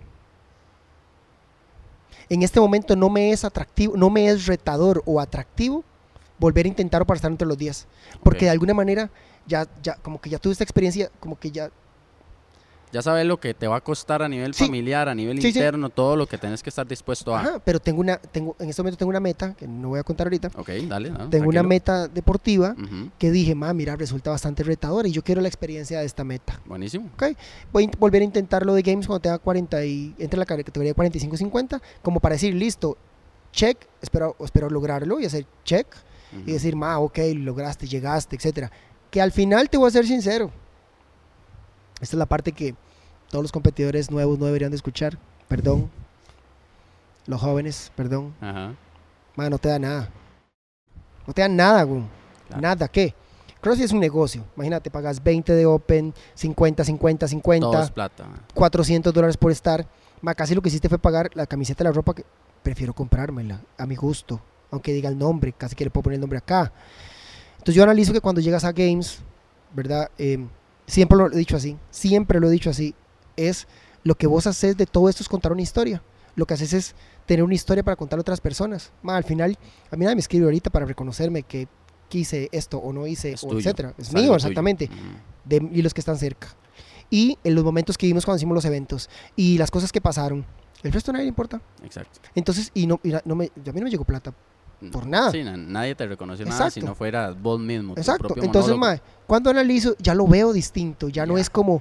en 2.28 2.42
este 2.42 2.60
momento 2.60 2.96
no 2.96 3.08
me 3.08 3.30
es 3.30 3.44
atractivo, 3.44 3.96
no 3.96 4.10
me 4.10 4.28
es 4.28 4.46
retador 4.46 5.02
o 5.06 5.20
atractivo 5.20 5.84
volver 6.38 6.66
a 6.66 6.68
intentarlo 6.68 7.06
para 7.06 7.16
estar 7.16 7.30
entre 7.30 7.46
los 7.48 7.56
días. 7.56 7.86
Porque 8.22 8.38
Ok. 8.38 8.42
de 8.44 8.50
alguna 8.50 8.74
manera 8.74 9.10
ya, 9.46 9.66
ya, 9.82 9.94
como 9.96 10.20
que 10.20 10.30
ya 10.30 10.38
tuve 10.38 10.52
esta 10.52 10.64
experiencia, 10.64 11.10
como 11.20 11.38
que 11.38 11.50
ya, 11.50 11.70
ya 12.92 13.02
sabes 13.02 13.26
lo 13.26 13.38
que 13.38 13.52
te 13.52 13.66
va 13.66 13.76
a 13.76 13.80
costar 13.80 14.22
a 14.22 14.28
nivel 14.28 14.54
Sí. 14.54 14.64
familiar, 14.64 15.08
a 15.08 15.14
nivel 15.14 15.36
Sí, 15.42 15.52
sí. 15.52 15.58
interno, 15.58 15.90
todo 15.90 16.16
lo 16.16 16.26
que 16.26 16.38
tenés 16.38 16.62
que 16.62 16.70
estar 16.70 16.86
dispuesto 16.86 17.34
a. 17.34 17.40
Ajá, 17.40 17.58
pero 17.64 17.80
tengo 17.80 18.00
una, 18.00 18.16
tengo, 18.16 18.54
en 18.60 18.68
este 18.70 18.80
momento 18.80 18.96
tengo 18.96 19.10
una 19.10 19.20
meta, 19.20 19.54
que 19.54 19.66
no 19.66 19.88
voy 19.88 19.98
a 19.98 20.04
contar 20.04 20.28
ahorita, 20.28 20.50
Ok, 20.56 20.68
dale. 20.88 21.10
no, 21.10 21.28
tengo 21.28 21.48
una 21.48 21.62
meta 21.64 22.06
deportiva 22.08 22.74
que 23.18 23.30
dije, 23.32 23.54
ma, 23.54 23.74
mira, 23.74 23.96
resulta 23.96 24.30
bastante 24.30 24.62
retadora 24.62 25.08
y 25.08 25.12
yo 25.12 25.22
quiero 25.22 25.40
la 25.40 25.48
experiencia 25.48 25.98
de 25.98 26.06
esta 26.06 26.22
meta. 26.24 26.60
Buenísimo. 26.64 27.10
Voy 27.72 27.84
a 27.92 27.96
volver 27.98 28.22
a 28.22 28.24
intentar 28.24 28.64
lo 28.64 28.72
de 28.72 28.82
games 28.82 29.06
cuando 29.06 29.20
tenga 29.20 29.38
40 29.38 29.84
y 29.84 30.14
entre 30.18 30.38
la 30.38 30.46
categoría 30.46 30.92
de 30.92 30.96
45-50, 30.96 31.80
como 32.02 32.20
para 32.20 32.34
decir, 32.36 32.54
listo, 32.54 32.96
check, 33.52 33.76
espero, 34.00 34.36
espero 34.40 34.70
lograrlo 34.70 35.18
y 35.20 35.26
hacer 35.26 35.44
check 35.64 35.86
Ujú. 36.32 36.42
y 36.48 36.52
decir, 36.52 36.76
ma, 36.76 36.98
ok, 37.00 37.18
lograste, 37.34 37.86
llegaste, 37.88 38.36
etcétera. 38.36 38.70
Que 39.16 39.22
al 39.22 39.32
final 39.32 39.70
te 39.70 39.78
voy 39.78 39.88
a 39.88 39.90
ser 39.90 40.06
sincero. 40.06 40.50
Esta 42.02 42.16
es 42.16 42.18
la 42.18 42.26
parte 42.26 42.52
que 42.52 42.74
todos 43.30 43.42
los 43.42 43.50
competidores 43.50 44.10
nuevos 44.10 44.38
no 44.38 44.44
deberían 44.44 44.70
de 44.70 44.76
escuchar. 44.76 45.16
Perdón. 45.48 45.90
Los 47.24 47.40
jóvenes, 47.40 47.90
perdón. 47.96 48.34
Ajá. 48.42 48.74
No 49.34 49.58
te 49.58 49.70
da 49.70 49.78
nada. 49.78 50.10
No 51.26 51.32
te 51.32 51.40
da 51.40 51.48
nada, 51.48 51.82
güey. 51.84 52.02
Claro. 52.46 52.60
Nada, 52.60 52.88
¿qué? 52.88 53.14
CrossFit 53.62 53.86
es 53.86 53.92
un 53.92 54.00
negocio. 54.00 54.44
Imagínate, 54.54 54.90
pagas 54.90 55.24
20 55.24 55.54
de 55.54 55.64
Open, 55.64 56.12
50, 56.34 56.84
50, 56.84 57.26
50, 57.26 57.66
Todo 57.70 57.82
es 57.82 57.90
plata. 57.90 58.26
400 58.52 59.14
dólares 59.14 59.38
por 59.38 59.50
estar. 59.50 59.88
Ma, 60.20 60.34
casi 60.34 60.54
lo 60.54 60.60
que 60.60 60.68
hiciste 60.68 60.90
fue 60.90 60.98
pagar 60.98 61.30
la 61.32 61.46
camiseta, 61.46 61.84
la 61.84 61.92
ropa 61.92 62.12
que 62.12 62.26
prefiero 62.62 62.92
comprármela 62.92 63.62
a 63.78 63.86
mi 63.86 63.96
gusto. 63.96 64.42
Aunque 64.70 64.92
diga 64.92 65.08
el 65.08 65.16
nombre, 65.16 65.54
casi 65.54 65.74
que 65.74 65.84
le 65.84 65.90
puedo 65.90 66.02
poner 66.02 66.16
el 66.16 66.20
nombre 66.20 66.36
acá. 66.36 66.70
Entonces 67.66 67.78
yo 67.78 67.82
analizo 67.82 68.12
que 68.12 68.20
cuando 68.20 68.40
llegas 68.40 68.62
a 68.62 68.70
Games, 68.70 69.18
¿verdad? 69.74 70.08
Eh, 70.18 70.38
siempre 70.86 71.18
lo 71.18 71.26
he 71.26 71.36
dicho 71.36 71.56
así, 71.56 71.76
siempre 71.90 72.38
lo 72.38 72.46
he 72.46 72.50
dicho 72.52 72.70
así, 72.70 72.94
es 73.34 73.66
lo 74.04 74.14
que 74.14 74.28
vos 74.28 74.46
haces 74.46 74.76
de 74.76 74.86
todo 74.86 75.08
esto 75.08 75.24
es 75.24 75.28
contar 75.28 75.50
una 75.50 75.62
historia. 75.62 76.00
Lo 76.36 76.46
que 76.46 76.54
haces 76.54 76.72
es 76.72 76.94
tener 77.26 77.42
una 77.42 77.54
historia 77.54 77.82
para 77.82 77.96
contar 77.96 78.20
a 78.20 78.22
otras 78.22 78.40
personas. 78.40 78.92
Ma, 79.02 79.16
al 79.16 79.24
final, 79.24 79.58
a 79.90 79.96
mí 79.96 80.04
nadie 80.04 80.14
me 80.14 80.20
escribe 80.20 80.44
ahorita 80.44 80.70
para 80.70 80.86
reconocerme 80.86 81.42
que 81.42 81.66
quise 82.08 82.48
esto 82.52 82.78
o 82.78 82.92
no 82.92 83.04
hice, 83.04 83.32
Es 83.32 83.42
o 83.42 83.48
tuyo, 83.48 83.58
etcétera. 83.58 83.94
Es 83.98 84.10
es 84.10 84.14
mío, 84.14 84.36
exactamente 84.36 84.88
de, 85.44 85.68
y 85.72 85.82
los 85.82 85.92
que 85.92 86.02
están 86.02 86.18
cerca. 86.18 86.46
Y 87.10 87.36
en 87.42 87.56
los 87.56 87.64
momentos 87.64 87.98
que 87.98 88.06
vimos 88.06 88.24
cuando 88.24 88.36
hicimos 88.36 88.54
los 88.54 88.64
eventos 88.64 89.10
y 89.34 89.58
las 89.58 89.72
cosas 89.72 89.90
que 89.90 90.00
pasaron, 90.00 90.46
el 90.84 90.92
resto 90.92 91.10
a 91.10 91.14
nadie 91.14 91.24
le 91.24 91.30
importa. 91.30 91.60
Exacto. 91.82 92.20
Entonces, 92.36 92.70
y 92.74 92.86
no, 92.86 93.00
y 93.02 93.12
no 93.24 93.34
me, 93.34 93.46
a 93.46 93.72
mí 93.72 93.80
no 93.80 93.84
me 93.86 93.90
llegó 93.90 94.04
plata. 94.04 94.32
Por 94.92 95.06
nada. 95.06 95.30
Sí, 95.30 95.42
na- 95.42 95.56
nadie 95.56 95.94
te 95.94 96.06
reconoció 96.06 96.44
nada 96.44 96.70
si 96.70 96.80
Exacto. 96.80 96.86
no 96.90 96.94
fuera 96.94 97.30
vos 97.30 97.58
mismo. 97.58 97.94
Exacto. 97.96 98.34
Entonces, 98.42 98.76
mae, 98.76 99.00
cuando 99.26 99.48
analizo, 99.50 99.96
ya 99.98 100.14
lo 100.14 100.26
veo 100.26 100.52
distinto. 100.52 101.08
Ya 101.08 101.24
no 101.24 101.38
es 101.38 101.48
como, 101.48 101.80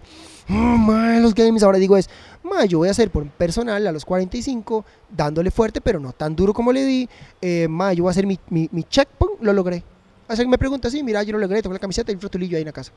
oh, 0.50 0.54
mae, 0.54 1.20
los 1.20 1.36
games. 1.36 1.62
Ahora 1.64 1.78
digo 1.78 1.98
es, 1.98 2.10
mae, 2.42 2.68
yo 2.70 2.78
voy 2.78 2.88
a 2.88 2.92
hacer 2.92 3.12
por 3.12 3.28
personal 3.28 3.86
a 3.86 3.92
los 3.92 4.06
45, 4.06 4.86
dándole 5.10 5.52
fuerte, 5.52 5.82
pero 5.82 6.00
no 6.00 6.14
tan 6.14 6.36
duro 6.36 6.54
como 6.54 6.72
le 6.72 6.86
di. 6.86 7.10
Eh, 7.42 7.68
mae, 7.70 7.96
yo 7.98 8.04
voy 8.04 8.10
a 8.10 8.12
hacer 8.12 8.26
mi, 8.26 8.40
mi, 8.50 8.70
mi 8.72 8.84
check, 8.84 9.10
pum, 9.10 9.32
lo 9.42 9.52
logré. 9.52 9.84
O 10.28 10.36
sea, 10.36 10.48
me 10.48 10.58
pregunta 10.58 10.88
así, 10.88 11.04
mira, 11.04 11.22
yo 11.22 11.34
lo 11.34 11.40
logré, 11.40 11.62
tengo 11.62 11.74
la 11.74 11.80
camiseta 11.80 12.12
y 12.12 12.16
un 12.16 12.22
frotulillo 12.22 12.56
ahí 12.58 12.62
en 12.62 12.68
la 12.68 12.74
casa. 12.74 12.92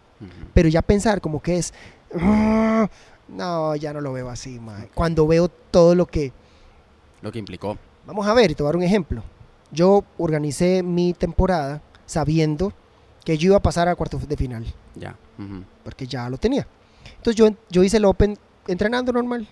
Pero 0.54 0.68
ya 0.68 0.80
pensar 0.80 1.20
como 1.20 1.42
que 1.42 1.58
es, 1.58 1.74
"Ah", 2.18 2.88
no, 3.28 3.76
ya 3.76 3.92
no 3.92 4.00
lo 4.00 4.12
veo 4.12 4.30
así, 4.30 4.58
mae. 4.60 4.88
Cuando 4.94 5.26
veo 5.26 5.48
todo 5.48 5.94
lo 5.94 6.06
que, 6.06 6.32
Lo 7.20 7.30
que 7.32 7.38
implicó. 7.40 7.76
vamos 8.06 8.26
a 8.26 8.32
ver, 8.32 8.54
te 8.54 8.62
voy 8.62 8.68
a 8.68 8.70
dar 8.70 8.76
un 8.76 8.82
ejemplo. 8.84 9.22
Yo 9.70 10.04
organicé 10.16 10.82
mi 10.82 11.12
temporada 11.12 11.82
sabiendo 12.06 12.72
que 13.24 13.36
yo 13.36 13.48
iba 13.48 13.56
a 13.56 13.62
pasar 13.62 13.88
a 13.88 13.94
cuartos 13.94 14.26
de 14.26 14.36
final, 14.36 14.64
Ya. 14.94 15.16
Porque 15.84 16.06
ya 16.06 16.28
lo 16.30 16.38
tenía. 16.38 16.66
Entonces 17.16 17.36
yo, 17.36 17.48
yo 17.70 17.82
hice 17.84 17.98
el 17.98 18.04
Open 18.06 18.36
entrenando 18.66 19.12
normal. 19.12 19.46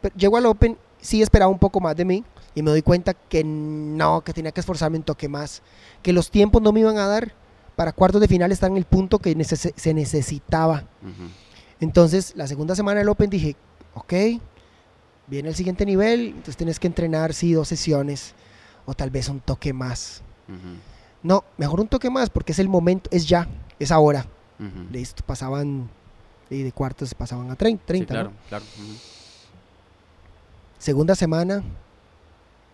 Pero 0.00 0.14
llego 0.16 0.36
al 0.36 0.46
Open, 0.46 0.76
sí 1.00 1.22
esperaba 1.22 1.50
un 1.50 1.58
poco 1.58 1.80
más 1.80 1.96
de 1.96 2.04
mí 2.04 2.24
y 2.54 2.62
me 2.62 2.70
doy 2.70 2.82
cuenta 2.82 3.14
que 3.14 3.42
no, 3.42 4.20
que 4.20 4.32
tenía 4.32 4.52
que 4.52 4.60
esforzarme 4.60 4.98
un 4.98 5.02
toque 5.04 5.28
más, 5.28 5.62
que 6.02 6.12
los 6.12 6.30
tiempos 6.30 6.62
no 6.62 6.72
me 6.72 6.80
iban 6.80 6.98
a 6.98 7.06
dar 7.06 7.32
para 7.74 7.92
cuartos 7.92 8.20
de 8.20 8.28
final 8.28 8.52
estar 8.52 8.70
en 8.70 8.76
el 8.76 8.84
punto 8.84 9.18
que 9.18 9.34
neces- 9.36 9.72
se 9.74 9.94
necesitaba. 9.94 10.84
Entonces, 11.80 12.34
la 12.36 12.46
segunda 12.46 12.76
semana 12.76 13.00
del 13.00 13.08
Open 13.08 13.30
dije, 13.30 13.56
ok, 13.94 14.12
viene 15.26 15.48
el 15.48 15.54
siguiente 15.54 15.84
nivel, 15.84 16.26
entonces 16.28 16.56
tienes 16.56 16.78
que 16.78 16.86
entrenar, 16.86 17.34
sí, 17.34 17.52
dos 17.52 17.68
sesiones, 17.68 18.34
o 18.86 18.94
tal 18.94 19.10
vez 19.10 19.28
un 19.28 19.40
toque 19.40 19.72
más. 19.72 20.22
No, 21.22 21.44
mejor 21.56 21.80
un 21.80 21.88
toque 21.88 22.10
más, 22.10 22.30
porque 22.30 22.52
es 22.52 22.58
el 22.58 22.68
momento, 22.68 23.08
es 23.12 23.26
ya, 23.26 23.48
es 23.78 23.90
ahora. 23.90 24.26
Listo, 24.90 25.22
pasaban, 25.24 25.90
y 26.48 26.62
de 26.62 26.72
cuartos 26.72 27.14
pasaban 27.14 27.50
a 27.50 27.56
30, 27.56 27.84
30 27.84 28.14
sí, 28.14 28.16
¿no? 28.16 28.30
claro, 28.30 28.32
claro. 28.48 28.64
Segunda 30.78 31.14
semana, 31.14 31.62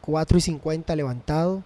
4 0.01 0.39
y 0.39 0.41
50 0.41 0.97
levantado. 0.97 1.63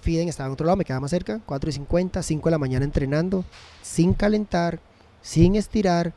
Fiden 0.00 0.28
estaba 0.28 0.48
en 0.48 0.52
otro 0.54 0.66
lado, 0.66 0.76
me 0.76 0.84
quedaba 0.84 1.00
más 1.00 1.10
cerca. 1.10 1.40
4 1.46 1.70
y 1.70 1.72
50, 1.72 2.22
5 2.22 2.48
de 2.48 2.50
la 2.50 2.58
mañana 2.58 2.84
entrenando, 2.84 3.44
sin 3.80 4.14
calentar, 4.14 4.80
sin 5.22 5.54
estirar. 5.54 6.12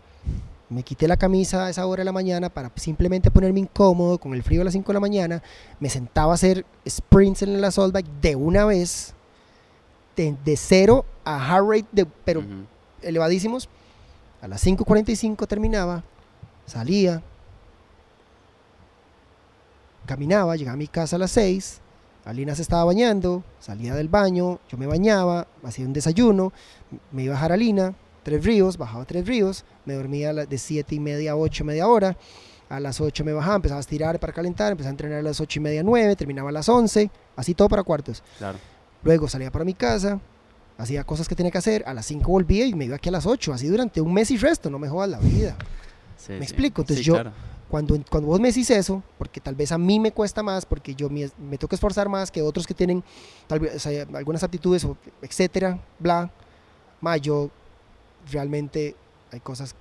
Me 0.69 0.83
quité 0.83 1.07
la 1.07 1.17
camisa 1.17 1.65
a 1.65 1.69
esa 1.69 1.85
hora 1.85 2.01
de 2.01 2.05
la 2.05 2.11
mañana 2.11 2.49
para 2.49 2.71
simplemente 2.75 3.29
ponerme 3.29 3.59
incómodo 3.59 4.17
con 4.17 4.33
el 4.33 4.41
frío 4.41 4.61
a 4.61 4.63
las 4.63 4.73
5 4.73 4.87
de 4.87 4.93
la 4.93 4.99
mañana. 4.99 5.43
Me 5.79 5.89
sentaba 5.89 6.31
a 6.31 6.35
hacer 6.35 6.65
sprints 6.87 7.43
en 7.43 7.61
la 7.61 7.67
assault 7.67 7.93
bike 7.93 8.09
de 8.21 8.35
una 8.35 8.65
vez, 8.65 9.13
de, 10.15 10.35
de 10.43 10.57
cero 10.57 11.05
a 11.23 11.39
heart 11.39 11.65
rate, 11.69 11.87
de, 11.91 12.05
pero 12.05 12.43
elevadísimos. 13.01 13.69
A 14.41 14.47
las 14.47 14.65
5.45 14.65 15.47
terminaba, 15.47 16.03
salía, 16.65 17.23
caminaba, 20.05 20.55
llegaba 20.55 20.75
a 20.75 20.77
mi 20.77 20.87
casa 20.87 21.15
a 21.15 21.19
las 21.19 21.31
6, 21.31 21.81
Alina 22.25 22.55
se 22.55 22.63
estaba 22.63 22.83
bañando, 22.83 23.43
salía 23.59 23.93
del 23.93 24.09
baño, 24.09 24.59
yo 24.69 24.77
me 24.77 24.87
bañaba, 24.87 25.47
hacía 25.63 25.85
un 25.85 25.93
desayuno, 25.93 26.53
me 27.11 27.23
iba 27.23 27.33
a 27.33 27.37
bajar 27.37 27.51
a 27.51 27.53
Alina, 27.55 27.93
Tres 28.25 28.43
Ríos, 28.43 28.75
bajaba 28.77 29.03
a 29.03 29.05
Tres 29.05 29.25
Ríos, 29.27 29.63
me 29.85 29.93
dormía 29.93 30.33
de 30.33 30.57
7 30.57 30.95
y 30.95 30.99
media 30.99 31.33
a 31.33 31.35
8, 31.35 31.63
media 31.63 31.87
hora, 31.87 32.17
a 32.69 32.79
las 32.79 32.99
8 32.99 33.23
me 33.23 33.31
bajaba, 33.33 33.57
empezaba 33.57 33.77
a 33.77 33.81
estirar 33.81 34.19
para 34.19 34.33
calentar, 34.33 34.71
empezaba 34.71 34.89
a 34.89 34.93
entrenar 34.93 35.19
a 35.19 35.21
las 35.21 35.39
8 35.39 35.59
y 35.59 35.61
media, 35.61 35.83
9, 35.83 36.15
terminaba 36.15 36.49
a 36.49 36.51
las 36.51 36.67
11, 36.67 37.11
así 37.35 37.53
todo 37.53 37.69
para 37.69 37.83
cuartos. 37.83 38.23
Claro. 38.39 38.57
Luego 39.03 39.27
salía 39.27 39.51
para 39.51 39.63
mi 39.63 39.75
casa, 39.75 40.19
hacía 40.79 41.03
cosas 41.03 41.27
que 41.29 41.35
tenía 41.35 41.51
que 41.51 41.59
hacer, 41.59 41.83
a 41.85 41.93
las 41.93 42.07
5 42.07 42.31
volvía 42.31 42.65
y 42.65 42.73
me 42.73 42.85
iba 42.85 42.95
aquí 42.95 43.09
a 43.09 43.11
las 43.11 43.27
8, 43.27 43.53
así 43.53 43.67
durante 43.67 44.01
un 44.01 44.11
mes 44.11 44.31
y 44.31 44.37
resto, 44.37 44.71
no 44.71 44.79
me 44.79 44.89
jodas 44.89 45.09
la 45.09 45.19
vida. 45.19 45.55
Sí, 46.17 46.31
¿Me 46.33 46.39
sí. 46.39 46.43
explico? 46.45 46.81
Entonces 46.81 47.05
Sí, 47.05 47.11
yo- 47.11 47.13
claro. 47.13 47.31
Cuando, 47.69 47.99
cuando 48.09 48.27
vos 48.29 48.39
me 48.39 48.47
decís 48.49 48.69
eso, 48.69 49.01
porque 49.17 49.41
tal 49.41 49.55
vez 49.55 49.71
a 49.71 49.77
mí 49.77 49.99
me 49.99 50.11
cuesta 50.11 50.41
más, 50.43 50.65
porque 50.65 50.93
yo 50.95 51.09
me, 51.09 51.29
me 51.39 51.57
tengo 51.57 51.67
que 51.67 51.75
esforzar 51.75 52.07
más 52.09 52.29
que 52.31 52.41
otros 52.41 52.65
que 52.67 52.73
tienen 52.75 53.03
tal 53.47 53.59
vez 53.59 53.75
o 53.75 53.79
sea, 53.79 54.05
algunas 54.13 54.43
aptitudes, 54.43 54.87
etcétera, 55.21 55.79
bla, 55.99 56.31
ma, 57.01 57.17
yo 57.17 57.49
realmente 58.31 58.95
hay 59.31 59.39
cosas 59.39 59.75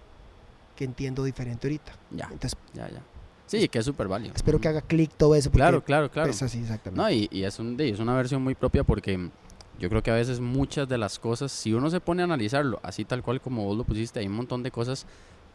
que 0.76 0.84
entiendo 0.84 1.24
diferente 1.24 1.66
ahorita. 1.68 1.92
Ya, 2.10 2.28
Entonces 2.32 2.58
ya, 2.72 2.88
ya. 2.90 3.02
Sí, 3.46 3.68
que 3.68 3.78
es 3.78 3.84
súper 3.84 4.08
válido. 4.08 4.34
espero 4.34 4.58
que 4.60 4.68
haga 4.68 4.80
clic 4.80 5.12
todo 5.16 5.34
eso. 5.34 5.50
Claro, 5.50 5.84
claro, 5.84 6.10
claro. 6.10 6.30
Es 6.30 6.42
así, 6.42 6.60
exactamente. 6.60 7.00
No, 7.00 7.10
y, 7.10 7.28
y 7.30 7.44
es, 7.44 7.58
un, 7.58 7.78
es 7.78 7.98
una 8.00 8.14
versión 8.16 8.42
muy 8.42 8.54
propia 8.54 8.82
porque 8.84 9.30
yo 9.78 9.88
creo 9.88 10.02
que 10.02 10.10
a 10.10 10.14
veces 10.14 10.40
muchas 10.40 10.88
de 10.88 10.98
las 10.98 11.18
cosas, 11.18 11.52
si 11.52 11.72
uno 11.74 11.90
se 11.90 12.00
pone 12.00 12.22
a 12.22 12.24
analizarlo, 12.24 12.80
así 12.82 13.04
tal 13.04 13.22
cual 13.22 13.40
como 13.40 13.64
vos 13.64 13.76
lo 13.76 13.84
pusiste, 13.84 14.20
hay 14.20 14.26
un 14.26 14.34
montón 14.34 14.62
de 14.62 14.70
cosas 14.70 15.06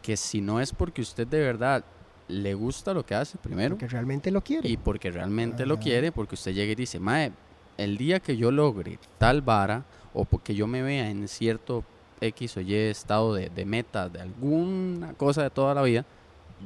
que 0.02 0.16
si 0.16 0.40
no 0.40 0.60
es 0.60 0.72
porque 0.72 1.02
usted 1.02 1.26
de 1.26 1.40
verdad 1.40 1.84
le 2.28 2.54
gusta 2.54 2.94
lo 2.94 3.04
que 3.04 3.14
hace, 3.16 3.38
primero, 3.38 3.74
porque 3.74 3.88
realmente 3.88 4.30
lo 4.30 4.40
quiere. 4.40 4.68
y 4.68 4.76
porque 4.76 5.10
realmente 5.10 5.66
lo 5.66 5.78
quiere, 5.80 6.12
porque 6.12 6.36
usted 6.36 6.52
llega 6.54 6.72
y 6.72 6.76
dice, 6.76 7.00
Mae, 7.00 7.32
el 7.76 7.96
día 7.98 8.20
que 8.20 8.36
yo 8.36 8.52
logre 8.52 8.98
tal 9.18 9.42
vara, 9.42 9.84
o 10.14 10.24
porque 10.24 10.54
yo 10.54 10.66
me 10.68 10.80
vea 10.80 11.10
en 11.10 11.26
cierto 11.26 11.84
X 12.20 12.56
o 12.56 12.60
Y 12.60 12.74
estado 12.74 13.34
de, 13.34 13.48
de 13.50 13.64
meta, 13.64 14.08
de 14.08 14.20
alguna 14.20 15.14
cosa 15.14 15.42
de 15.42 15.50
toda 15.50 15.74
la 15.74 15.82
vida, 15.82 16.04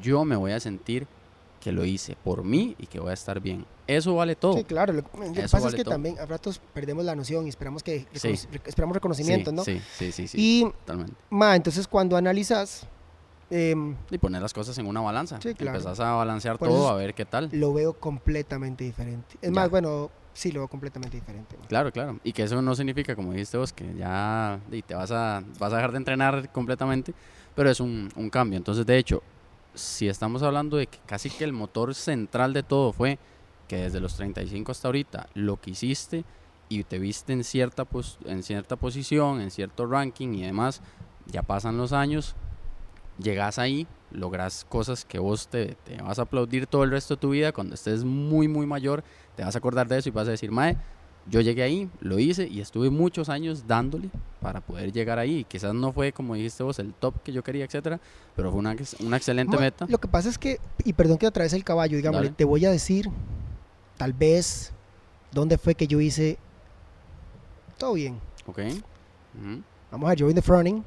yo 0.03 0.25
me 0.25 0.37
voy 0.37 0.53
a 0.53 0.61
sentir 0.61 1.07
que 1.61 1.73
lo 1.73 1.85
hice 1.85 2.17
por 2.23 2.45
mí 2.45 2.75
y 2.79 2.87
que 2.87 3.01
voy 3.01 3.11
a 3.11 3.14
estar 3.14 3.40
bien. 3.40 3.64
Eso 3.87 4.14
vale 4.14 4.35
todo. 4.37 4.55
Sí, 4.55 4.64
claro. 4.64 4.93
Lo, 4.93 5.01
lo 5.03 5.33
que 5.33 5.43
pasa 5.43 5.59
vale 5.59 5.69
es 5.71 5.75
que 5.77 5.85
todo. 5.85 5.95
también 5.95 6.19
a 6.19 6.27
ratos 6.27 6.61
perdemos 6.73 7.05
la 7.05 7.14
noción 7.14 7.47
y 7.47 7.49
esperamos 7.49 7.83
que 7.83 8.07
Sí. 8.14 8.35
esperamos 8.64 8.95
reconocimiento, 8.95 9.51
sí, 9.51 9.57
¿no? 9.57 9.64
Sí, 9.64 9.81
sí, 9.97 10.12
sí, 10.12 10.29
sí, 10.29 10.37
Y, 10.40 10.64
totalmente. 10.64 11.14
ma, 11.31 11.55
entonces 11.57 11.87
cuando 11.88 12.17
analizas, 12.17 12.87
em, 13.51 13.95
Y 14.11 14.18
poner 14.18 14.43
las 14.43 14.53
cosas 14.53 14.76
en 14.78 14.87
una 14.87 15.01
balanza. 15.01 15.39
Sí, 15.41 15.55
claro. 15.55 15.78
Empezás 15.78 16.01
a 16.01 16.12
balancear 16.12 16.59
Por 16.59 16.68
todo, 16.68 16.89
a 16.89 16.95
ver 16.97 17.14
qué 17.14 17.24
tal. 17.24 17.49
lo 17.53 17.72
veo 17.72 17.93
completamente 17.95 18.85
diferente. 18.85 19.37
Es 19.41 19.51
Ya. 19.51 19.55
más, 19.55 19.70
bueno, 19.70 20.11
sí, 20.35 20.53
lo 20.53 20.68
completamente 20.68 21.16
diferente. 21.16 21.57
Claro, 21.68 21.91
claro. 21.93 22.18
Y 22.22 22.32
que 22.32 22.43
eso 22.43 22.61
no 22.61 22.74
significa, 22.74 23.16
como 23.16 23.32
dijiste 23.32 23.57
vos, 23.57 23.72
que 23.72 23.95
ya 23.95 24.61
te 24.87 24.95
vas 24.95 25.11
a, 25.11 25.43
vas 25.59 25.72
a 25.72 25.76
dejar 25.76 25.93
de 25.93 25.99
entrenar 25.99 26.51
completamente, 26.51 27.14
pero 27.55 27.70
es 27.70 27.80
un, 27.80 28.11
un 28.16 28.28
cambio. 28.30 28.57
Entonces, 28.59 28.85
de 28.85 28.99
hecho, 28.99 29.22
si 29.74 30.09
estamos 30.09 30.43
hablando 30.43 30.76
de 30.76 30.87
que 30.87 30.99
casi 31.07 31.30
que 31.30 31.45
el 31.45 31.53
motor 31.53 31.95
central 31.95 32.53
de 32.53 32.62
todo 32.62 32.93
fue 32.93 33.18
que 33.66 33.76
desde 33.76 34.01
los 34.01 34.14
35 34.16 34.72
hasta 34.72 34.89
ahorita 34.89 35.26
lo 35.35 35.57
que 35.57 35.70
hiciste 35.70 36.24
y 36.68 36.85
te 36.85 36.99
viste 36.99 37.32
en 37.32 37.45
cierta, 37.45 37.85
pos- 37.85 38.18
en 38.26 38.43
cierta 38.43 38.76
posición, 38.76 39.41
en 39.41 39.51
cierto 39.51 39.87
ranking 39.87 40.35
y 40.35 40.43
demás, 40.43 40.82
ya 41.26 41.43
pasan 41.43 41.76
los 41.78 41.93
años, 41.93 42.35
llegas 43.18 43.59
ahí, 43.59 43.87
logras 44.11 44.64
cosas 44.64 45.05
que 45.05 45.18
vos 45.18 45.49
te, 45.49 45.74
te 45.85 46.01
vas 46.03 46.18
a 46.18 46.22
aplaudir 46.22 46.66
todo 46.66 46.85
el 46.85 46.91
resto 46.91 47.14
de 47.16 47.20
tu 47.20 47.30
vida. 47.30 47.53
Cuando 47.53 47.74
estés 47.74 48.05
muy, 48.05 48.49
muy 48.49 48.66
mayor, 48.66 49.03
te 49.37 49.45
vas 49.45 49.55
a 49.55 49.59
acordar 49.59 49.89
de 49.89 49.99
eso 49.99 50.09
y 50.09 50.12
vas 50.12 50.28
a 50.28 50.32
decir, 50.32 50.51
Mae, 50.51 50.76
yo 51.26 51.41
llegué 51.41 51.62
ahí, 51.62 51.91
lo 52.01 52.18
hice 52.18 52.47
y 52.47 52.61
estuve 52.61 52.91
muchos 52.91 53.28
años 53.28 53.66
dándole 53.66 54.11
para 54.41 54.61
poder 54.61 54.93
llegar 54.93 55.18
ahí. 55.18 55.45
Quizás 55.45 55.72
no 55.74 55.93
fue, 55.93 56.12
como 56.12 56.35
dijiste 56.35 56.62
vos, 56.62 56.78
el 56.78 56.93
top 56.93 57.22
que 57.22 57.32
yo 57.32 57.43
quería, 57.43 57.64
etcétera, 57.64 57.99
pero 58.37 58.51
fue 58.51 58.61
una, 58.61 58.76
una 59.01 59.16
excelente 59.16 59.57
meta. 59.57 59.87
Lo 59.89 59.99
que 59.99 60.09
pasa 60.09 60.28
es 60.28 60.37
que, 60.39 60.61
y 60.85 60.93
perdón 60.93 61.18
que 61.18 61.26
atravese 61.26 61.57
el 61.57 61.64
caballo, 61.64 61.97
digamos, 61.97 62.30
te 62.37 62.45
voy 62.45 62.64
a 62.66 62.70
decir, 62.70 63.09
tal 63.97 64.12
vez, 64.12 64.72
dónde 65.32 65.57
fue 65.57 65.74
que 65.74 65.87
yo 65.87 66.01
hice 66.01 66.39
todo 67.78 67.95
bien. 67.95 68.18
Ok. 68.47 68.59
Ujú. 68.59 69.62
Vamos 69.91 70.11
a 70.11 70.14
join 70.16 70.35
the 70.35 70.43
fronting 70.43 70.85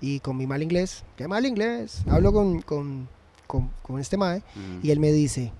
y 0.00 0.20
con 0.20 0.36
mi 0.36 0.46
mal 0.46 0.62
inglés, 0.62 1.04
qué 1.16 1.26
mal 1.28 1.46
inglés, 1.46 2.02
hablo 2.08 2.32
con, 2.32 2.60
con, 2.60 3.08
con, 3.46 3.70
con 3.82 4.00
este 4.00 4.16
mae 4.16 4.38
Ujú. 4.38 4.80
y 4.82 4.90
él 4.90 5.00
me 5.00 5.12
dice, 5.12 5.52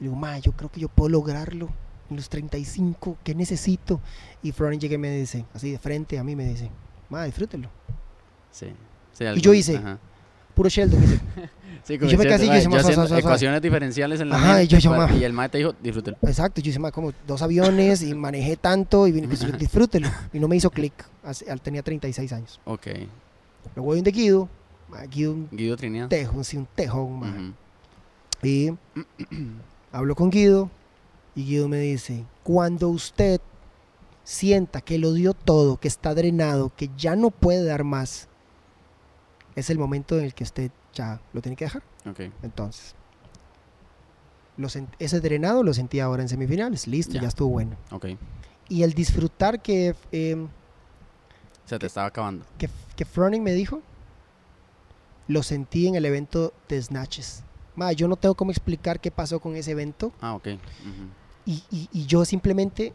le 0.00 0.08
digo, 0.08 0.16
mae, 0.16 0.40
yo 0.40 0.52
creo 0.52 0.70
que 0.70 0.80
yo 0.80 0.88
puedo 0.88 1.08
lograrlo 1.10 1.68
en 2.10 2.16
los 2.16 2.28
35, 2.28 3.18
¿qué 3.22 3.34
necesito? 3.34 4.00
Y 4.42 4.52
fronting 4.52 4.80
llega 4.80 4.94
y 4.94 4.98
me 4.98 5.10
dice, 5.10 5.44
así 5.54 5.70
de 5.70 5.78
frente 5.78 6.18
a 6.18 6.24
mí 6.24 6.34
me 6.34 6.44
dice, 6.44 6.70
mae, 7.08 7.26
disfrútelo. 7.26 7.68
Sí. 8.50 8.66
Sí, 9.12 9.24
yo 9.40 9.54
hice, 9.54 9.76
ajá. 9.76 9.98
Puro 10.54 10.68
Sheldon, 10.68 11.00
dice, 11.00 11.20
Sí, 11.84 11.94
Y 11.94 11.98
como 11.98 12.10
yo 12.10 12.18
me 12.18 12.26
casi- 12.26 12.46
yo 12.46 12.54
hice 12.54 13.18
ecuaciones 13.18 13.62
diferenciales 13.62 14.20
en 14.20 14.28
la 14.28 14.36
Ajá, 14.36 14.52
y 14.54 14.66
mente, 14.66 14.68
yo, 14.68 14.78
yo, 14.78 14.90
ma. 14.96 15.10
y 15.14 15.24
el 15.24 15.32
mae 15.32 15.48
te 15.48 15.58
dijo, 15.58 15.72
disfrútelo. 15.82 16.18
Exacto, 16.22 16.60
yo 16.60 16.70
hice 16.70 16.78
más 16.78 16.92
como 16.92 17.12
dos 17.26 17.40
aviones 17.42 18.02
y 18.02 18.14
manejé 18.14 18.56
tanto 18.56 19.06
y 19.06 19.12
vine, 19.12 19.28
pues, 19.28 19.46
disfrútelo. 19.58 20.08
Y 20.32 20.40
no 20.40 20.48
me 20.48 20.56
hizo 20.56 20.70
clic, 20.70 20.92
tenía 21.62 21.82
36 21.82 22.32
años. 22.32 22.60
Ok. 22.64 22.86
Luego 23.74 23.86
voy 23.86 23.96
donde 23.98 24.10
Guido, 24.10 24.48
ma, 24.88 25.02
Guido 25.04 25.36
Guido 25.50 25.76
Trinidad. 25.76 26.08
tejón, 26.08 26.44
sí, 26.44 26.56
un 26.58 26.66
tejón, 26.74 27.20
ma. 27.20 27.52
Y 28.42 28.70
hablo 29.92 30.14
con 30.14 30.30
Guido 30.30 30.70
y 31.34 31.44
Guido 31.44 31.68
me 31.68 31.78
dice, 31.78 32.24
cuando 32.42 32.88
usted 32.88 33.40
sienta 34.24 34.80
que 34.80 34.98
lo 34.98 35.12
dio 35.12 35.34
todo, 35.34 35.78
que 35.78 35.88
está 35.88 36.14
drenado, 36.14 36.72
que 36.76 36.90
ya 36.96 37.16
no 37.16 37.30
puede 37.30 37.64
dar 37.64 37.84
más, 37.84 38.28
es 39.56 39.70
el 39.70 39.78
momento 39.78 40.18
en 40.18 40.24
el 40.24 40.34
que 40.34 40.44
usted 40.44 40.70
ya 40.92 41.20
lo 41.32 41.40
tiene 41.40 41.56
que 41.56 41.64
dejar. 41.64 41.82
Ok. 42.08 42.20
Entonces, 42.42 42.94
lo 44.56 44.68
ese 44.98 45.20
drenado 45.20 45.62
lo 45.62 45.72
sentí 45.74 46.00
ahora 46.00 46.22
en 46.22 46.28
semifinales, 46.28 46.86
listo, 46.86 47.14
Ya. 47.14 47.22
ya, 47.22 47.28
estuvo 47.28 47.48
bueno. 47.48 47.76
Ok. 47.90 48.06
Y 48.68 48.82
el 48.82 48.92
disfrutar 48.94 49.60
que, 49.62 49.94
eh, 50.12 50.46
Se 51.64 51.78
te 51.78 51.86
estaba 51.86 52.06
acabando. 52.06 52.44
que, 52.58 52.68
que 52.94 53.04
Froning 53.04 53.42
me 53.42 53.52
dijo, 53.52 53.80
lo 55.28 55.42
sentí 55.42 55.86
en 55.88 55.94
el 55.96 56.04
evento 56.04 56.52
de 56.68 56.80
Snatches. 56.82 57.42
Ma, 57.76 57.92
yo 57.92 58.08
no 58.08 58.16
tengo 58.16 58.34
cómo 58.34 58.50
explicar 58.50 59.00
qué 59.00 59.10
pasó 59.10 59.40
con 59.40 59.56
ese 59.56 59.70
evento. 59.72 60.12
Ah, 60.20 60.34
ok. 60.34 60.46
Ujú. 60.48 61.08
y, 61.46 61.62
y- 61.70 61.88
y 61.92 62.06
yo 62.06 62.24
simplemente, 62.24 62.92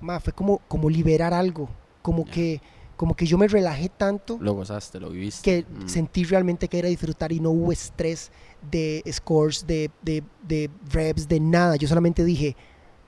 ma, 0.00 0.18
fue 0.20 0.32
como, 0.32 0.58
como 0.68 0.88
liberar 0.90 1.32
algo, 1.34 1.68
como 2.02 2.24
Ya. 2.24 2.30
que, 2.32 2.60
como 2.96 3.14
que 3.14 3.26
yo 3.26 3.36
me 3.38 3.46
relajé 3.46 3.88
tanto 3.90 4.38
Lo 4.40 4.54
gozaste, 4.54 4.98
lo 4.98 5.10
viviste. 5.10 5.42
que 5.42 5.66
Mm. 5.70 5.86
sentí 5.88 6.24
realmente 6.24 6.66
que 6.68 6.78
era 6.78 6.88
disfrutar 6.88 7.30
y 7.32 7.40
no 7.40 7.50
hubo 7.50 7.72
estrés 7.72 8.30
de 8.70 9.02
scores, 9.12 9.66
de, 9.66 9.90
de, 10.02 10.22
de 10.42 10.70
reps, 10.90 11.28
de 11.28 11.38
nada. 11.40 11.76
Yo 11.76 11.86
solamente 11.88 12.24
dije, 12.24 12.56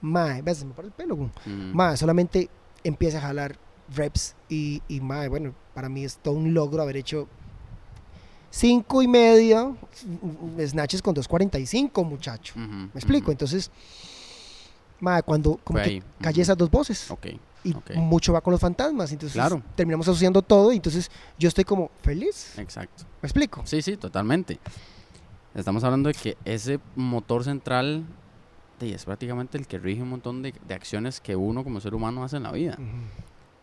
ma, 0.02 0.40
ves, 0.42 0.64
me 0.64 0.74
para 0.74 0.86
el 0.88 0.92
pelo. 0.92 1.16
Mm. 1.16 1.72
ma, 1.72 1.96
solamente 1.96 2.50
empieza 2.84 3.18
a 3.18 3.22
jalar 3.22 3.56
reps 3.94 4.36
y, 4.48 4.82
y 4.88 5.00
ma, 5.00 5.26
bueno, 5.28 5.54
para 5.74 5.88
mí 5.88 6.04
es 6.04 6.18
todo 6.18 6.34
un 6.34 6.52
logro 6.52 6.82
haber 6.82 6.98
hecho 6.98 7.28
cinco 8.51 9.03
y 9.03 9.09
media 9.09 9.72
snatches 10.66 11.03
con 11.03 11.14
2.45, 11.14 12.05
muchacho. 12.05 12.55
Ujú, 12.57 12.70
¿Me 12.70 12.90
explico? 12.94 13.30
Entonces, 13.30 13.70
cuando 15.24 15.59
como 15.62 15.78
que 15.80 16.03
callé 16.20 16.42
esas 16.42 16.57
dos 16.57 16.70
voces 16.70 17.11
Ok. 17.11 17.26
y 17.64 17.74
mucho 17.96 18.32
va 18.32 18.40
con 18.40 18.53
los 18.53 18.61
fantasmas, 18.61 19.12
entonces 19.12 19.34
Claro. 19.34 19.62
terminamos 19.76 20.09
asociando 20.09 20.42
todo 20.42 20.72
y 20.72 20.76
entonces 20.76 21.11
yo 21.38 21.49
estoy 21.49 21.64
como 21.64 21.90
feliz. 22.03 22.59
Exacto. 22.59 23.05
¿Me 23.22 23.26
explico? 23.26 23.62
Sí, 23.64 23.82
sí, 23.82 23.96
totalmente. 23.96 24.59
Estamos 25.55 25.82
hablando 25.84 26.09
de 26.09 26.14
que 26.14 26.36
ese 26.44 26.78
motor 26.96 27.44
central 27.44 28.05
es 28.80 29.05
prácticamente 29.05 29.59
el 29.59 29.66
que 29.66 29.78
rige 29.78 30.03
un 30.03 30.11
montón 30.11 30.42
de, 30.42 30.55
de 30.66 30.74
acciones 30.74 31.20
que 31.20 31.34
uno 31.36 31.64
como 31.64 31.80
ser 31.80 31.94
humano 31.94 32.22
hace 32.24 32.36
en 32.36 32.44
la 32.44 32.53
vida. 32.53 32.78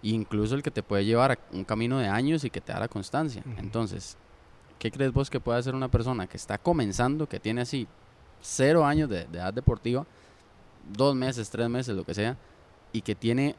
Incluso 0.02 0.56
el 0.56 0.62
que 0.64 0.72
te 0.72 0.84
puede 0.84 1.06
llevar 1.06 1.32
a 1.32 1.40
un 1.54 1.64
camino 1.64 1.98
de 2.00 2.08
años 2.08 2.44
y 2.44 2.50
que 2.50 2.62
te 2.62 2.72
da 2.74 2.80
la 2.80 2.88
constancia. 2.88 3.44
Entonces, 3.58 4.18
¿qué 4.80 4.92
crees 4.92 5.12
vos 5.14 5.30
que 5.30 5.40
puede 5.40 5.60
hacer 5.60 5.76
una 5.76 5.88
persona 5.90 6.28
que 6.28 6.38
está 6.38 6.58
comenzando, 6.58 7.28
que 7.28 7.40
tiene 7.40 7.62
así 7.62 7.88
cero 8.42 8.86
años 8.86 9.10
de, 9.10 9.26
de 9.26 9.38
edad 9.38 9.54
deportiva, 9.54 10.06
dos 10.92 11.16
meses, 11.16 11.50
tres 11.50 11.70
meses, 11.70 11.96
lo 11.96 12.04
que 12.04 12.14
sea, 12.14 12.38
y 12.94 13.02
que 13.02 13.16
tiene 13.16 13.56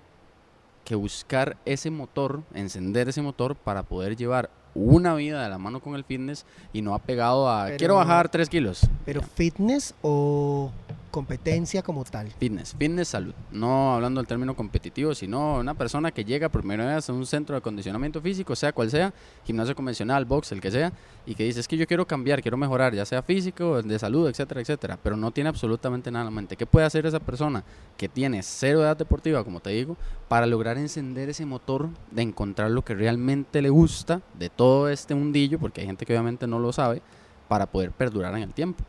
que 0.84 0.94
buscar 0.94 1.56
ese 1.64 1.90
motor, 1.90 2.42
encender 2.54 3.08
ese 3.08 3.20
motor 3.22 3.56
para 3.56 3.82
poder 3.82 4.16
llevar 4.16 4.50
una 4.74 5.14
vida 5.14 5.42
de 5.42 5.48
la 5.48 5.58
mano 5.58 5.80
con 5.80 5.94
el 5.96 6.04
fitness 6.04 6.44
y 6.72 6.82
no 6.82 6.94
apegado 6.94 7.50
a 7.50 7.64
Pero- 7.66 7.76
quiero 7.78 7.94
bajar 7.96 8.28
tres 8.28 8.48
kilos. 8.48 8.82
Pero 9.04 9.20
Ya. 9.22 9.26
fitness 9.26 9.94
o 10.02 10.70
competencia 11.16 11.82
como 11.82 12.04
tal. 12.04 12.30
Fitness, 12.32 12.74
fitness 12.78 13.08
salud. 13.08 13.32
No 13.50 13.94
hablando 13.94 14.20
del 14.20 14.28
término 14.28 14.54
competitivo, 14.54 15.14
sino 15.14 15.54
una 15.54 15.72
persona 15.72 16.10
que 16.10 16.26
llega 16.26 16.50
por 16.50 16.60
primera 16.60 16.94
vez 16.94 17.08
a 17.08 17.12
un 17.14 17.24
centro 17.24 17.54
de 17.54 17.60
acondicionamiento 17.60 18.20
físico, 18.20 18.54
sea 18.54 18.74
cual 18.74 18.90
sea, 18.90 19.14
gimnasio 19.46 19.74
convencional, 19.74 20.26
box, 20.26 20.52
el 20.52 20.60
que 20.60 20.70
sea, 20.70 20.92
y 21.24 21.34
que 21.34 21.44
dice, 21.44 21.60
es 21.60 21.68
que 21.68 21.78
yo 21.78 21.86
quiero 21.86 22.06
cambiar, 22.06 22.42
quiero 22.42 22.58
mejorar, 22.58 22.94
ya 22.94 23.06
sea 23.06 23.22
físico, 23.22 23.80
de 23.82 23.98
salud, 23.98 24.28
etcétera, 24.28 24.60
etcétera, 24.60 24.98
pero 25.02 25.16
no 25.16 25.30
tiene 25.30 25.48
absolutamente 25.48 26.10
nada 26.10 26.24
en 26.24 26.26
la 26.26 26.36
mente. 26.38 26.54
¿Qué 26.54 26.66
puede 26.66 26.84
hacer 26.84 27.06
esa 27.06 27.18
persona 27.18 27.64
que 27.96 28.10
tiene 28.10 28.42
cero 28.42 28.82
edad 28.82 28.98
deportiva, 28.98 29.42
como 29.42 29.60
te 29.60 29.70
digo, 29.70 29.96
para 30.28 30.44
lograr 30.44 30.76
encender 30.76 31.30
ese 31.30 31.46
motor 31.46 31.88
de 32.10 32.20
encontrar 32.20 32.70
lo 32.70 32.84
que 32.84 32.94
realmente 32.94 33.62
le 33.62 33.70
gusta 33.70 34.20
de 34.38 34.50
todo 34.50 34.90
este 34.90 35.14
mundillo, 35.14 35.58
porque 35.58 35.80
hay 35.80 35.86
gente 35.86 36.04
que 36.04 36.12
obviamente 36.12 36.46
no 36.46 36.58
lo 36.58 36.74
sabe, 36.74 37.00
para 37.48 37.64
poder 37.64 37.92
perdurar 37.92 38.34
en 38.34 38.42
el 38.42 38.52
tiempo? 38.52 38.84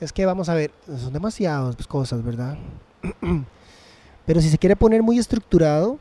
Es 0.00 0.12
que 0.12 0.26
vamos 0.26 0.48
a 0.48 0.54
ver, 0.54 0.72
son 0.86 1.12
demasiadas 1.12 1.76
cosas, 1.86 2.22
¿verdad? 2.22 2.56
Pero 4.26 4.40
si 4.40 4.48
se 4.50 4.58
quiere 4.58 4.76
poner 4.76 5.02
muy 5.02 5.18
estructurado, 5.18 5.98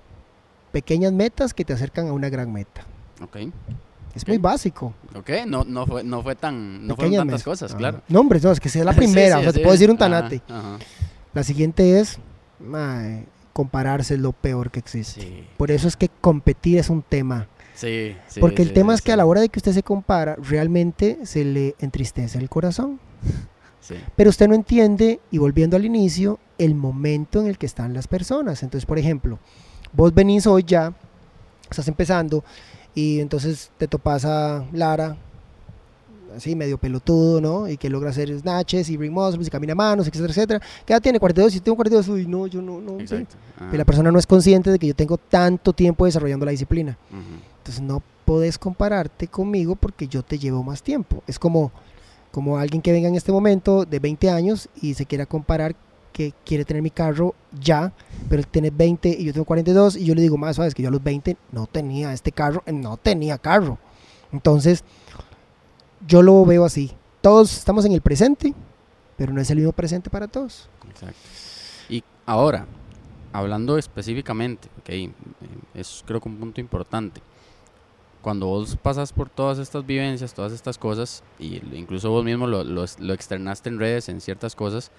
pequeñas 0.71 1.11
metas 1.13 1.53
que 1.53 1.65
te 1.65 1.73
acercan 1.73 2.07
a 2.07 2.13
una 2.13 2.29
gran 2.29 2.51
meta. 2.51 2.85
¿Ok? 3.21 3.37
Es 4.15 4.27
muy 4.27 4.37
básico. 4.37 4.93
Ok, 5.15 5.29
no, 5.47 5.63
no, 5.63 5.85
fue, 5.87 6.03
no 6.03 6.21
fue 6.21 6.35
tan, 6.35 6.85
no 6.85 6.95
fueron 6.95 7.13
tantas 7.13 7.25
metas. 7.25 7.43
cosas, 7.43 7.71
Ajá. 7.71 7.77
claro. 7.79 8.01
No, 8.07 8.19
hombre, 8.19 8.39
no, 8.41 8.51
es 8.51 8.59
que 8.59 8.69
sea 8.69 8.83
la 8.83 8.93
primera. 8.95 9.35
sí, 9.37 9.41
o 9.41 9.43
sea, 9.43 9.53
te 9.53 9.59
puedo 9.59 9.71
decir 9.71 9.89
un 9.89 9.97
tanate. 9.97 10.41
ajá. 10.47 10.77
La 11.33 11.43
siguiente 11.43 11.99
es, 11.99 12.19
compararse 13.53 14.13
es 14.15 14.19
lo 14.19 14.31
peor 14.33 14.69
que 14.71 14.79
existe. 14.79 15.47
Por 15.57 15.71
eso 15.71 15.87
es 15.87 15.97
que 15.97 16.09
competir 16.21 16.77
es 16.77 16.89
un 16.91 17.01
tema. 17.01 17.47
sí, 17.73 18.15
sí, 18.27 18.39
Porque 18.39 18.61
el 18.61 18.67
sí, 18.69 18.73
tema 18.75 18.93
es 18.93 19.01
que 19.01 19.11
a 19.11 19.17
la 19.17 19.25
hora 19.25 19.41
de 19.41 19.49
que 19.49 19.57
usted 19.59 19.73
se 19.73 19.81
compara, 19.83 20.35
realmente 20.35 21.25
se 21.25 21.43
le 21.43 21.75
entristece 21.79 22.37
el 22.37 22.49
corazón. 22.49 22.99
Sí. 23.83 23.95
Pero 24.15 24.29
usted 24.29 24.47
no 24.47 24.55
entiende, 24.55 25.19
y 25.29 25.37
volviendo 25.37 25.77
al 25.77 25.85
inicio, 25.85 26.39
el 26.57 26.73
momento 26.75 27.41
en 27.41 27.47
el 27.47 27.57
que 27.57 27.65
están 27.65 27.93
las 27.93 28.07
personas. 28.07 28.63
Entonces, 28.63 28.85
por 28.85 28.97
ejemplo, 28.97 29.37
vos 29.91 30.13
venís 30.13 30.47
hoy 30.47 30.63
ya, 30.63 30.93
estás 31.69 31.87
empezando, 31.87 32.43
y 32.95 33.19
entonces 33.19 33.71
te 33.77 33.87
topas 33.87 34.25
a 34.25 34.65
Lara, 34.71 35.17
así 36.35 36.55
medio 36.55 36.77
pelotudo, 36.77 37.41
¿no? 37.41 37.67
Y 37.67 37.77
que 37.77 37.89
logra 37.89 38.09
hacer 38.09 38.37
snatches 38.37 38.89
y 38.89 38.97
ring 38.97 39.11
muscles 39.11 39.47
y 39.47 39.49
camina 39.49 39.75
manos, 39.75 40.07
etcétera, 40.07 40.31
etcétera. 40.31 40.61
¿Qué 40.85 40.93
edad 40.93 41.01
tiene? 41.01 41.19
42, 41.19 41.53
y 41.53 41.57
yo 41.57 41.63
tengo 41.63 41.75
42, 41.75 42.07
uy, 42.09 42.27
no, 42.27 42.47
yo 42.47 42.61
no, 42.61 42.79
no. 42.79 42.99
sí. 43.05 43.15
Ajá. 43.15 43.67
Pero 43.69 43.77
la 43.77 43.85
persona 43.85 44.11
no 44.11 44.19
es 44.19 44.27
consciente 44.27 44.71
de 44.71 44.79
que 44.79 44.87
yo 44.87 44.95
tengo 44.95 45.17
tanto 45.17 45.73
tiempo 45.73 46.05
desarrollando 46.05 46.45
la 46.45 46.51
disciplina. 46.51 46.97
Entonces 47.57 47.81
no 47.81 48.01
podés 48.25 48.57
compararte 48.57 49.27
conmigo 49.27 49.75
porque 49.75 50.07
yo 50.07 50.23
te 50.23 50.37
llevo 50.37 50.63
más 50.63 50.81
tiempo. 50.81 51.23
Es 51.27 51.39
como, 51.39 51.71
como 52.33 52.57
alguien 52.57 52.81
que 52.81 52.91
venga 52.91 53.07
en 53.07 53.13
este 53.13 53.31
momento 53.31 53.85
de 53.85 53.99
20 53.99 54.31
años 54.31 54.67
y 54.81 54.95
se 54.95 55.05
quiera 55.05 55.27
comparar 55.27 55.75
que 56.11 56.33
quiere 56.43 56.65
tener 56.65 56.81
mi 56.81 56.89
carro 56.89 57.35
ya, 57.61 57.93
pero 58.27 58.39
él 58.39 58.47
tiene 58.47 58.71
20 58.71 59.07
y 59.07 59.23
yo 59.23 59.33
tengo 59.33 59.45
42 59.45 59.97
y 59.97 60.05
yo 60.05 60.15
le 60.15 60.21
digo, 60.23 60.35
más 60.35 60.55
sabes 60.55 60.73
que 60.73 60.81
yo 60.81 60.89
a 60.89 60.91
los 60.91 61.03
20 61.03 61.37
no 61.51 61.67
tenía 61.67 62.11
este 62.11 62.31
carro, 62.31 62.63
no 62.65 62.97
tenía 62.97 63.37
carro. 63.37 63.77
Entonces, 64.31 64.83
yo 66.07 66.23
lo 66.23 66.43
veo 66.43 66.65
así. 66.65 66.91
Todos 67.21 67.55
estamos 67.55 67.85
en 67.85 67.91
el 67.91 68.01
presente, 68.01 68.55
pero 69.15 69.31
no 69.31 69.39
es 69.39 69.51
el 69.51 69.57
mismo 69.57 69.71
presente 69.71 70.09
para 70.09 70.27
todos. 70.27 70.67
Exacto. 70.89 71.19
Y 71.87 72.03
ahora, 72.25 72.65
hablando 73.31 73.77
específicamente, 73.77 74.69
ok, 74.79 74.89
eh, 74.89 75.11
es 75.75 76.03
creo 76.03 76.19
que 76.19 76.29
un 76.29 76.37
punto 76.37 76.59
importante. 76.59 77.21
Cuando 78.23 78.47
vos 78.47 78.77
pasas 78.77 79.11
por 79.11 79.29
todas 79.29 79.59
estas 79.59 79.85
vivencias, 79.85 80.33
todas 80.33 80.53
estas 80.53 80.77
cosas, 80.77 81.23
y 81.37 81.57
incluso 81.77 82.09
vos 82.09 82.23
mismo 82.23 82.47
lo, 82.47 82.63
lo, 82.63 82.85
lo 82.99 83.13
externaste 83.13 83.67
en 83.67 83.79
redes, 83.79 84.07
en 84.07 84.21
ciertas 84.21 84.55
cosas, 84.55 84.91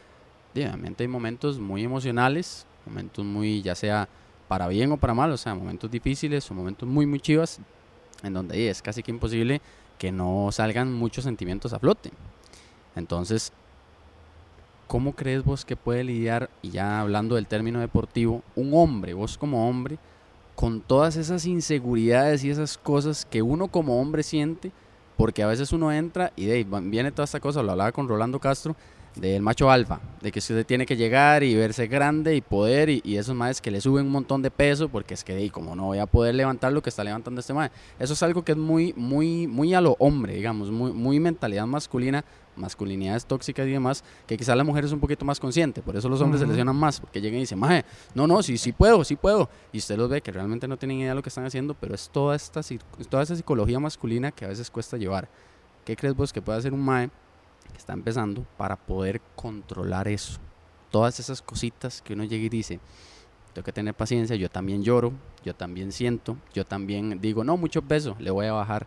obviamente 0.52 1.04
hay 1.04 1.08
momentos 1.08 1.58
muy 1.58 1.82
emocionales, 1.82 2.66
momentos 2.84 3.24
muy, 3.24 3.62
ya 3.62 3.74
sea 3.74 4.10
para 4.46 4.68
bien 4.68 4.92
o 4.92 4.98
para 4.98 5.14
mal, 5.14 5.32
o 5.32 5.38
sea, 5.38 5.54
momentos 5.54 5.90
difíciles 5.90 6.50
o 6.50 6.54
momentos 6.54 6.86
muy, 6.86 7.06
muy 7.06 7.18
chivas, 7.18 7.60
en 8.22 8.34
donde 8.34 8.56
ahí 8.56 8.66
es 8.66 8.82
casi 8.82 9.02
que 9.02 9.10
imposible 9.10 9.62
que 9.98 10.12
no 10.12 10.50
salgan 10.52 10.92
muchos 10.92 11.24
sentimientos 11.24 11.72
a 11.72 11.78
flote. 11.78 12.10
Entonces, 12.94 13.52
¿cómo 14.86 15.14
crees 15.14 15.42
vos 15.42 15.64
que 15.64 15.76
puede 15.76 16.04
lidiar, 16.04 16.50
y 16.60 16.72
ya 16.72 17.00
hablando 17.00 17.36
del 17.36 17.46
término 17.46 17.80
deportivo, 17.80 18.42
un 18.54 18.74
hombre, 18.74 19.14
vos 19.14 19.38
como 19.38 19.66
hombre, 19.66 19.98
con 20.54 20.80
todas 20.80 21.16
esas 21.16 21.46
inseguridades 21.46 22.44
y 22.44 22.50
esas 22.50 22.78
cosas 22.78 23.24
que 23.24 23.42
uno 23.42 23.68
como 23.68 24.00
hombre 24.00 24.22
siente? 24.22 24.72
Porque 25.16 25.42
a 25.42 25.46
veces 25.46 25.72
uno 25.72 25.92
entra 25.92 26.32
y 26.36 26.46
de 26.46 26.52
ahí 26.54 26.66
viene 26.84 27.12
toda 27.12 27.24
esta 27.24 27.40
cosa, 27.40 27.62
lo 27.62 27.72
hablaba 27.72 27.92
con 27.92 28.08
Rolando 28.08 28.40
Castro, 28.40 28.76
del 29.16 29.42
macho 29.42 29.70
alfa, 29.70 30.00
de 30.20 30.32
que 30.32 30.40
usted 30.40 30.66
tiene 30.66 30.86
que 30.86 30.96
llegar 30.96 31.44
y 31.44 31.54
verse 31.54 31.86
grande 31.86 32.34
y 32.34 32.40
poder 32.40 32.90
y, 32.90 33.00
y 33.04 33.16
esos 33.16 33.34
más 33.34 33.60
que 33.60 33.70
le 33.70 33.80
suben 33.80 34.06
un 34.06 34.12
montón 34.12 34.42
de 34.42 34.50
peso 34.50 34.88
porque 34.88 35.14
es 35.14 35.22
que 35.22 35.34
de 35.34 35.50
como 35.50 35.76
no 35.76 35.84
voy 35.84 35.98
a 35.98 36.06
poder 36.06 36.34
levantar 36.34 36.72
lo 36.72 36.82
que 36.82 36.90
está 36.90 37.04
levantando 37.04 37.40
este 37.40 37.54
mae. 37.54 37.70
Eso 37.98 38.14
es 38.14 38.22
algo 38.22 38.44
que 38.44 38.52
es 38.52 38.58
muy 38.58 38.92
muy 38.96 39.46
muy 39.46 39.72
a 39.74 39.80
lo 39.80 39.96
hombre, 39.98 40.34
digamos, 40.34 40.70
muy 40.70 40.92
muy 40.92 41.20
mentalidad 41.20 41.66
masculina, 41.66 42.24
masculinidades 42.56 43.24
tóxicas 43.24 43.66
y 43.66 43.70
demás, 43.70 44.02
que 44.26 44.36
quizás 44.36 44.56
la 44.56 44.64
mujer 44.64 44.84
es 44.84 44.92
un 44.92 45.00
poquito 45.00 45.24
más 45.24 45.38
consciente, 45.38 45.80
por 45.80 45.96
eso 45.96 46.08
los 46.08 46.20
hombres 46.20 46.40
se 46.40 46.46
lesionan 46.46 46.76
más, 46.76 47.00
porque 47.00 47.20
llegan 47.20 47.38
y 47.38 47.42
dicen, 47.42 47.58
"Maje, 47.58 47.84
no, 48.14 48.26
no, 48.26 48.42
sí 48.42 48.58
sí 48.58 48.72
puedo, 48.72 49.04
sí 49.04 49.14
puedo." 49.16 49.48
Y 49.72 49.78
usted 49.78 49.96
los 49.96 50.08
ve 50.08 50.22
que 50.22 50.32
realmente 50.32 50.66
no 50.66 50.76
tienen 50.76 50.98
idea 50.98 51.10
de 51.10 51.14
lo 51.14 51.22
que 51.22 51.28
están 51.28 51.44
haciendo, 51.44 51.74
pero 51.74 51.94
es 51.94 52.08
toda 52.10 52.34
esta 52.34 52.62
toda 53.08 53.22
esa 53.22 53.36
psicología 53.36 53.78
masculina 53.78 54.32
que 54.32 54.44
a 54.44 54.48
veces 54.48 54.70
cuesta 54.70 54.96
llevar. 54.96 55.28
¿Qué 55.84 55.94
crees 55.94 56.16
vos 56.16 56.32
que 56.32 56.40
puede 56.40 56.58
hacer 56.58 56.72
un 56.72 56.80
mae 56.80 57.10
que 57.72 57.78
está 57.78 57.92
empezando 57.92 58.44
para 58.56 58.76
poder 58.76 59.20
controlar 59.36 60.08
eso. 60.08 60.38
Todas 60.90 61.18
esas 61.20 61.42
cositas 61.42 62.02
que 62.02 62.14
uno 62.14 62.24
llega 62.24 62.44
y 62.44 62.48
dice, 62.48 62.80
tengo 63.52 63.64
que 63.64 63.72
tener 63.72 63.94
paciencia, 63.94 64.36
yo 64.36 64.50
también 64.50 64.82
lloro, 64.82 65.12
yo 65.44 65.54
también 65.54 65.92
siento, 65.92 66.36
yo 66.52 66.64
también 66.64 67.20
digo, 67.20 67.44
no, 67.44 67.56
mucho 67.56 67.82
peso, 67.82 68.16
le 68.18 68.30
voy 68.30 68.46
a 68.46 68.52
bajar. 68.52 68.86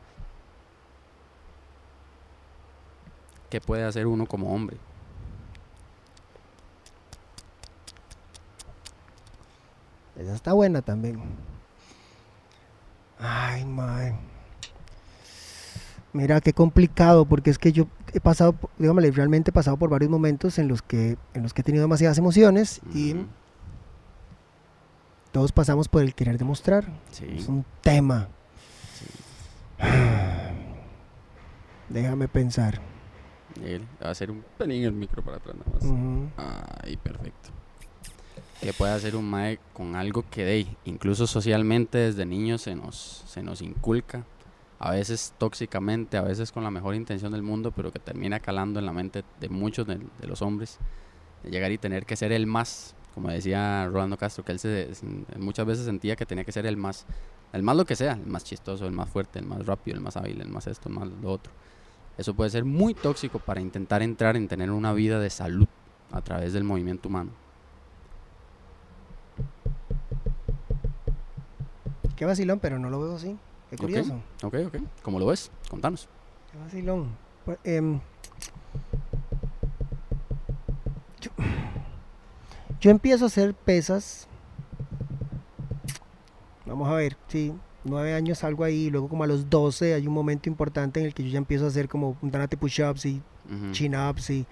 ¿Qué 3.50 3.62
puede 3.62 3.84
hacer 3.84 4.08
uno 4.08 4.26
como 4.26 4.54
hombre? 4.54 4.78
Esa 10.18 10.34
está 10.34 10.54
buena 10.54 10.82
también. 10.82 11.22
Ay, 13.20 13.64
mae. 13.66 14.16
Mira, 16.14 16.42
qué 16.42 16.54
complicado, 16.54 17.26
porque 17.26 17.50
es 17.50 17.60
que 17.60 17.72
yo 17.72 17.88
he 18.14 18.20
pasado, 18.20 18.56
dígame, 18.78 19.10
realmente 19.12 19.52
he 19.52 19.54
pasado 19.54 19.78
por 19.78 19.90
varios 19.90 20.10
momentos 20.10 20.58
en 20.58 20.68
los 20.68 20.82
que, 20.82 21.18
en 21.34 21.44
los 21.44 21.54
que 21.54 21.62
he 21.62 21.64
tenido 21.64 21.84
demasiadas 21.84 22.18
emociones 22.18 22.82
y 22.94 23.16
todos 25.32 25.52
pasamos 25.52 25.88
por 25.88 26.02
el 26.02 26.16
querer 26.16 26.38
demostrar. 26.38 26.86
Sí. 27.12 27.26
Es 27.38 27.48
un 27.48 27.66
tema. 27.82 28.30
Déjame 31.90 32.28
pensar. 32.28 32.82
Él 33.64 33.88
va 34.02 34.08
a 34.08 34.12
hacer 34.12 34.32
un 34.32 34.44
pelín 34.58 34.84
el 34.84 34.94
micro 34.94 35.24
para 35.24 35.38
atrás 35.38 35.56
nada 35.56 35.72
más. 35.72 35.84
Ujú. 35.84 36.30
Ay, 36.84 36.98
perfecto. 36.98 37.50
¿Qué 38.62 38.74
puede 38.74 38.94
hacer 38.94 39.16
un 39.16 39.30
mae 39.30 39.60
con 39.74 39.96
algo 39.96 40.26
que 40.32 40.44
de 40.44 40.52
ahí, 40.52 40.78
incluso 40.86 41.28
socialmente 41.28 42.00
desde 42.00 42.26
niños 42.26 42.64
se 42.64 42.76
nos, 42.76 43.24
se 43.28 43.44
nos 43.44 43.62
inculca? 43.62 44.26
A 44.80 44.92
veces 44.92 45.34
tóxicamente, 45.38 46.18
a 46.18 46.22
veces 46.22 46.52
con 46.52 46.64
la 46.64 46.72
mejor 46.72 46.94
intención 46.94 47.32
del 47.32 47.42
mundo, 47.42 47.72
pero 47.72 47.92
que 47.92 48.00
termina 48.00 48.40
calando 48.40 48.80
en 48.80 48.86
la 48.86 48.94
mente 48.94 49.24
de 49.40 49.50
muchos 49.50 49.88
de, 49.88 50.00
los 50.22 50.42
hombres. 50.42 50.78
Llegar 51.44 51.72
y 51.72 51.78
tener 51.78 52.06
que 52.06 52.16
ser 52.16 52.32
el 52.32 52.46
más, 52.46 52.96
como 53.16 53.30
decía 53.30 53.88
Rolando 53.88 54.18
Castro, 54.18 54.44
que 54.44 54.52
él 54.52 54.60
se, 54.60 54.92
muchas 55.40 55.66
veces 55.66 55.86
sentía 55.86 56.16
que 56.16 56.26
tenía 56.26 56.44
que 56.44 56.52
ser 56.52 56.66
el 56.66 56.78
más, 56.78 57.06
el 57.54 57.64
más 57.64 57.76
lo 57.76 57.86
que 57.86 57.96
sea, 57.96 58.14
el 58.14 58.28
más 58.28 58.44
chistoso, 58.44 58.86
el 58.86 58.92
más 58.92 59.10
fuerte, 59.10 59.40
el 59.40 59.46
más 59.46 59.66
rápido, 59.66 59.98
el 59.98 60.04
más 60.04 60.18
hábil, 60.18 60.42
el 60.42 60.50
más 60.50 60.68
esto, 60.68 60.90
el 60.90 60.96
más 60.96 61.08
lo 61.08 61.32
otro. 61.32 61.52
Eso 62.18 62.34
puede 62.34 62.50
ser 62.50 62.66
muy 62.66 62.94
tóxico 62.94 63.40
para 63.40 63.62
intentar 63.62 64.02
entrar 64.02 64.36
en 64.36 64.48
tener 64.48 64.72
una 64.72 64.94
vida 64.94 65.20
de 65.20 65.30
salud 65.30 65.68
a 66.12 66.22
través 66.22 66.54
del 66.54 66.64
movimiento 66.64 67.10
humano. 67.10 67.32
Qué 72.16 72.26
vacilón, 72.26 72.60
pero 72.60 72.80
no 72.80 72.90
lo 72.90 73.00
veo 73.00 73.16
así. 73.16 73.38
Qué 73.70 73.78
curioso. 73.78 74.22
Ok, 74.44 74.56
ok. 74.68 74.78
¿Cómo 75.02 75.20
lo 75.20 75.26
ves? 75.28 75.52
Contanos. 75.70 76.08
Qué 76.52 76.58
vacilón. 76.58 77.10
Pues, 77.46 77.58
em, 77.64 78.00
yo, 81.22 81.32
yo 82.80 82.92
empiezo 82.92 83.26
a 83.26 83.28
hacer 83.28 83.54
pesas. 83.54 84.28
Vamos 86.66 86.90
a 86.90 86.94
ver, 86.94 87.18
sí, 87.28 87.54
nueve 87.86 88.14
años 88.14 88.40
salgo 88.40 88.64
ahí, 88.64 88.90
luego 88.90 89.08
como 89.08 89.24
a 89.24 89.28
los 89.28 89.50
12 89.50 89.94
hay 89.94 90.08
un 90.08 90.14
momento 90.14 90.50
importante 90.50 91.00
en 91.00 91.08
el 91.08 91.14
que 91.14 91.24
yo 91.24 91.30
ya 91.30 91.38
empiezo 91.38 91.66
a 91.66 91.70
hacer 91.70 91.88
como 91.88 92.18
tanate 92.32 92.58
push-ups 92.58 93.06
y 93.06 93.22
chin-ups 93.72 94.30
y, 94.30 94.46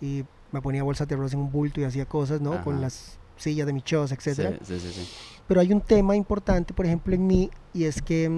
y 0.00 0.24
me 0.50 0.62
ponía 0.62 0.82
bolsas 0.82 1.06
de 1.06 1.14
arroz 1.14 1.34
en 1.34 1.40
un 1.40 1.52
bulto 1.52 1.80
y 1.80 1.84
hacía 1.84 2.06
cosas, 2.06 2.40
¿no? 2.40 2.64
Con 2.64 2.80
las 2.80 3.18
sillas 3.36 3.66
de 3.66 3.72
mi 3.72 3.82
choza, 3.82 4.14
etcétera. 4.14 4.58
Sí, 4.62 4.78
sí, 4.78 4.92
sí. 4.92 5.08
Pero 5.48 5.60
hay 5.60 5.72
un 5.72 5.80
tema 5.80 6.16
importante, 6.16 6.72
por 6.72 6.86
ejemplo, 6.86 7.14
en 7.14 7.26
mí, 7.26 7.50
y 7.74 7.84
es 7.84 8.00
que, 8.00 8.30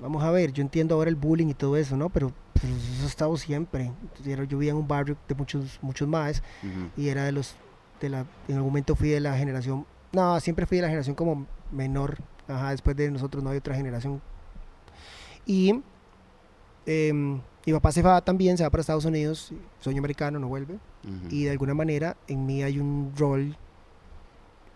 vamos 0.00 0.22
a 0.22 0.30
ver, 0.30 0.52
yo 0.52 0.62
entiendo 0.62 0.94
ahora 0.94 1.10
el 1.10 1.16
bullying 1.16 1.48
y 1.48 1.54
todo 1.54 1.76
eso, 1.76 1.96
¿no? 1.96 2.08
Pero, 2.08 2.32
pero 2.54 2.74
eso 2.74 3.04
ha 3.04 3.06
estado 3.06 3.36
siempre. 3.36 3.92
Entonces, 4.02 4.36
yo 4.48 4.58
vivía 4.58 4.70
en 4.72 4.78
un 4.78 4.88
barrio 4.88 5.16
de 5.28 5.34
muchos, 5.34 5.78
muchos 5.82 6.08
más, 6.08 6.42
Ujú. 6.62 6.90
y 6.96 7.08
era 7.08 7.24
de 7.24 7.32
los, 7.32 7.54
de 8.00 8.08
la, 8.08 8.26
en 8.48 8.54
algún 8.56 8.70
momento 8.70 8.96
fui 8.96 9.10
de 9.10 9.20
la 9.20 9.36
generación, 9.36 9.86
no, 10.12 10.38
siempre 10.40 10.66
fui 10.66 10.78
de 10.78 10.82
la 10.82 10.88
generación 10.88 11.14
como 11.14 11.46
menor, 11.70 12.18
ajá, 12.48 12.70
después 12.70 12.96
de 12.96 13.10
nosotros 13.10 13.42
no 13.42 13.50
hay 13.50 13.58
otra 13.58 13.74
generación. 13.74 14.20
Y 15.46 15.82
em, 16.86 17.40
mi 17.66 17.72
papá 17.72 17.92
se 17.92 18.02
va 18.02 18.20
también, 18.20 18.56
se 18.56 18.64
va 18.64 18.70
para 18.70 18.80
Estados 18.80 19.04
Unidos, 19.04 19.52
sueño 19.80 19.98
americano, 20.00 20.38
no 20.38 20.48
vuelve 20.48 20.74
Ujú. 20.74 21.28
y 21.30 21.44
de 21.44 21.50
alguna 21.50 21.74
manera 21.74 22.16
en 22.28 22.46
mí 22.46 22.62
hay 22.62 22.78
un 22.78 23.12
rol 23.16 23.56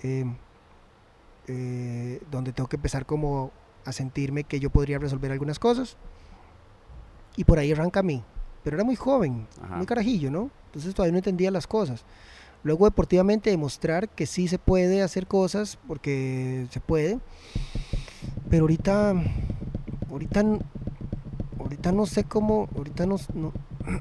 eh, 0.03 0.25
eh, 1.49 2.21
donde 2.31 2.53
tengo 2.53 2.69
que 2.69 2.77
empezar 2.77 3.07
como 3.07 3.51
a 3.85 3.93
sentirme 3.93 4.45
que 4.45 4.61
yo 4.61 4.71
podría 4.71 4.99
resolver 4.99 5.33
algunas 5.33 5.59
cosas. 5.59 5.97
Y 7.37 7.45
por 7.45 7.59
ahí 7.59 7.73
arranca 7.73 8.01
a 8.01 8.03
mí 8.03 8.23
pero 8.65 8.79
era 8.79 8.85
muy 8.85 8.97
joven 8.97 9.47
Ajá. 9.63 9.77
muy 9.77 9.87
carajillo 9.87 10.29
no 10.29 10.51
entonces 10.77 10.93
todavía 10.95 11.13
no 11.13 11.19
entendía 11.19 11.51
las 11.51 11.67
cosas. 11.67 12.05
Luego 12.63 12.85
deportivamente 12.85 13.49
demostrar 13.49 14.11
que 14.11 14.27
sí 14.27 14.47
se 14.47 14.59
puede 14.59 15.03
hacer 15.03 15.27
cosas 15.27 15.79
porque 15.89 16.67
se 16.71 16.81
puede. 16.81 17.19
Pero 18.51 18.65
ahorita 18.65 19.15
ahorita 20.11 20.45
ahorita 21.59 21.93
no 21.93 22.05
sé 22.05 22.25
cómo 22.25 22.69
ahorita 22.77 23.07
no, 23.07 23.17
no, 23.33 23.53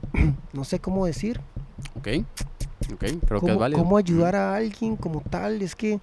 no 0.54 0.64
sé 0.66 0.80
cómo 0.80 1.06
decir. 1.06 1.40
Ok. 1.98 2.26
Ok, 2.94 3.00
creo 3.00 3.20
que 3.20 3.36
es 3.36 3.40
cómo, 3.42 3.58
válido. 3.60 3.82
cómo 3.84 3.98
ayudar 3.98 4.36
a 4.36 4.56
alguien 4.56 4.96
como 4.96 5.22
tal. 5.22 5.62
Es 5.62 5.76
que, 5.76 6.00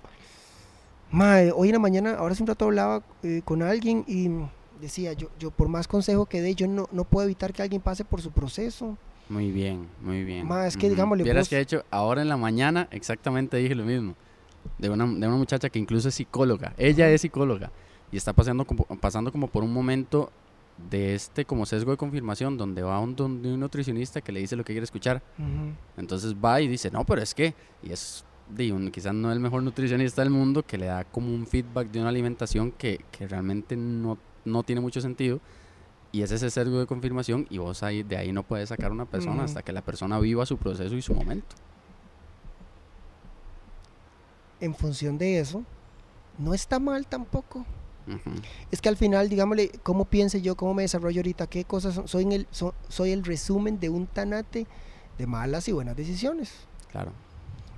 mae, 1.11 1.53
hoy 1.55 1.69
en 1.69 1.75
la 1.75 1.79
mañana, 1.79 2.15
ahora 2.15 2.33
hace 2.33 2.43
un 2.43 2.47
rato 2.49 2.65
hablaba 2.67 3.03
eh, 3.23 3.43
con 3.45 3.63
alguien 3.63 4.05
y 4.07 4.29
decía, 4.81 5.13
yo, 5.13 5.29
yo 5.39 5.51
por 5.51 5.69
más 5.69 5.87
consejo 5.87 6.27
que 6.27 6.41
dé, 6.41 6.55
yo 6.55 6.67
no, 6.67 6.89
no 6.93 7.05
puedo 7.05 7.25
evitar 7.27 7.53
que 7.53 7.63
alguien 7.63 7.81
pase 7.83 8.05
por 8.05 8.21
su 8.21 8.31
proceso. 8.31 8.97
Muy 9.29 9.51
bien, 9.51 9.87
muy 10.03 10.25
bien. 10.25 10.47
Ma, 10.47 10.67
es 10.67 10.77
que, 10.77 10.87
Ujú. 10.87 10.95
digámosle, 10.95 11.25
Vieras 11.25 11.43
vos- 11.45 11.49
que 11.49 11.57
de 11.57 11.63
hecho, 11.63 11.85
ahora 11.91 12.23
en 12.23 12.29
la 12.29 12.37
mañana 12.37 12.89
exactamente 12.91 13.57
dije 13.57 13.75
lo 13.75 13.85
mismo. 13.85 14.15
De 14.79 14.91
una, 14.91 15.05
de 15.07 15.27
una 15.27 15.37
muchacha 15.37 15.71
que 15.71 15.79
incluso 15.79 16.09
es 16.09 16.15
psicóloga. 16.15 16.73
Ella 16.77 17.09
es 17.11 17.21
psicóloga. 17.23 17.71
Y 18.11 18.17
está 18.17 18.33
pasando 18.33 18.65
como, 18.65 18.85
pasando 18.85 19.33
como 19.33 19.47
por 19.49 19.63
un 19.65 19.73
momento 19.73 20.31
de 20.91 21.15
este 21.15 21.45
como 21.45 21.67
sesgo 21.67 21.91
de 21.91 21.97
confirmación 21.97 22.57
donde 22.57 22.83
va 22.83 23.01
un, 23.01 23.17
donde 23.17 23.53
un 23.53 23.61
nutricionista 23.61 24.21
que 24.21 24.33
le 24.33 24.41
dice 24.41 24.57
lo 24.57 24.65
que 24.65 24.73
quiere 24.73 24.85
escuchar. 24.85 25.23
Ujú. 25.39 25.75
Entonces 25.97 26.35
va 26.35 26.61
y 26.61 26.69
dice, 26.69 26.91
no, 26.91 27.05
pero 27.05 27.23
es 27.23 27.35
que, 27.35 27.55
y 27.83 27.93
es, 27.93 28.25
quizás 28.93 29.15
no 29.15 29.33
el 29.33 29.41
mejor 29.41 29.63
nutricionista 29.63 30.23
del 30.23 30.31
mundo, 30.31 30.63
que 30.63 30.79
le 30.79 30.87
da 30.87 31.05
como 31.05 31.35
un 31.35 31.47
feedback 31.47 31.89
de 31.91 32.01
una 32.01 32.09
alimentación 32.09 32.73
que, 32.73 33.05
que 33.11 33.27
realmente 33.27 33.77
no, 33.77 34.19
no 34.45 34.63
tiene 34.63 34.81
mucho 34.81 35.01
sentido. 35.01 35.41
Y 36.15 36.21
es 36.21 36.31
ese 36.31 36.51
sesgo 36.51 36.79
de 36.79 36.87
confirmación 36.87 37.47
y 37.49 37.57
vos 37.57 37.83
ahí, 37.83 38.03
de 38.03 38.19
ahí 38.19 38.33
no 38.33 38.43
puedes 38.43 38.69
sacar 38.69 38.91
a 38.91 38.95
una 38.95 39.07
persona 39.07 39.37
Ujú. 39.37 39.45
hasta 39.45 39.63
que 39.63 39.73
la 39.73 39.81
persona 39.81 40.19
viva 40.19 40.45
su 40.45 40.59
proceso 40.59 40.95
y 40.95 41.01
su 41.01 41.15
momento. 41.15 41.57
En 44.61 44.75
función 44.75 45.17
de 45.17 45.41
eso, 45.41 45.65
no 46.39 46.53
está 46.53 46.79
mal 46.79 47.07
tampoco. 47.07 47.65
Es 48.71 48.81
que 48.81 48.89
al 48.89 48.97
final, 48.97 49.29
digámosle, 49.29 49.71
cómo 49.83 50.05
piense 50.05 50.41
yo, 50.43 50.57
cómo 50.57 50.75
me 50.75 50.83
desarrollo 50.83 51.21
ahorita, 51.21 51.47
qué 51.47 51.65
cosas 51.65 51.95
son. 51.95 52.09
Soy, 52.09 52.23
en 52.25 52.33
el, 52.33 52.47
so- 52.51 52.75
soy 52.89 53.13
el 53.13 53.25
resumen 53.25 53.79
de 53.81 53.89
un 53.89 54.07
tanate 54.07 54.67
de 55.19 55.27
malas 55.27 55.69
y 55.69 55.73
buenas 55.73 55.97
decisiones. 55.97 56.53
Claro. 56.91 57.13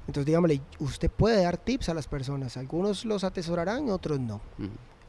Entonces, 0.07 0.27
digámosle, 0.27 0.61
usted 0.81 1.11
puede 1.11 1.43
dar 1.43 1.57
tips 1.57 1.89
a 1.89 1.95
las 1.95 2.07
personas. 2.07 2.57
Algunos 2.57 3.05
los 3.05 3.25
atesorarán, 3.25 3.89
otros 3.91 4.21
no. 4.21 4.41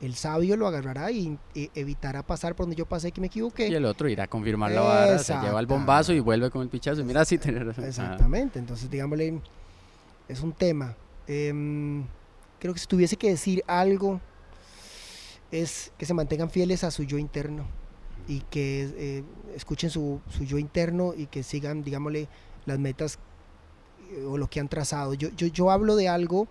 El 0.02 0.16
sabio 0.16 0.56
lo 0.58 0.68
agarrará 0.68 1.10
y, 1.12 1.38
y 1.54 1.70
evitará 1.74 2.22
pasar 2.22 2.54
por 2.56 2.66
donde 2.66 2.76
yo 2.76 2.86
pasé 2.86 3.12
que 3.12 3.22
me 3.22 3.28
equivoqué. 3.28 3.68
Y 3.70 3.74
el 3.74 3.86
otro 3.86 4.08
irá 4.10 4.24
a 4.26 4.28
confirmar 4.28 4.72
la 4.72 4.82
vara, 4.82 5.20
se 5.20 5.34
lleva 5.40 5.60
el 5.60 5.66
bombazo 5.68 6.14
y 6.14 6.20
vuelve 6.20 6.50
con 6.52 6.62
el 6.62 6.70
pichazo. 6.70 7.04
Mira, 7.04 7.24
sí, 7.26 7.38
tenés 7.38 7.66
razón. 7.66 7.86
Exactamente. 7.86 8.60
Entonces, 8.60 8.90
digámosle, 8.90 9.40
es 10.28 10.42
un 10.42 10.52
tema. 10.54 10.96
Em, 11.28 12.04
creo 12.60 12.74
que 12.74 12.80
si 12.80 12.88
tuviese 12.88 13.16
que 13.18 13.30
decir 13.30 13.64
algo, 13.68 14.20
es 15.62 15.92
que 15.98 16.06
se 16.06 16.14
mantengan 16.14 16.50
fieles 16.50 16.84
a 16.84 16.92
su 16.92 17.04
yo 17.04 17.18
interno 17.18 17.66
y 18.28 18.42
que 18.42 18.92
eh, 18.98 19.24
escuchen 19.56 19.90
su, 19.90 20.20
su, 20.30 20.44
yo 20.44 20.58
interno 20.58 21.14
y 21.16 21.28
que 21.28 21.44
sigan, 21.44 21.84
digámosle, 21.84 22.28
las 22.66 22.80
metas 22.80 23.20
eh, 24.12 24.26
o 24.26 24.38
lo 24.38 24.50
que 24.50 24.60
han 24.60 24.68
trazado. 24.68 25.14
Yo, 25.14 25.30
yo, 25.30 25.48
yo 25.48 25.72
hablo 25.72 25.96
de 25.96 26.10
algo, 26.10 26.48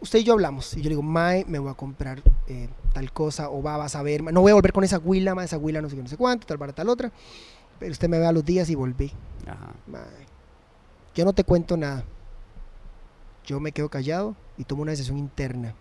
usted 0.00 0.18
y 0.18 0.24
yo 0.24 0.34
hablamos, 0.34 0.74
y 0.74 0.78
yo 0.78 0.84
le 0.84 0.90
digo, 0.90 1.02
Mae, 1.02 1.44
me 1.46 1.58
voy 1.58 1.70
a 1.70 1.74
comprar 1.74 2.22
eh, 2.46 2.68
tal 2.92 3.12
cosa, 3.12 3.50
o 3.50 3.62
va, 3.62 3.76
vas 3.76 3.96
a 3.96 4.02
ver, 4.02 4.22
no 4.22 4.40
voy 4.40 4.50
a 4.50 4.54
volver 4.54 4.72
con 4.72 4.84
esa 4.84 4.98
huila, 4.98 5.34
esa 5.42 5.58
huila 5.58 5.80
no 5.80 5.88
sé 5.88 5.96
qué, 5.96 6.02
no 6.02 6.08
sé 6.08 6.16
cuánto, 6.16 6.46
tal 6.46 6.58
para 6.58 6.72
tal 6.72 6.88
otra, 6.88 7.10
pero 7.78 7.92
usted 7.92 8.08
me 8.08 8.18
ve 8.18 8.26
a 8.26 8.32
los 8.32 8.44
días 8.44 8.68
y 8.70 8.74
volví. 8.74 9.10
Yo 11.14 11.24
no 11.24 11.32
te 11.32 11.44
cuento 11.44 11.76
nada. 11.76 12.04
Yo 13.44 13.60
me 13.60 13.72
quedo 13.72 13.88
callado 13.88 14.34
y 14.56 14.64
tomo 14.64 14.82
una 14.82 14.92
decisión 14.92 15.18
interna 15.18 15.74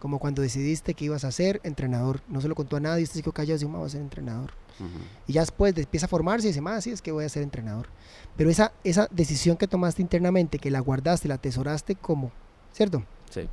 como 0.00 0.18
cuando 0.18 0.42
decidiste 0.42 0.94
que 0.94 1.04
ibas 1.04 1.24
a 1.24 1.30
ser 1.30 1.60
entrenador. 1.62 2.22
No 2.26 2.40
se 2.40 2.48
lo 2.48 2.54
contó 2.56 2.76
a 2.76 2.80
nadie, 2.80 3.04
usted 3.04 3.16
se 3.16 3.22
quedó 3.22 3.32
callado 3.32 3.56
y 3.56 3.58
dijo, 3.58 3.70
voy 3.70 3.86
a 3.86 3.90
ser 3.90 4.00
entrenador. 4.00 4.50
Y 5.28 5.34
ya 5.34 5.42
después 5.42 5.76
empieza 5.76 6.06
a 6.06 6.08
formarse 6.08 6.46
y 6.46 6.50
dice, 6.50 6.62
más, 6.62 6.82
sí, 6.82 6.90
es 6.90 7.02
que 7.02 7.12
voy 7.12 7.26
a 7.26 7.28
ser 7.28 7.42
entrenador. 7.42 7.86
Pero 8.36 8.48
esa, 8.48 8.72
esa 8.82 9.08
decisión 9.10 9.58
que 9.58 9.68
tomaste 9.68 10.00
internamente, 10.00 10.58
que 10.58 10.70
la 10.70 10.80
guardaste, 10.80 11.28
la 11.28 11.34
atesoraste 11.34 11.96
como, 11.96 12.32
¿cierto? 12.72 13.04
Sí. 13.28 13.46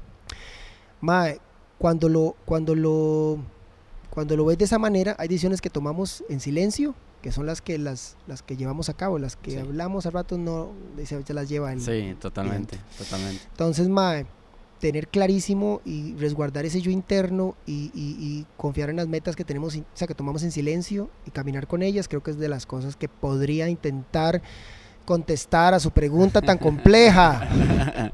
Mae, 1.01 1.41
cuando 1.77 2.07
lo, 2.07 2.37
cuando 2.45 2.75
lo, 2.75 3.39
cuando 4.09 4.37
lo 4.37 4.45
ves 4.45 4.57
de 4.57 4.65
esa 4.65 4.79
manera, 4.79 5.17
hay 5.19 5.27
decisiones 5.27 5.59
que 5.59 5.69
tomamos 5.69 6.23
en 6.29 6.39
silencio, 6.39 6.95
que 7.21 7.33
son 7.33 7.45
las 7.45 7.61
que 7.61 7.77
las, 7.77 8.15
las 8.25 8.41
que 8.41 8.55
llevamos 8.55 8.87
a 8.87 8.93
cabo, 8.93 9.19
las 9.19 9.35
que 9.35 9.59
hablamos 9.59 10.05
al 10.05 10.13
rato 10.13 10.37
no 10.37 10.71
se, 11.03 11.33
las 11.33 11.49
lleva 11.49 11.73
el 11.73 11.81
Sí, 11.81 12.15
totalmente, 12.21 12.79
totalmente. 12.97 13.43
Entonces, 13.51 13.89
mae, 13.89 14.25
tener 14.79 15.07
clarísimo 15.07 15.81
y 15.85 16.13
resguardar 16.15 16.65
ese 16.65 16.81
yo 16.81 16.91
interno 16.91 17.55
y, 17.65 18.45
confiar 18.57 18.89
en 18.89 18.97
las 18.97 19.07
metas 19.07 19.35
que 19.35 19.43
tenemos, 19.43 19.75
o 19.75 19.83
sea, 19.93 20.07
que 20.07 20.13
tomamos 20.13 20.43
en 20.43 20.51
silencio 20.51 21.09
y 21.25 21.31
caminar 21.31 21.67
con 21.67 21.81
ellas, 21.81 22.07
creo 22.07 22.21
que 22.21 22.31
es 22.31 22.37
de 22.37 22.49
las 22.49 22.65
cosas 22.65 22.95
que 22.95 23.07
podría 23.07 23.69
intentar 23.69 24.41
contestar 25.05 25.73
a 25.73 25.79
su 25.79 25.91
pregunta 25.91 26.41
tan 26.41 26.57
compleja. 26.57 27.47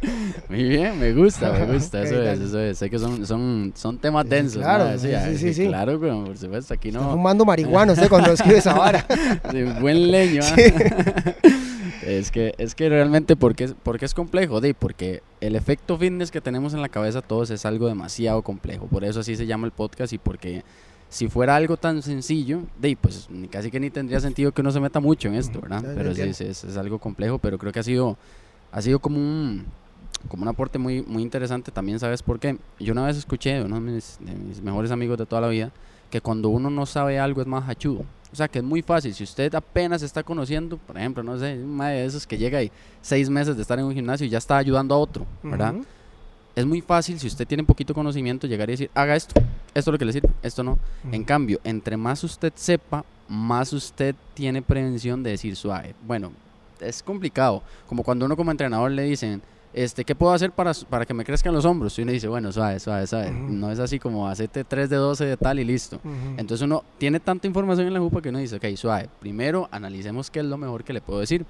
Muy 0.49 0.63
bien, 0.63 0.99
me 0.99 1.11
gusta, 1.11 1.51
me 1.51 1.73
gusta, 1.73 2.03
eso 2.03 2.21
es, 2.21 2.39
eso 2.39 2.59
es. 2.59 2.77
Sé 2.77 2.89
que 2.89 2.99
son, 2.99 3.25
son, 3.25 3.73
son 3.75 3.97
temas 3.97 4.29
densos. 4.29 4.61
Claro, 4.61 4.97
sí, 4.99 5.09
sí, 5.37 5.53
sí, 5.53 5.67
Claro, 5.67 5.99
por 5.99 6.37
supuesto, 6.37 6.73
aquí 6.73 6.91
no. 6.91 6.99
Está 6.99 7.11
fumando 7.13 7.45
marihuana 7.45 7.93
usted 7.93 8.07
cuando 8.09 8.31
escribe 8.33 8.59
esa 8.59 8.73
vara. 8.73 9.05
buen 9.81 10.11
leño. 10.11 10.41
¿ah? 10.43 10.55
Es 12.05 12.31
que, 12.31 12.53
es 12.57 12.75
que 12.75 12.89
realmente, 12.89 13.35
porque, 13.35 13.73
porque 13.83 14.05
es 14.05 14.13
complejo? 14.13 14.61
De, 14.61 14.73
porque 14.73 15.21
el 15.41 15.55
efecto 15.55 15.97
fitness 15.97 16.31
que 16.31 16.41
tenemos 16.41 16.73
en 16.73 16.81
la 16.81 16.89
cabeza 16.89 17.21
todos 17.21 17.49
es 17.49 17.65
algo 17.65 17.87
demasiado 17.87 18.41
complejo. 18.41 18.87
Por 18.87 19.03
eso 19.03 19.21
así 19.21 19.35
se 19.35 19.45
llama 19.45 19.65
el 19.65 19.71
podcast 19.71 20.13
y 20.13 20.17
porque 20.17 20.63
si 21.09 21.27
fuera 21.27 21.55
algo 21.55 21.77
tan 21.77 22.01
sencillo, 22.01 22.63
de, 22.79 22.97
pues 22.99 23.29
casi 23.51 23.69
que 23.69 23.79
ni 23.79 23.89
tendría 23.89 24.19
sentido 24.19 24.51
que 24.51 24.61
uno 24.61 24.71
se 24.71 24.79
meta 24.79 24.99
mucho 24.99 25.27
en 25.27 25.35
esto, 25.35 25.61
¿verdad? 25.61 25.83
Pero 25.95 26.13
sí, 26.13 26.21
es, 26.21 26.41
es, 26.41 26.77
algo 26.77 26.99
complejo, 26.99 27.37
pero 27.37 27.57
creo 27.57 27.71
que 27.71 27.79
ha 27.79 27.83
sido, 27.83 28.17
ha 28.71 28.81
sido 28.81 28.99
como 28.99 29.17
un, 29.17 29.65
como 30.27 30.43
un 30.43 30.49
aporte 30.49 30.79
muy, 30.79 31.03
muy 31.03 31.21
interesante. 31.21 31.71
También, 31.71 31.99
¿sabes 31.99 32.23
por 32.23 32.39
qué? 32.39 32.57
Yo 32.79 32.93
una 32.93 33.05
vez 33.05 33.17
escuché 33.17 33.53
de 33.53 33.63
uno 33.63 33.75
de 33.75 33.81
mis, 33.81 34.17
de 34.21 34.33
mis 34.33 34.61
mejores 34.61 34.91
amigos 34.91 35.17
de 35.17 35.25
toda 35.25 35.41
la 35.41 35.49
vida 35.49 35.71
que 36.13 36.21
cuando 36.21 36.49
uno 36.49 36.69
no 36.69 36.85
sabe 36.85 37.17
algo 37.17 37.41
es 37.41 37.47
más 37.47 37.67
hachudo. 37.67 38.05
O 38.33 38.35
sea, 38.35 38.47
que 38.47 38.57
es 38.57 38.65
muy 38.65 38.81
fácil. 38.81 39.13
Si 39.13 39.23
usted 39.23 39.53
apenas 39.53 40.01
está 40.01 40.23
conociendo, 40.23 40.77
por 40.77 40.97
ejemplo, 40.97 41.21
no 41.21 41.37
sé, 41.37 41.53
una 41.63 41.89
de 41.89 42.03
esos 42.03 42.25
que 42.25 42.35
llega 42.35 42.57
ahí 42.57 42.71
seis 42.99 43.29
meses 43.29 43.55
de 43.55 43.61
estar 43.61 43.77
en 43.77 43.85
un 43.85 43.93
gimnasio 43.93 44.25
y 44.25 44.29
ya 44.29 44.39
está 44.39 44.57
ayudando 44.57 44.95
a 44.95 44.97
otro, 44.97 45.27
¿verdad? 45.43 45.75
Es 46.55 46.65
muy 46.65 46.81
fácil, 46.81 47.19
si 47.19 47.27
usted 47.27 47.47
tiene 47.47 47.63
poquito 47.63 47.93
conocimiento, 47.93 48.47
llegar 48.47 48.69
y 48.69 48.73
decir, 48.73 48.91
haga 48.95 49.15
esto, 49.15 49.39
esto 49.73 49.91
es 49.91 49.93
lo 49.93 49.99
que 49.99 50.05
le 50.05 50.13
sirve, 50.13 50.29
esto 50.41 50.63
no. 50.63 50.79
En 51.11 51.23
cambio, 51.23 51.59
entre 51.63 51.95
más 51.95 52.23
usted 52.23 52.51
sepa, 52.55 53.05
más 53.27 53.71
usted 53.71 54.15
tiene 54.33 54.63
prevención 54.63 55.21
de 55.21 55.29
decir 55.29 55.55
suave. 55.55 55.93
Bueno, 56.05 56.31
es 56.79 57.03
complicado. 57.03 57.61
Como 57.87 58.03
cuando 58.03 58.25
uno 58.25 58.35
como 58.35 58.49
entrenador 58.49 58.89
le 58.89 59.03
dicen, 59.03 59.43
este, 59.73 60.05
¿qué 60.05 60.15
puedo 60.15 60.33
hacer 60.33 60.51
para, 60.51 60.71
para 60.89 61.05
que 61.05 61.13
me 61.13 61.25
crezcan 61.25 61.53
los 61.53 61.65
hombros? 61.65 61.97
Y 61.97 62.03
uno 62.03 62.11
dice, 62.11 62.27
bueno, 62.27 62.51
suave, 62.51 62.79
suave, 62.79 63.07
suave. 63.07 63.31
No 63.31 63.71
es 63.71 63.79
así 63.79 63.99
como 63.99 64.27
hacerte 64.27 64.63
3 64.63 64.89
de 64.89 64.95
12 64.95 65.25
de 65.25 65.37
tal 65.37 65.59
y 65.59 65.63
listo. 65.63 65.99
Entonces 66.37 66.61
uno 66.63 66.83
tiene 66.97 67.19
tanta 67.19 67.47
información 67.47 67.87
en 67.87 67.93
la 67.93 67.99
jupa 67.99 68.21
que 68.21 68.29
uno 68.29 68.39
dice, 68.39 68.57
ok, 68.57 68.65
suave, 68.75 69.09
primero 69.19 69.67
analicemos 69.71 70.29
qué 70.29 70.39
es 70.39 70.45
lo 70.45 70.57
mejor 70.57 70.83
que 70.83 70.93
le 70.93 71.01
puedo 71.01 71.19
decir. 71.19 71.45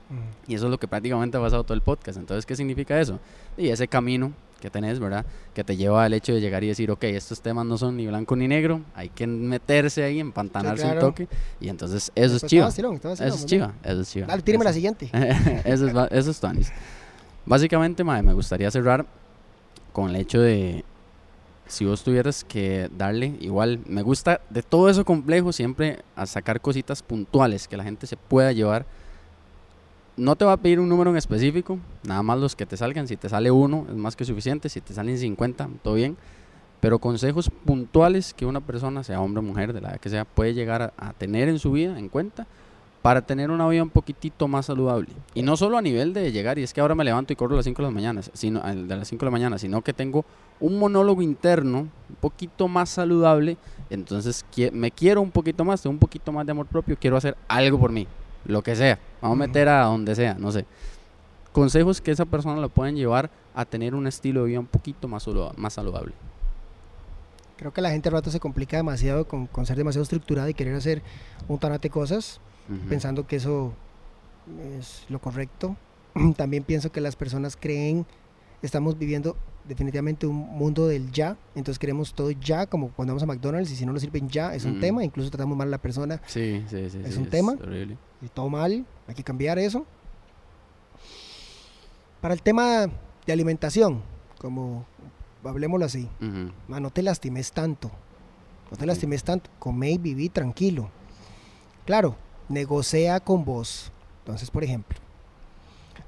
Y 0.48 0.56
eso 0.56 0.66
es 0.66 0.72
lo 0.72 0.78
que 0.78 0.88
prácticamente 0.88 1.38
ha 1.38 1.42
pasado 1.42 1.64
todo 1.64 1.74
el 1.74 1.82
podcast. 1.82 2.18
Entonces, 2.18 2.46
¿qué 2.46 2.56
significa 2.56 3.00
eso? 3.00 3.20
Y 3.58 3.70
ese 3.70 3.88
camino 3.88 4.34
que 4.64 4.70
tenés, 4.70 4.98
¿verdad? 4.98 5.26
Que 5.54 5.66
te 5.66 5.76
lleva 5.76 6.06
al 6.06 6.14
hecho 6.14 6.34
de 6.34 6.40
llegar 6.40 6.64
y 6.64 6.68
decir, 6.68 6.90
ok, 6.90 7.04
estos 7.04 7.42
temas 7.42 7.66
no 7.66 7.78
son 7.78 7.98
ni 7.98 8.08
blanco 8.08 8.34
ni 8.38 8.48
negro, 8.48 8.80
hay 8.96 9.10
que 9.10 9.28
meterse 9.28 10.06
ahí, 10.06 10.22
empantanarse 10.22 10.86
un 10.90 11.00
toque. 11.00 11.28
Y 11.60 11.68
entonces 11.68 12.14
eso 12.16 12.38
es 12.38 12.46
chiva. 12.46 12.68
Eso 12.70 13.24
es 13.24 13.46
chiva, 13.46 13.74
eso 13.84 14.02
es 14.02 14.10
chiva. 14.10 14.28
Dale, 14.28 14.42
tíreme 14.42 14.64
la 14.64 14.72
siguiente. 14.72 15.10
eso 15.66 15.88
es, 15.88 15.94
eso 16.12 16.32
es 16.32 16.40
Tanis. 16.40 16.72
Básicamente, 17.46 18.04
me 18.04 18.34
gustaría 18.34 18.72
cerrar 18.72 19.06
con 19.92 20.10
el 20.10 20.16
hecho 20.16 20.40
de 20.40 20.86
si 21.68 21.86
vos 21.86 22.04
tuvieras 22.04 22.44
que 22.44 22.90
darle, 22.98 23.38
igual, 23.40 23.80
me 23.86 24.02
gusta 24.02 24.42
de 24.50 24.62
todo 24.62 24.90
eso 24.90 25.06
complejo 25.06 25.52
siempre 25.52 26.04
a 26.16 26.26
sacar 26.26 26.62
cositas 26.62 27.02
puntuales 27.02 27.68
que 27.68 27.78
la 27.78 27.84
gente 27.84 28.08
se 28.08 28.18
pueda 28.18 28.52
llevar. 28.52 28.86
No 30.16 30.36
te 30.36 30.46
va 30.46 30.54
a 30.54 30.58
pedir 30.58 30.80
un 30.80 30.90
número 30.90 31.10
en 31.10 31.18
específico, 31.18 31.80
nada 32.04 32.22
más 32.22 32.40
los 32.40 32.56
que 32.56 32.66
te 32.66 32.78
salgan. 32.78 33.08
Si 33.08 33.18
te 33.18 33.30
sale 33.30 33.50
uno, 33.50 33.88
es 33.90 33.96
más 33.96 34.16
que 34.16 34.26
suficiente. 34.26 34.70
Si 34.70 34.80
te 34.80 34.94
salen 34.94 35.18
50, 35.18 35.70
todo 35.82 35.96
bien. 35.96 36.18
Pero 36.80 37.00
consejos 37.00 37.50
puntuales 37.66 38.34
que 38.34 38.46
una 38.46 38.62
persona, 38.62 39.04
sea 39.04 39.22
hombre 39.22 39.40
o 39.40 39.44
mujer, 39.44 39.74
de 39.74 39.82
la 39.82 39.92
edad 39.92 40.00
que 40.00 40.10
sea, 40.10 40.26
puede 40.26 40.54
llegar 40.54 40.94
a 40.98 41.14
tener 41.14 41.50
en 41.50 41.58
su 41.58 41.72
vida 41.72 41.98
en 41.98 42.10
cuenta 42.10 42.46
para 43.04 43.22
tener 43.22 43.52
una 43.52 43.68
vida 43.68 43.84
un 43.84 43.90
poquitito 43.90 44.48
más 44.48 44.68
saludable. 44.68 45.10
Y 45.36 45.42
no 45.42 45.58
solo 45.58 45.78
a 45.78 45.82
nivel 45.82 46.14
de 46.14 46.32
llegar, 46.32 46.58
y 46.58 46.64
es 46.64 46.74
que 46.74 46.80
ahora 46.80 46.96
me 46.96 47.04
levanto 47.04 47.34
y 47.34 47.36
corro 47.36 47.54
a 47.54 47.58
las 47.58 47.66
5 47.66 47.82
de 47.82 47.88
la 47.90 47.94
mañana, 47.94 48.22
sino, 48.32 48.62
de 48.62 48.96
las 48.96 49.10
5 49.10 49.20
de 49.20 49.26
la 49.26 49.32
mañana, 49.32 49.58
sino 49.58 49.82
que 49.82 49.92
tengo 49.92 50.24
un 50.62 50.80
monólogo 50.80 51.22
interno 51.22 51.80
un 51.80 52.16
poquito 52.22 52.70
más 52.70 52.90
saludable, 52.90 53.58
entonces 53.90 54.46
me 54.72 54.90
quiero 54.90 55.22
un 55.22 55.32
poquito 55.32 55.66
más, 55.66 55.82
tengo 55.82 55.92
un 55.92 56.00
poquito 56.00 56.32
más 56.32 56.46
de 56.46 56.54
amor 56.54 56.66
propio, 56.66 56.96
quiero 56.98 57.18
hacer 57.18 57.36
algo 57.50 57.78
por 57.78 57.92
mí, 57.92 58.08
lo 58.46 58.62
que 58.62 58.74
sea, 58.74 58.98
vamos 59.22 59.36
a 59.36 59.48
meter 59.48 59.68
a 59.68 59.84
donde 59.84 60.16
sea, 60.16 60.36
no 60.36 60.54
sé. 60.54 60.66
Consejos 61.52 62.00
que 62.00 62.12
esa 62.12 62.24
persona 62.24 62.62
lo 62.62 62.70
pueden 62.70 62.96
llevar 62.96 63.30
a 63.54 63.66
tener 63.66 63.96
un 63.96 64.08
estilo 64.08 64.44
de 64.44 64.48
vida 64.48 64.60
un 64.62 64.66
poquito 64.66 65.10
más, 65.10 65.28
más 65.58 65.74
saludable. 65.74 66.14
Creo 67.58 67.74
que 67.74 67.82
la 67.82 67.92
gente 67.92 68.08
al 68.08 68.14
rato 68.14 68.32
se 68.32 68.40
complica 68.40 68.78
demasiado 68.78 69.28
con, 69.28 69.46
con 69.48 69.66
ser 69.66 69.76
demasiado 69.76 70.04
estructurada 70.04 70.50
y 70.50 70.54
querer 70.54 70.76
hacer 70.76 71.02
un 71.50 71.60
tanate 71.60 71.90
cosas 71.90 72.40
pensando 72.90 73.28
que 73.28 73.38
eso 73.38 73.74
es 74.78 75.06
lo 75.10 75.20
correcto. 75.20 75.76
También 76.38 76.64
pienso 76.64 76.92
que 76.92 77.02
las 77.02 77.16
personas 77.16 77.58
creen, 77.60 78.06
estamos 78.62 78.98
viviendo 78.98 79.36
definitivamente 79.68 80.28
un 80.28 80.36
mundo 80.36 80.88
del 80.88 81.12
ya, 81.12 81.38
entonces 81.56 81.80
queremos 81.80 82.14
todo 82.14 82.32
ya, 82.32 82.66
como 82.66 82.90
cuando 82.90 83.14
vamos 83.14 83.24
a 83.24 83.26
McDonald's 83.26 83.72
y 83.72 83.76
si 83.76 83.86
no 83.86 83.94
nos 83.94 84.02
sirven 84.02 84.30
ya 84.30 84.54
es 84.54 84.66
un 84.66 84.80
tema, 84.80 85.04
incluso 85.04 85.30
tratamos 85.30 85.58
mal 85.58 85.68
a 85.68 85.72
la 85.72 85.78
persona. 85.78 86.22
Sí, 86.26 86.64
sí, 86.70 86.90
sí. 86.90 87.02
Es 87.04 87.18
un 87.18 87.28
tema. 87.28 87.56
Y 88.22 88.28
todo 88.28 88.50
mal, 88.50 88.86
hay 89.08 89.16
que 89.16 89.24
cambiar 89.24 89.60
eso. 89.60 89.86
Para 92.22 92.34
el 92.34 92.42
tema 92.42 92.88
de 93.26 93.34
alimentación, 93.34 94.02
como 94.40 94.86
hablemoslo 95.44 95.86
así, 95.86 96.08
no 96.68 96.90
te 96.90 97.02
lastimes 97.02 97.52
tanto, 97.52 97.92
no 98.72 98.78
te 98.78 98.86
lastimes 98.86 99.24
tanto, 99.24 99.50
come 99.60 99.92
y 99.92 99.98
viví 99.98 100.30
tranquilo. 100.30 100.90
Claro, 101.86 102.16
negocia 102.54 103.20
con 103.20 103.44
vos. 103.44 103.92
Entonces, 104.20 104.50
por 104.50 104.64
ejemplo, 104.64 104.98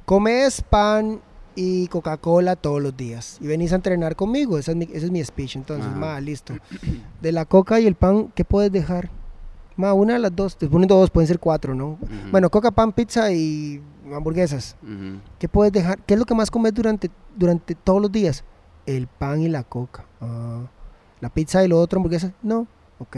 comes 0.05 0.61
pan 0.61 1.19
y 1.55 1.87
Coca-Cola 1.87 2.55
todos 2.55 2.81
los 2.81 2.95
días 2.95 3.37
y 3.41 3.47
venís 3.47 3.71
a 3.71 3.75
entrenar 3.75 4.15
conmigo. 4.15 4.57
Ese 4.57 4.71
es 4.71 4.77
mi, 4.77 4.85
ese 4.85 5.05
es 5.05 5.11
mi 5.11 5.23
speech. 5.23 5.55
Entonces, 5.55 5.91
ma, 5.91 6.19
listo. 6.19 6.53
De 7.21 7.31
la 7.31 7.45
coca 7.45 7.79
y 7.79 7.87
el 7.87 7.95
pan, 7.95 8.31
¿qué 8.35 8.45
puedes 8.45 8.71
dejar? 8.71 9.09
Ma, 9.77 9.93
una 9.93 10.13
de 10.13 10.19
las 10.19 10.35
dos. 10.35 10.57
Te 10.57 10.67
ponen 10.67 10.87
dos, 10.87 11.09
pueden 11.09 11.27
ser 11.27 11.39
cuatro, 11.39 11.75
¿no? 11.75 11.97
Bueno, 12.31 12.49
coca, 12.49 12.71
pan, 12.71 12.91
pizza 12.91 13.31
y 13.31 13.81
hamburguesas. 14.13 14.75
¿Qué 15.39 15.49
puedes 15.49 15.73
dejar? 15.73 15.99
¿Qué 16.03 16.13
es 16.13 16.19
lo 16.19 16.25
que 16.25 16.35
más 16.35 16.51
comes 16.51 16.73
durante, 16.73 17.09
durante 17.35 17.75
todos 17.75 18.01
los 18.01 18.11
días? 18.11 18.43
El 18.85 19.07
pan 19.07 19.41
y 19.41 19.49
la 19.49 19.63
coca. 19.63 20.05
Ah, 20.21 20.61
la 21.19 21.29
pizza 21.29 21.63
y 21.63 21.67
lo 21.67 21.79
otro, 21.79 21.97
hamburguesas. 21.97 22.31
No. 22.41 22.67
Ok. 22.99 23.17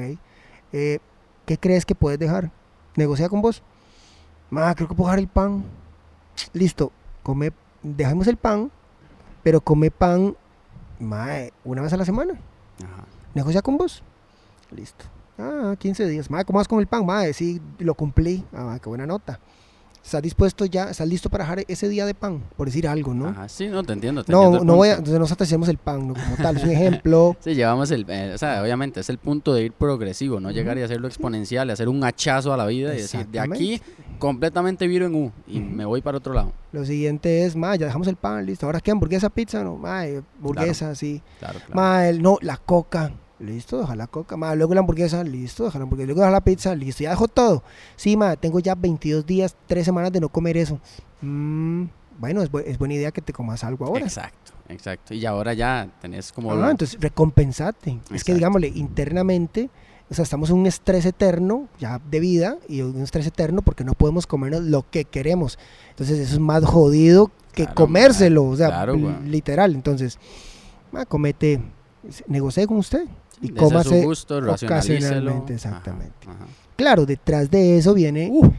Eh, 0.74 1.00
¿Qué 1.46 1.58
crees 1.58 1.86
que 1.86 1.96
puedes 1.96 2.20
dejar? 2.20 2.52
Negocia 2.98 3.30
con 3.30 3.42
vos. 3.42 3.64
Ma, 4.50 4.76
creo 4.76 4.90
que 4.90 4.96
puedo 4.96 5.08
dejar 5.08 5.20
el 5.20 5.28
pan. 5.28 5.64
Listo, 6.52 6.92
come, 7.24 7.54
dejamos 7.82 8.28
el 8.28 8.36
pan, 8.36 8.70
pero 9.44 9.62
come 9.62 9.90
pan 9.90 10.36
ma, 11.00 11.28
una 11.64 11.82
vez 11.82 11.94
a 11.94 11.98
la 11.98 12.06
semana. 12.06 12.34
Negocia 13.34 13.62
con 13.62 13.78
vos. 13.78 14.04
Listo. 14.72 15.06
Ah, 15.38 15.76
15 15.78 16.08
días. 16.08 16.30
Ma, 16.30 16.44
¿cómo 16.44 16.58
vas 16.58 16.68
con 16.68 16.80
el 16.80 16.88
pan? 16.88 17.06
Ma, 17.06 17.24
sí, 17.32 17.62
lo 17.80 17.94
cumplí. 17.94 18.44
Ah, 18.52 18.80
qué 18.82 18.90
buena 18.90 19.06
nota. 19.06 19.40
¿Estás 20.08 20.22
dispuesto 20.22 20.64
ya, 20.66 20.90
estás 20.90 21.06
listo 21.06 21.30
para 21.30 21.44
dejar 21.44 21.66
ese 21.68 21.90
día 21.90 22.06
de 22.06 22.14
pan? 22.14 22.42
Por 22.56 22.68
decir 22.68 22.88
algo, 22.88 23.14
¿no? 23.14 23.28
Ajá, 23.28 23.50
sí, 23.50 23.68
no, 23.68 23.84
te 23.84 23.92
entiendo. 23.92 24.24
te 24.24 24.32
no, 24.32 24.42
entiendo 24.44 24.64
no 24.64 24.78
voy 24.78 24.88
a, 24.88 24.92
entonces 24.94 25.20
nosotros 25.20 25.50
hacemos 25.50 25.68
el 25.68 25.78
pan, 25.78 26.08
¿no? 26.08 26.14
Como 26.14 26.38
tal, 26.38 26.56
es 26.56 26.64
un 26.64 26.70
ejemplo. 26.72 27.36
Sí, 27.42 27.56
llevamos 27.56 27.92
el, 27.92 28.06
eh, 28.08 28.32
o 28.34 28.38
sea, 28.38 28.64
obviamente 28.64 29.02
es 29.02 29.10
el 29.10 29.18
punto 29.18 29.54
de 29.54 29.64
ir 29.64 29.74
progresivo, 29.74 30.40
no 30.40 30.50
llegar 30.52 30.78
y 30.78 30.82
hacerlo 30.82 31.10
exponencial, 31.10 31.70
hacer 31.72 31.90
un 31.90 32.02
hachazo 32.06 32.54
a 32.54 32.58
la 32.58 32.66
vida 32.68 32.94
y 32.94 33.02
decir, 33.02 33.28
de 33.28 33.40
aquí 33.42 33.82
completamente 34.18 34.88
viro 34.88 35.08
en 35.08 35.16
U 35.16 35.32
y 35.46 35.60
me 35.60 35.84
voy 35.84 36.02
para 36.02 36.20
otro 36.20 36.34
lado. 36.34 36.54
Lo 36.72 36.86
siguiente 36.86 37.44
es, 37.46 37.58
ma, 37.58 37.76
ya 37.76 37.88
dejamos 37.88 38.08
el 38.08 38.16
pan, 38.16 38.46
listo. 38.46 38.66
¿Ahora 38.66 38.80
qué? 38.80 38.92
¿Hamburguesa, 38.92 39.30
pizza? 39.30 39.62
No, 39.62 39.76
ma, 39.76 40.08
eh, 40.08 40.22
hamburguesa, 40.38 40.96
sí. 40.96 41.22
Claro, 41.40 41.60
claro. 41.60 41.74
Ma, 41.76 42.08
el- 42.08 42.22
no, 42.22 42.38
la 42.42 42.56
coca. 42.56 43.12
Listo, 43.40 43.80
deja 43.80 43.96
la 43.96 44.08
coca. 44.08 44.36
Ma, 44.36 44.56
luego 44.56 44.74
la 44.74 44.80
hamburguesa, 44.80 45.24
listo, 45.24 45.66
deja 45.66 45.78
la 45.78 45.84
hamburguesa. 45.84 46.08
Luego 46.08 46.22
deja 46.22 46.32
la 46.32 46.42
pizza, 46.42 46.74
listo. 46.76 47.04
Ya 47.04 47.12
dejó 47.12 47.28
todo. 47.28 47.64
Sí, 47.96 48.18
ma, 48.18 48.36
tengo 48.36 48.60
ya 48.60 48.74
22 48.76 49.26
días, 49.26 49.56
3 49.68 49.86
semanas 49.86 50.12
de 50.12 50.20
no 50.20 50.30
comer 50.30 50.58
eso. 50.58 50.80
Mm, 51.22 51.84
bueno, 52.20 52.42
es, 52.42 52.52
bu- 52.52 52.64
es 52.66 52.78
buena 52.80 52.96
idea 52.96 53.12
que 53.12 53.22
te 53.22 53.34
comas 53.34 53.64
algo 53.64 53.86
ahora. 53.86 54.04
Exacto, 54.06 54.54
exacto. 54.70 55.14
Y 55.14 55.26
ahora 55.26 55.54
ya 55.54 55.88
tenés 56.02 56.32
como... 56.32 56.52
Ah, 56.52 56.56
lo- 56.56 56.70
entonces 56.72 56.98
recompensate. 57.00 58.00
Es 58.12 58.24
que 58.24 58.34
digámosle, 58.34 58.70
internamente, 58.70 59.70
o 60.10 60.14
sea, 60.16 60.24
estamos 60.24 60.50
en 60.50 60.56
un 60.58 60.66
estrés 60.66 61.06
eterno 61.06 61.68
ya 61.80 62.00
de 62.10 62.20
vida 62.20 62.58
y 62.68 62.82
un 62.82 63.02
estrés 63.04 63.28
eterno 63.28 63.62
porque 63.62 63.84
no 63.84 63.94
podemos 63.94 64.26
comernos 64.26 64.62
lo 64.64 64.90
que 64.90 65.06
queremos. 65.06 65.60
Entonces 65.92 66.18
eso 66.18 66.34
es 66.34 66.40
más 66.40 66.66
jodido 66.66 67.30
que 67.54 67.64
Claro, 67.66 67.76
comérselo, 67.76 68.46
o 68.46 68.56
sea, 68.56 68.68
claro, 68.68 68.96
literal. 69.26 69.76
Entonces, 69.76 70.18
ma, 70.92 71.06
comete, 71.06 71.60
negocie 72.28 72.66
con 72.68 72.78
usted 72.78 73.06
y 73.42 73.50
cómase 73.50 74.04
gusto, 74.04 74.42
racionalícelo. 74.42 74.98
ocasionalmente, 75.06 75.54
exactamente. 75.54 76.28
ajá. 76.28 76.46
Claro, 76.76 77.06
detrás 77.06 77.50
de 77.50 77.78
eso 77.78 77.94
viene, 77.94 78.30
Uh. 78.32 78.52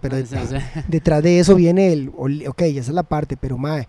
Pero 0.00 0.16
sí. 0.26 0.34
detrás 0.88 1.22
de 1.22 1.38
eso 1.38 1.54
viene 1.54 1.92
el, 1.92 2.08
ok, 2.08 2.62
esa 2.62 2.80
es 2.80 2.88
la 2.88 3.04
parte, 3.04 3.36
pero 3.36 3.56
mae, 3.56 3.86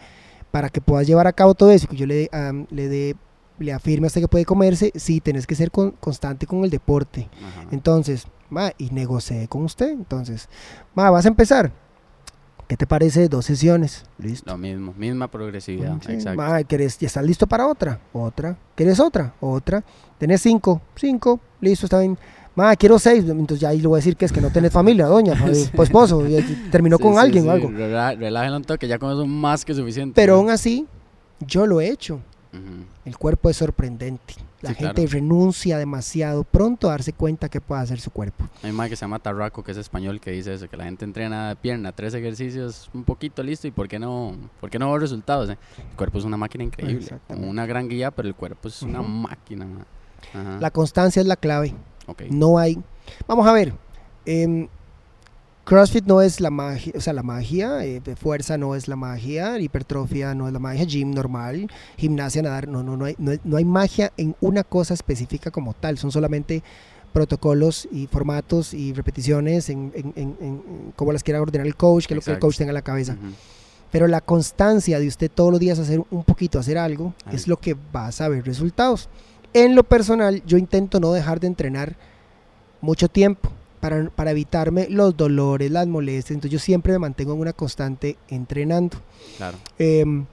para 0.51 0.69
que 0.69 0.79
puedas 0.81 1.07
llevar 1.07 1.25
a 1.27 1.33
cabo 1.33 1.55
todo 1.55 1.71
eso, 1.71 1.87
que 1.87 1.95
yo 1.95 2.05
le, 2.05 2.29
le 2.69 2.87
dé, 2.87 3.15
le 3.57 3.73
afirme 3.73 4.05
a 4.05 4.09
usted 4.09 4.21
que 4.21 4.27
puede 4.27 4.45
comerse, 4.45 4.91
sí, 4.95 5.21
tenés 5.21 5.47
que 5.47 5.55
ser 5.55 5.71
con- 5.71 5.91
constante 5.91 6.45
con 6.45 6.63
el 6.63 6.69
deporte. 6.69 7.29
Ajá. 7.41 7.67
Entonces, 7.71 8.27
mae, 8.49 8.75
y 8.77 8.89
negocie 8.91 9.47
con 9.47 9.63
usted. 9.63 9.89
Entonces, 9.89 10.49
mae, 10.93 11.09
vas 11.09 11.25
a 11.25 11.29
empezar. 11.29 11.71
¿Qué 12.67 12.75
te 12.77 12.87
parece 12.87 13.29
dos 13.29 13.45
sesiones? 13.45 14.03
Listo. 14.17 14.49
Lo 14.51 14.57
mismo, 14.57 14.93
misma 14.97 15.27
progresividad, 15.29 15.97
Sí, 16.05 16.13
exacto. 16.13 16.41
mae, 16.41 16.65
¿querés- 16.65 16.97
¿Ya 16.99 17.07
estás 17.07 17.23
listo 17.23 17.45
para 17.45 17.67
otra? 17.67 17.99
Otra. 18.11 18.57
¿Quieres 18.73 18.99
otra? 18.99 19.33
Otra. 19.39 19.83
Tenés 20.17 20.41
cinco. 20.41 20.81
Cinco. 20.95 21.39
Listo, 21.61 21.85
está 21.85 21.99
bien. 21.99 22.17
Ma, 22.55 22.75
quiero 22.75 22.97
seis. 22.97 23.23
Entonces 23.27 23.59
ya 23.59 23.69
ahí 23.69 23.81
le 23.81 23.87
voy 23.87 23.97
a 23.97 23.99
decir 23.99 24.15
que 24.17 24.25
es 24.25 24.31
que 24.31 24.41
no 24.41 24.49
tenés 24.49 24.71
familia, 24.71 25.05
doña, 25.05 25.33
eh, 25.47 25.69
pues, 25.75 25.89
esposo. 25.89 26.27
y 26.27 26.41
terminó 26.71 26.97
Sí, 26.97 27.03
con 27.03 27.19
alguien 27.19 27.47
o 27.47 27.51
algo. 27.51 27.69
Relájenlo 27.69 28.57
un 28.57 28.63
toque, 28.63 28.87
ya 28.87 28.97
con 28.97 29.11
eso 29.11 29.21
es 29.23 29.27
más 29.29 29.63
que 29.63 29.73
suficiente. 29.75 30.13
Pero 30.15 30.33
¿no? 30.33 30.39
aún 30.39 30.49
así, 30.49 30.87
yo 31.39 31.67
lo 31.67 31.81
he 31.81 31.89
hecho. 31.89 32.19
El 33.03 33.17
cuerpo 33.17 33.49
es 33.49 33.57
sorprendente. 33.57 34.33
La 34.65 34.71
Sí, 34.71 34.75
gente 34.83 34.93
claro. 35.03 35.11
renuncia 35.11 35.77
demasiado 35.77 36.43
pronto 36.43 36.87
a 36.87 36.91
darse 36.91 37.13
cuenta 37.13 37.49
que 37.49 37.61
puede 37.61 37.81
hacer 37.81 37.99
su 37.99 38.09
cuerpo. 38.11 38.45
Hay 38.63 38.71
un 38.71 38.77
que 38.89 38.95
se 38.95 39.01
llama 39.01 39.19
Tarraco, 39.19 39.63
que 39.63 39.71
es 39.71 39.77
español, 39.77 40.19
que 40.19 40.31
dice 40.31 40.53
eso, 40.53 40.67
que 40.67 40.75
la 40.77 40.85
gente 40.85 41.05
entrena 41.05 41.49
de 41.49 41.55
pierna, 41.55 41.91
tres 41.91 42.13
ejercicios, 42.15 42.89
un 42.93 43.03
poquito 43.03 43.43
listo, 43.43 43.67
y 43.67 43.71
¿por 43.71 43.87
qué 43.87 43.99
no, 43.99 44.35
por 44.59 44.69
qué 44.69 44.79
no 44.79 44.87
veo 44.87 44.97
resultados? 44.97 45.49
eh? 45.49 45.57
El 45.91 45.95
cuerpo 45.97 46.17
es 46.17 46.23
una 46.25 46.37
máquina 46.37 46.63
increíble, 46.63 47.07
una 47.29 47.65
gran 47.65 47.87
guía, 47.87 48.09
pero 48.11 48.27
el 48.27 48.33
cuerpo 48.35 48.67
es 48.67 48.81
una 48.81 49.01
máquina. 49.01 49.67
Ajá, 50.33 50.57
La 50.59 50.71
constancia 50.71 51.19
es 51.21 51.27
la 51.27 51.35
clave. 51.35 51.75
ok. 52.07 52.23
No 52.31 52.57
hay. 52.57 52.77
Vamos 53.27 53.45
a 53.47 53.51
ver. 53.53 53.73
em, 54.25 54.67
CrossFit 55.65 56.05
no 56.05 56.21
es 56.21 56.39
la 56.41 56.51
magia, 56.51 56.93
o 56.95 57.01
sea, 57.01 57.11
la 57.13 57.23
magia, 57.23 57.83
eh, 57.83 57.99
fuerza 58.15 58.57
no 58.57 58.75
es 58.75 58.87
la 58.87 58.95
magia, 58.95 59.59
hipertrofia 59.59 60.35
no 60.35 60.47
es 60.47 60.53
la 60.53 60.59
magia, 60.59 60.85
gym 60.85 61.11
normal, 61.11 61.67
gimnasia, 61.97 62.41
nadar, 62.43 62.67
no, 62.67 62.83
no, 62.83 62.95
no 62.95 63.05
hay, 63.05 63.15
no, 63.17 63.31
no 63.43 63.57
hay 63.57 63.65
magia 63.65 64.11
en 64.15 64.35
una 64.41 64.63
cosa 64.63 64.93
específica 64.93 65.49
como 65.49 65.73
tal, 65.73 65.97
son 65.97 66.11
solamente 66.11 66.61
protocolos 67.13 67.87
y 67.91 68.07
formatos 68.07 68.73
y 68.73 68.93
repeticiones 68.93 69.69
en, 69.69 69.91
en, 69.95 70.13
en- 70.15 70.93
cómo 70.95 71.11
las 71.13 71.23
quiera 71.23 71.41
ordenar 71.41 71.65
el 71.65 71.75
coach, 71.75 72.05
que 72.05 72.13
es 72.13 72.17
lo 72.17 72.21
que 72.21 72.25
el 72.31 72.39
coach 72.39 72.57
tenga 72.57 72.69
en 72.71 72.75
la 72.75 72.81
cabeza. 72.81 73.17
Pero 73.91 74.07
la 74.07 74.21
constancia 74.21 74.99
de 74.99 75.07
usted 75.07 75.31
todos 75.33 75.51
los 75.51 75.59
días 75.59 75.79
hacer 75.79 76.03
un 76.11 76.23
poquito, 76.25 76.59
hacer 76.59 76.77
algo, 76.77 77.13
es 77.31 77.47
lo 77.47 77.57
que 77.57 77.75
vas 77.91 78.19
a 78.21 78.27
ver 78.27 78.45
resultados. 78.45 79.09
En 79.53 79.73
lo 79.73 79.83
personal, 79.83 80.43
yo 80.45 80.57
intento 80.57 80.99
no 80.99 81.11
dejar 81.13 81.39
de 81.39 81.47
entrenar 81.47 81.95
mucho 82.81 83.07
tiempo 83.07 83.49
para, 83.89 84.09
para 84.09 84.31
evitarme 84.31 84.87
los 84.89 85.15
dolores, 85.15 85.69
las 85.69 85.85
molestias. 85.85 86.31
Entonces 86.31 86.51
yo 86.51 86.57
siempre 86.59 86.91
me 86.93 86.97
mantengo 86.97 87.33
en 87.33 87.39
una 87.39 87.53
constante 87.53 88.17
entrenando. 88.29 88.97
Claro, 89.37 89.59
Em, 89.77 90.25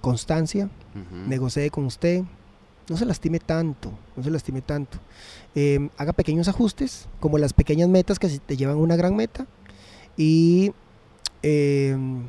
constancia, 0.00 0.70
ujú. 0.94 1.28
negocie 1.28 1.68
con 1.70 1.84
usted, 1.84 2.22
no 2.88 2.96
se 2.96 3.04
lastime 3.04 3.40
tanto, 3.40 3.90
no 4.16 4.22
se 4.22 4.30
lastime 4.30 4.62
tanto. 4.62 4.96
Em, 5.54 5.90
haga 5.98 6.14
pequeños 6.14 6.48
ajustes, 6.48 7.06
como 7.20 7.36
las 7.36 7.52
pequeñas 7.52 7.90
metas 7.90 8.18
que 8.18 8.28
te 8.38 8.56
llevan 8.56 8.76
a 8.76 8.80
una 8.80 8.96
gran 8.96 9.14
meta. 9.14 9.46
Y 10.16 10.72
em, 11.42 12.22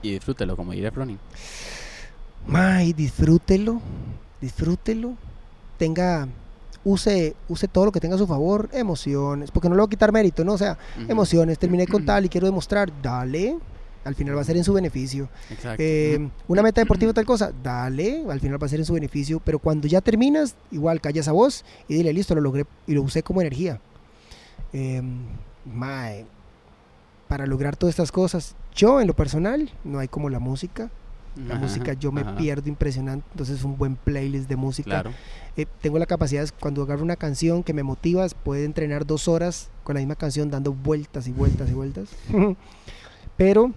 y 0.00 0.12
disfrútelo, 0.12 0.56
como 0.56 0.72
diría 0.72 0.92
Froning. 0.92 1.18
May, 2.46 2.94
disfrútelo, 2.94 3.82
disfrútelo, 4.40 5.14
tenga, 5.78 6.28
use, 6.84 7.34
use 7.48 7.68
todo 7.68 7.86
lo 7.86 7.92
que 7.92 8.00
tenga 8.00 8.16
a 8.16 8.18
su 8.18 8.26
favor, 8.26 8.68
emociones, 8.72 9.50
porque 9.50 9.68
no 9.68 9.74
le 9.74 9.80
voy 9.80 9.86
a 9.86 9.90
quitar 9.90 10.12
mérito, 10.12 10.44
¿no? 10.44 10.54
O 10.54 10.58
sea, 10.58 10.78
emociones, 11.08 11.58
terminé 11.58 11.86
con 11.86 12.04
tal 12.06 12.24
y 12.24 12.28
quiero 12.28 12.46
demostrar, 12.46 12.90
dale, 13.02 13.56
al 14.04 14.14
final 14.14 14.36
va 14.36 14.40
a 14.40 14.44
ser 14.44 14.56
en 14.56 14.64
su 14.64 14.72
beneficio. 14.72 15.28
Exacto. 15.50 15.82
Eh, 15.82 16.28
una 16.46 16.62
meta 16.62 16.80
deportiva 16.80 17.12
tal 17.12 17.26
cosa, 17.26 17.52
dale, 17.62 18.24
al 18.28 18.40
final 18.40 18.60
va 18.62 18.66
a 18.66 18.70
ser 18.70 18.80
en 18.80 18.86
su 18.86 18.94
beneficio, 18.94 19.40
pero 19.44 19.58
cuando 19.58 19.86
ya 19.88 20.00
terminas, 20.00 20.56
igual 20.70 21.00
callas 21.00 21.28
a 21.28 21.32
vos 21.32 21.64
y 21.88 21.94
dile, 21.94 22.12
listo, 22.12 22.34
lo 22.34 22.40
logré 22.40 22.66
y 22.86 22.94
lo 22.94 23.02
usé 23.02 23.22
como 23.22 23.40
energía. 23.40 23.80
Eh, 24.72 25.02
mae, 25.64 26.26
para 27.28 27.46
lograr 27.46 27.76
todas 27.76 27.92
estas 27.92 28.12
cosas, 28.12 28.56
yo 28.74 29.00
en 29.00 29.06
lo 29.06 29.14
personal, 29.14 29.70
no 29.84 29.98
hay 29.98 30.08
como 30.08 30.30
la 30.30 30.38
música, 30.38 30.90
la 31.46 31.54
Ajá, 31.54 31.62
música 31.62 31.92
yo 31.92 32.10
me 32.12 32.22
ajá. 32.22 32.36
pierdo 32.36 32.68
impresionante, 32.68 33.26
entonces 33.32 33.62
un 33.64 33.76
buen 33.78 33.96
playlist 33.96 34.48
de 34.48 34.56
música. 34.56 34.90
Claro, 34.90 35.12
Eh, 35.56 35.66
tengo 35.80 35.98
la 35.98 36.06
capacidad, 36.06 36.48
cuando 36.60 36.82
agarro 36.82 37.02
una 37.02 37.16
canción 37.16 37.62
que 37.64 37.72
me 37.72 37.82
motiva, 37.82 38.26
puede 38.44 38.64
entrenar 38.64 39.04
dos 39.06 39.26
horas 39.28 39.70
con 39.84 39.94
la 39.94 40.00
misma 40.00 40.14
canción 40.16 40.50
dando 40.50 40.72
vueltas 40.72 41.26
y 41.28 41.32
vueltas 41.32 41.68
y 41.70 41.72
vueltas. 41.74 42.08
Pero, 43.36 43.72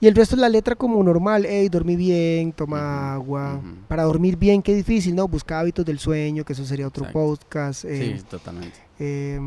y 0.00 0.06
el 0.06 0.14
resto 0.14 0.34
es 0.34 0.40
la 0.40 0.48
letra 0.48 0.74
como 0.74 1.02
normal, 1.02 1.46
hey, 1.48 1.68
dormí 1.68 1.94
bien, 1.96 2.52
toma 2.52 3.14
agua. 3.14 3.60
Para 3.88 4.02
dormir 4.04 4.36
bien, 4.36 4.62
qué 4.62 4.74
difícil, 4.74 5.14
¿no? 5.14 5.28
Busca 5.28 5.58
hábitos 5.60 5.84
del 5.84 5.98
sueño, 5.98 6.44
que 6.44 6.52
eso 6.54 6.64
sería 6.64 6.86
otro 6.88 7.04
Exacto. 7.04 7.18
podcast. 7.20 7.84
eh, 7.84 8.16
sí, 8.18 8.24
totalmente. 8.28 8.78
eh, 8.98 9.40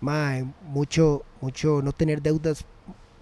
mae, 0.00 0.44
mucho, 0.68 1.22
mucho 1.40 1.80
no 1.82 1.92
tener 1.92 2.20
deudas 2.22 2.64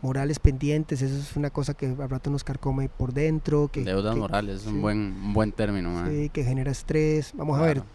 morales 0.04 0.38
pendientes, 0.38 1.00
eso 1.00 1.16
es 1.16 1.34
una 1.34 1.48
cosa 1.48 1.72
que 1.72 1.86
al 1.86 2.10
rato 2.10 2.28
nos 2.28 2.44
carcome 2.44 2.90
por 2.90 3.14
dentro. 3.14 3.68
Que, 3.68 3.84
Deudas 3.84 4.12
que- 4.14 4.20
morales 4.20 4.60
es 4.60 4.66
un 4.66 4.82
buen, 4.82 4.98
un 4.98 5.32
buen 5.32 5.50
término. 5.50 5.90
mae. 5.90 6.10
sí, 6.24 6.28
que 6.28 6.44
genera 6.44 6.70
estrés. 6.70 7.32
Vamos 7.34 7.58
a 7.58 7.62
ver, 7.62 7.82
Claro. 7.82 7.88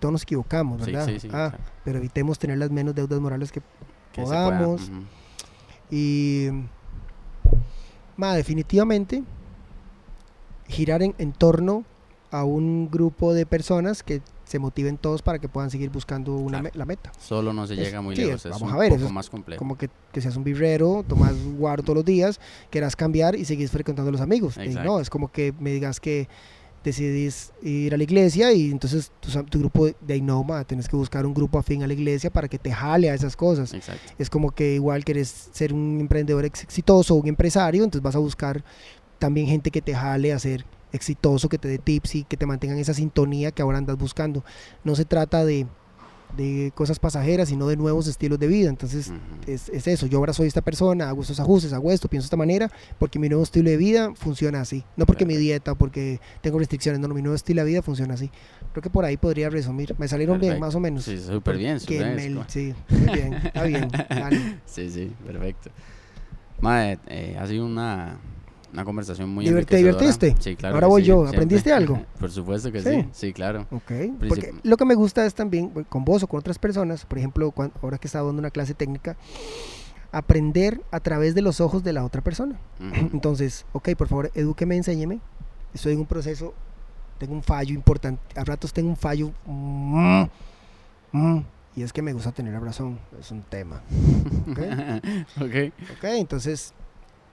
todos 0.00 0.12
nos 0.12 0.22
equivocamos, 0.24 0.84
¿verdad? 0.84 1.06
sí, 1.06 1.20
sí, 1.20 1.28
Ah, 1.32 1.56
pero 1.84 1.98
evitemos 1.98 2.40
tener 2.40 2.58
las 2.58 2.72
menos 2.72 2.92
deudas 2.96 3.20
morales 3.20 3.52
que 3.52 3.62
podamos. 4.16 4.90
y 5.92 6.48
ma, 8.16 8.34
definitivamente 8.34 9.22
girar 10.66 11.02
en, 11.04 11.14
en 11.18 11.32
torno 11.32 11.84
a 12.32 12.42
un 12.44 12.90
grupo 12.90 13.32
de 13.32 13.46
personas 13.46 14.02
que 14.02 14.22
se 14.54 14.60
motiven 14.60 14.98
todos 14.98 15.20
para 15.20 15.40
que 15.40 15.48
puedan 15.48 15.68
seguir 15.68 15.90
buscando 15.90 16.36
una 16.36 16.60
Claro. 16.60 16.62
me- 16.72 16.78
la 16.78 16.84
meta. 16.84 17.10
Solo 17.18 17.52
no 17.52 17.66
se 17.66 17.74
Es- 17.74 17.80
llega 17.80 18.00
muy 18.00 18.14
sí, 18.14 18.22
lejos, 18.22 18.46
es 18.46 18.52
vamos 18.52 18.68
un 18.70 18.74
a 18.76 18.78
ver, 18.78 18.90
poco 18.90 18.98
eso 18.98 19.06
es 19.06 19.12
más 19.12 19.28
complejo. 19.28 19.58
Como 19.58 19.76
que, 19.76 19.90
que 20.12 20.20
seas 20.20 20.36
un 20.36 20.44
birrero, 20.44 21.04
tomas 21.08 21.34
guaro 21.58 21.82
todos 21.82 21.96
los 21.96 22.04
días, 22.04 22.38
quieras 22.70 22.94
cambiar 22.94 23.34
y 23.34 23.44
seguís 23.44 23.72
frecuentando 23.72 24.10
a 24.10 24.12
los 24.12 24.20
amigos. 24.20 24.56
Y 24.64 24.68
no, 24.76 25.00
es 25.00 25.10
como 25.10 25.26
que 25.32 25.52
me 25.58 25.72
digas 25.72 25.98
que 25.98 26.28
decidís 26.84 27.52
ir 27.62 27.94
a 27.94 27.96
la 27.96 28.02
iglesia 28.04 28.52
y 28.52 28.70
entonces 28.70 29.10
tu, 29.50 29.58
grupo 29.58 29.86
de 29.88 30.14
ahí 30.14 30.20
no, 30.20 30.44
ma, 30.44 30.64
tienes 30.64 30.86
que 30.88 30.94
buscar 30.96 31.24
un 31.26 31.32
grupo 31.34 31.58
afín 31.58 31.82
a 31.82 31.86
la 31.86 31.94
iglesia 31.94 32.30
para 32.30 32.46
que 32.46 32.58
te 32.58 32.70
jale 32.72 33.10
a 33.10 33.14
esas 33.14 33.34
cosas. 33.36 33.72
Exacto. 33.74 34.12
Es 34.18 34.28
como 34.30 34.50
que 34.52 34.74
igual 34.74 35.04
quieres 35.04 35.48
ser 35.52 35.72
un 35.72 35.98
emprendedor 36.00 36.44
ex- 36.44 36.62
exitoso, 36.62 37.14
un 37.16 37.26
empresario, 37.26 37.82
entonces 37.82 38.02
vas 38.02 38.14
a 38.14 38.18
buscar 38.20 38.62
también 39.18 39.46
gente 39.46 39.70
que 39.70 39.80
te 39.82 39.94
jale 39.94 40.32
a 40.32 40.38
ser 40.38 40.64
exitoso, 40.94 41.48
que 41.48 41.58
te 41.58 41.68
dé 41.68 41.78
tips 41.78 42.14
y 42.14 42.24
que 42.24 42.36
te 42.36 42.46
mantengan 42.46 42.78
esa 42.78 42.94
sintonía 42.94 43.50
que 43.50 43.60
ahora 43.62 43.78
andas 43.78 43.98
buscando. 43.98 44.44
No 44.84 44.94
se 44.96 45.04
trata 45.04 45.44
de 45.44 45.66
de 46.36 46.72
cosas 46.74 46.98
pasajeras, 46.98 47.48
sino 47.48 47.68
de 47.68 47.76
nuevos 47.76 48.08
estilos 48.08 48.40
de 48.40 48.48
vida. 48.48 48.68
Entonces, 48.68 49.12
es, 49.46 49.68
es 49.68 49.86
eso. 49.86 50.06
Yo 50.06 50.18
ahora 50.18 50.32
soy 50.32 50.48
esta 50.48 50.62
persona, 50.62 51.08
hago 51.08 51.22
estos 51.22 51.38
ajustes, 51.38 51.72
hago 51.72 51.92
esto, 51.92 52.08
pienso 52.08 52.24
de 52.24 52.26
esta 52.26 52.36
manera, 52.36 52.72
porque 52.98 53.20
mi 53.20 53.28
nuevo 53.28 53.44
estilo 53.44 53.70
de 53.70 53.76
vida 53.76 54.12
funciona 54.16 54.60
así. 54.60 54.82
No 54.96 55.06
porque 55.06 55.26
mi 55.26 55.36
dieta 55.36 55.70
o 55.72 55.76
porque 55.76 56.18
tengo 56.40 56.58
restricciones, 56.58 57.00
no, 57.00 57.06
mi 57.06 57.22
nuevo 57.22 57.36
estilo 57.36 57.62
de 57.62 57.68
vida 57.68 57.82
funciona 57.82 58.14
así. 58.14 58.32
Creo 58.72 58.82
que 58.82 58.90
por 58.90 59.04
ahí 59.04 59.16
podría 59.16 59.48
resumir. 59.48 59.94
Me 59.96 60.08
salieron 60.08 60.40
bien, 60.40 60.58
más 60.58 60.74
o 60.74 60.80
menos. 60.80 61.04
Sí, 61.04 61.18
súper 61.20 61.56
bien, 61.56 61.78
súper 61.78 62.16
me- 62.16 62.28
bien. 62.28 62.44
sí, 62.48 62.74
muy 62.88 63.14
bien, 63.14 63.34
está 63.34 63.62
bien. 63.62 63.88
dale. 64.08 64.58
Sí, 64.66 64.90
sí, 64.90 65.12
perfecto. 65.24 65.70
Mae, 66.60 66.98
eh, 67.06 67.36
ha 67.38 67.46
sido 67.46 67.64
una, 67.64 68.18
una 68.74 68.84
conversación 68.84 69.30
muy 69.30 69.44
¿te 69.64 69.76
divertiste? 69.76 70.34
Sí, 70.40 70.56
claro. 70.56 70.74
Ahora 70.74 70.86
voy 70.88 71.02
sí, 71.02 71.08
yo. 71.08 71.14
siempre. 71.20 71.36
¿Aprendiste 71.38 71.72
algo? 71.72 72.02
Por 72.20 72.30
supuesto 72.30 72.70
que 72.72 72.82
Sí. 72.82 72.90
sí, 72.90 73.08
sí, 73.12 73.32
claro. 73.32 73.66
Ok, 73.70 73.90
Princip- 73.90 74.28
porque 74.28 74.54
lo 74.62 74.76
que 74.76 74.84
me 74.84 74.94
gusta 74.94 75.24
es 75.24 75.34
también, 75.34 75.70
con 75.88 76.04
vos 76.04 76.22
o 76.24 76.26
con 76.26 76.40
otras 76.40 76.58
personas, 76.58 77.06
por 77.06 77.18
ejemplo, 77.18 77.50
cuan- 77.52 77.72
ahora 77.82 77.98
que 77.98 78.08
estaba 78.08 78.26
dando 78.26 78.40
una 78.40 78.50
clase 78.50 78.74
técnica, 78.74 79.16
aprender 80.12 80.80
a 80.90 81.00
través 81.00 81.34
de 81.34 81.42
los 81.42 81.60
ojos 81.60 81.82
de 81.84 81.92
la 81.92 82.04
otra 82.04 82.20
persona. 82.20 82.58
Ujú. 82.80 83.10
Entonces, 83.14 83.64
ok, 83.72 83.90
por 83.96 84.08
favor, 84.08 84.30
edúqueme, 84.34 84.76
enséñeme. 84.76 85.20
Estoy 85.72 85.92
en 85.94 86.00
un 86.00 86.06
proceso, 86.06 86.52
tengo 87.18 87.32
un 87.34 87.42
fallo 87.42 87.74
importante. 87.74 88.20
A 88.38 88.44
ratos 88.44 88.72
tengo 88.72 88.88
un 88.88 88.96
fallo. 88.96 89.32
mm, 89.46 90.24
mm, 91.12 91.38
y 91.76 91.82
es 91.82 91.92
que 91.92 92.02
me 92.02 92.12
gusta 92.12 92.30
tener 92.32 92.52
la 92.52 92.60
razón. 92.60 92.98
Es 93.20 93.30
un 93.30 93.42
tema. 93.42 93.82
Ok, 94.50 94.58
ok. 95.40 95.72
ok, 95.98 96.04
entonces 96.04 96.72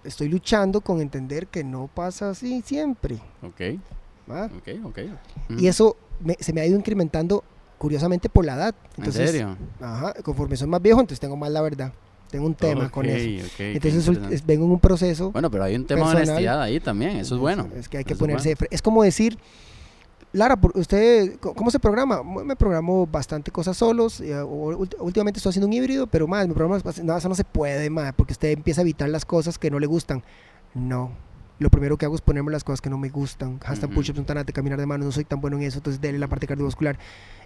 estoy 0.04 0.30
luchando 0.30 0.82
con 0.82 1.02
entender 1.02 1.48
que 1.48 1.64
no 1.64 1.90
pasa 1.94 2.30
así 2.32 2.62
siempre. 2.66 3.16
Ok, 3.42 3.62
¿va? 4.30 4.46
ok, 4.46 4.70
ok. 4.86 5.00
Y 5.58 5.68
eso 5.68 5.96
me- 6.20 6.38
se 6.40 6.54
me 6.54 6.62
ha 6.62 6.66
ido 6.66 6.78
incrementando 6.78 7.44
curiosamente 7.78 8.30
por 8.30 8.46
la 8.46 8.56
edad. 8.56 8.76
¿En 8.98 9.04
Entonces, 9.06 9.32
serio? 9.32 9.58
Ajá, 9.80 10.14
conforme 10.24 10.56
soy 10.58 10.68
más 10.68 10.82
viejo, 10.82 11.00
entonces 11.00 11.20
tengo 11.20 11.36
más 11.36 11.52
la 11.52 11.62
verdad. 11.62 11.92
Tengo 12.30 12.46
un 12.46 12.56
tema 12.56 12.90
con 12.90 13.06
eso. 13.08 13.46
ok, 13.46 13.52
qué 13.58 13.74
Entonces 13.74 14.46
vengo 14.46 14.64
en 14.66 14.72
un 14.72 14.80
proceso. 14.80 15.32
Bueno, 15.32 15.52
pero 15.52 15.66
hay 15.66 15.76
un 15.76 15.86
tema 15.86 16.10
de 16.12 16.16
honestidad 16.18 16.62
ahí 16.62 16.80
también, 16.80 17.18
eso 17.18 17.36
es 17.36 17.42
bueno. 17.42 17.68
Es 17.76 17.90
que 17.90 17.98
hay 17.98 18.04
que 18.06 18.14
Eso 18.14 18.20
ponerse. 18.20 18.56
Es 18.70 18.82
como 18.82 19.04
decir, 19.04 19.38
Lara, 20.34 20.58
¿usted 20.76 21.38
cómo 21.40 21.70
se 21.72 21.80
programa? 21.80 22.24
Me 22.24 22.56
programo 22.56 23.06
bastante 23.06 23.52
cosas 23.52 23.76
solos. 23.76 24.22
uh, 24.22 24.24
ult- 24.24 24.96
últimamente 25.00 25.40
estoy 25.40 25.50
haciendo 25.50 25.68
un 25.68 25.74
híbrido, 25.74 26.08
pero 26.08 26.26
más, 26.28 26.48
me 26.48 26.54
programo. 26.54 26.82
bast- 26.82 27.04
No, 27.04 27.18
eso 27.18 27.28
no 27.28 27.36
se 27.36 27.44
puede, 27.44 27.90
más, 27.90 28.14
porque 28.14 28.32
usted 28.34 28.52
empieza 28.52 28.80
a 28.82 28.84
evitar 28.84 29.10
las 29.10 29.26
cosas 29.26 29.58
que 29.60 29.70
no 29.70 29.78
le 29.80 29.88
gustan. 29.88 30.24
No. 30.74 31.12
Lo 31.60 31.70
primero 31.70 31.98
que 31.98 32.06
hago 32.06 32.16
es 32.16 32.22
ponerme 32.22 32.50
las 32.52 32.64
cosas 32.64 32.80
que 32.82 32.90
no 32.90 32.98
me 32.98 33.10
gustan. 33.10 33.60
Hasta 33.66 33.86
Ujú. 33.88 33.96
push-ups, 33.96 34.18
un 34.20 34.26
tanate, 34.26 34.54
caminar 34.54 34.80
de 34.80 34.86
mano, 34.86 35.04
no 35.06 35.12
soy 35.12 35.26
tan 35.26 35.42
bueno 35.42 35.58
en 35.58 35.64
eso, 35.64 35.80
entonces 35.80 36.02
dele 36.02 36.18
la 36.18 36.28
parte 36.28 36.48
cardiovascular. 36.48 36.98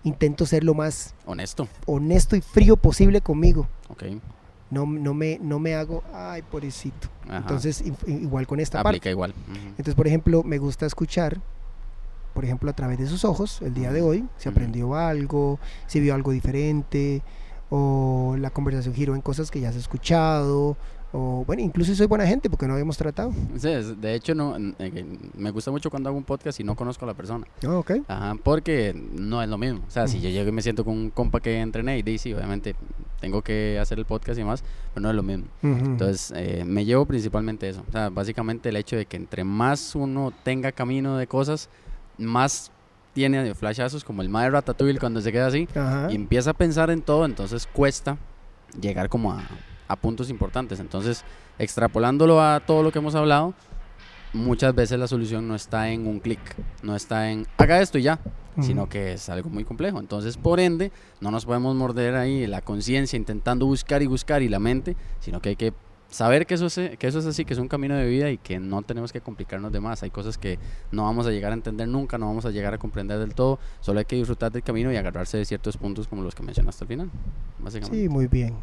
Intento 0.04 0.46
ser 0.46 0.64
lo 0.64 0.74
más 0.76 1.16
Honesto. 1.26 1.68
honesto 1.88 2.36
y 2.36 2.42
frío 2.42 2.78
posible 2.78 3.20
conmigo. 3.20 3.68
Ok. 3.90 4.04
No, 4.70 4.86
no, 4.86 5.14
me, 5.14 5.38
no 5.42 5.60
me 5.60 5.74
hago, 5.76 6.04
ay, 6.14 6.44
pobrecito. 6.44 7.10
Ajá. 7.26 7.38
Entonces, 7.38 7.84
igual 8.08 8.46
con 8.48 8.60
esta 8.60 8.78
parte. 8.84 8.90
Aplica 8.98 9.10
igual. 9.10 9.34
Entonces, 9.72 9.96
por 9.96 10.08
ejemplo, 10.08 10.44
me 10.44 10.60
gusta 10.60 10.86
escuchar, 10.86 11.42
por 12.36 12.44
ejemplo, 12.44 12.70
a 12.70 12.74
través 12.74 13.00
de 13.00 13.08
sus 13.08 13.24
ojos, 13.24 13.62
el 13.62 13.74
día 13.74 13.94
de 13.94 14.02
hoy, 14.02 14.26
si 14.38 14.50
aprendió 14.50 14.94
algo, 14.94 15.58
si 15.88 16.02
vio 16.02 16.14
algo 16.14 16.32
diferente, 16.32 17.24
o 17.70 18.36
la 18.38 18.50
conversación 18.50 18.94
giró 18.94 19.16
en 19.16 19.22
cosas 19.22 19.50
que 19.50 19.62
ya 19.62 19.70
has 19.70 19.76
escuchado, 19.78 20.76
o 21.14 21.46
bueno, 21.48 21.62
incluso 21.62 21.96
soy 21.96 22.08
buena 22.08 22.28
gente 22.28 22.50
porque 22.50 22.68
no 22.68 22.74
habíamos 22.74 22.98
tratado. 22.98 23.32
Sí, 23.56 23.70
de 23.70 24.16
hecho, 24.16 24.36
no, 24.36 24.58
eh, 24.80 25.06
me 25.38 25.50
gusta 25.50 25.72
mucho 25.72 25.90
cuando 25.90 26.10
hago 26.10 26.18
un 26.18 26.26
podcast 26.26 26.60
y 26.60 26.66
no 26.66 26.76
conozco 26.76 27.06
a 27.06 27.08
la 27.08 27.14
persona. 27.14 27.48
Ah, 27.66 27.78
ok. 27.78 27.92
Ajá, 28.06 28.36
porque 28.44 28.94
no 28.94 29.42
es 29.42 29.48
lo 29.48 29.58
mismo. 29.58 29.80
O 29.88 29.90
sea, 29.90 30.10
si 30.10 30.20
yo 30.20 30.30
llego 30.30 30.50
y 30.50 30.52
me 30.52 30.62
siento 30.62 30.84
con 30.84 30.94
un 30.94 31.10
compa 31.12 31.40
que 31.40 31.62
entrené 31.62 31.98
y 31.98 32.02
dice, 32.02 32.36
obviamente 32.36 32.76
tengo 33.22 33.42
que 33.42 33.80
hacer 33.80 33.98
el 33.98 34.04
podcast 34.04 34.38
y 34.38 34.44
más, 34.44 34.62
pero 34.94 35.04
no 35.04 35.10
es 35.10 35.16
lo 35.16 35.24
mismo. 35.24 35.46
Ujú. 35.64 35.86
Entonces, 35.86 36.34
eh, 36.36 36.66
me 36.66 36.84
llevo 36.84 37.06
principalmente 37.06 37.70
eso. 37.70 37.82
O 37.88 37.92
sea, 37.94 38.10
básicamente 38.10 38.68
el 38.68 38.76
hecho 38.76 38.98
de 38.98 39.06
que 39.06 39.16
entre 39.16 39.46
más 39.46 39.96
uno 39.96 40.34
tenga 40.44 40.74
camino 40.74 41.16
de 41.16 41.28
cosas, 41.28 41.70
más 42.18 42.72
tiene 43.14 43.54
flashazos 43.56 44.04
como 44.04 44.22
el 44.22 44.30
mae 44.30 44.46
de 44.46 44.52
Ratatouille 44.52 45.00
cuando 45.00 45.22
se 45.22 45.32
queda 45.32 45.48
así 45.48 45.68
Ajá. 45.74 46.08
y 46.12 46.16
empieza 46.16 46.52
a 46.52 46.54
pensar 46.54 46.90
en 46.90 47.02
todo, 47.02 47.26
entonces 47.26 47.68
cuesta 47.72 48.18
llegar 48.80 49.08
como 49.08 49.32
a, 49.32 49.42
a 49.88 49.96
puntos 49.96 50.30
importantes. 50.30 50.80
Entonces, 50.80 51.24
extrapolándolo 51.58 52.42
a 52.42 52.60
todo 52.60 52.84
lo 52.84 52.92
que 52.92 53.00
hemos 53.00 53.16
hablado, 53.16 53.54
muchas 54.34 54.76
veces 54.76 55.00
la 55.00 55.08
solución 55.08 55.48
no 55.48 55.56
está 55.56 55.90
en 55.90 56.06
un 56.08 56.20
clic, 56.20 56.40
no 56.84 56.96
está 56.96 57.32
en 57.32 57.48
haga 57.58 57.82
esto 57.82 57.98
y 57.98 58.04
ya, 58.04 58.20
sino 58.62 58.88
que 58.88 59.14
es 59.14 59.30
algo 59.30 59.50
muy 59.50 59.64
complejo. 59.64 60.00
Entonces, 60.00 60.38
por 60.38 60.60
ende, 60.60 60.92
no 61.22 61.32
nos 61.32 61.46
podemos 61.46 61.76
morder 61.76 62.16
ahí 62.16 62.46
la 62.48 62.62
conciencia 62.62 63.18
intentando 63.18 63.66
buscar 63.66 64.02
y 64.02 64.08
buscar 64.08 64.42
y 64.42 64.50
la 64.50 64.60
mente, 64.60 64.96
sino 65.20 65.42
que 65.42 65.50
hay 65.50 65.56
que 65.56 65.74
saber 66.16 66.46
que 66.46 66.54
eso, 66.54 66.68
es, 66.68 66.98
que 66.98 67.08
eso 67.08 67.20
es 67.20 67.26
así, 67.26 67.44
que 67.44 67.54
es 67.54 67.60
un 67.60 67.68
camino 67.68 67.96
de 67.96 68.08
vida 68.08 68.30
y 68.32 68.38
que 68.38 68.58
no 68.58 68.82
tenemos 68.84 69.12
que 69.12 69.20
complicarnos 69.20 69.72
de 69.72 69.82
más. 69.82 70.02
Hay 70.02 70.12
cosas 70.12 70.38
que 70.38 70.58
no 70.92 71.04
vamos 71.04 71.28
a 71.28 71.32
llegar 71.32 71.52
a 71.52 71.56
entender 71.56 71.90
nunca, 71.90 72.18
no 72.18 72.28
vamos 72.28 72.46
a 72.46 72.52
llegar 72.52 72.74
a 72.74 72.78
comprender 72.78 73.20
del 73.20 73.36
todo, 73.36 73.60
solo 73.82 74.00
hay 74.00 74.06
que 74.06 74.16
disfrutar 74.16 74.52
del 74.52 74.64
camino 74.64 74.92
y 74.94 74.96
agarrarse 74.96 75.38
de 75.38 75.46
ciertos 75.46 75.76
puntos 75.76 76.08
como 76.08 76.24
los 76.24 76.34
que 76.34 76.42
mencionaste 76.42 76.86
al 76.86 76.88
final, 76.88 77.12
básicamente. 77.60 78.02
Sí, 78.02 78.10
muy 78.10 78.28
bien. 78.28 78.56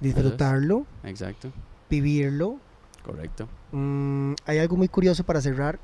Disfrutarlo, 0.00 0.84
Exacto, 1.04 1.50
vivirlo. 1.88 2.58
correcto. 3.04 3.48
Mm, 3.70 4.34
hay 4.44 4.58
algo 4.58 4.76
muy 4.76 4.88
curioso 4.88 5.24
para 5.24 5.40
cerrar, 5.40 5.78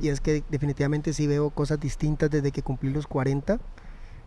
y 0.00 0.08
es 0.08 0.20
que 0.20 0.42
definitivamente 0.48 1.12
sí 1.12 1.26
veo 1.26 1.50
cosas 1.50 1.78
distintas 1.78 2.30
desde 2.30 2.52
que 2.52 2.62
cumplí 2.62 2.90
los 2.90 3.06
40. 3.06 3.58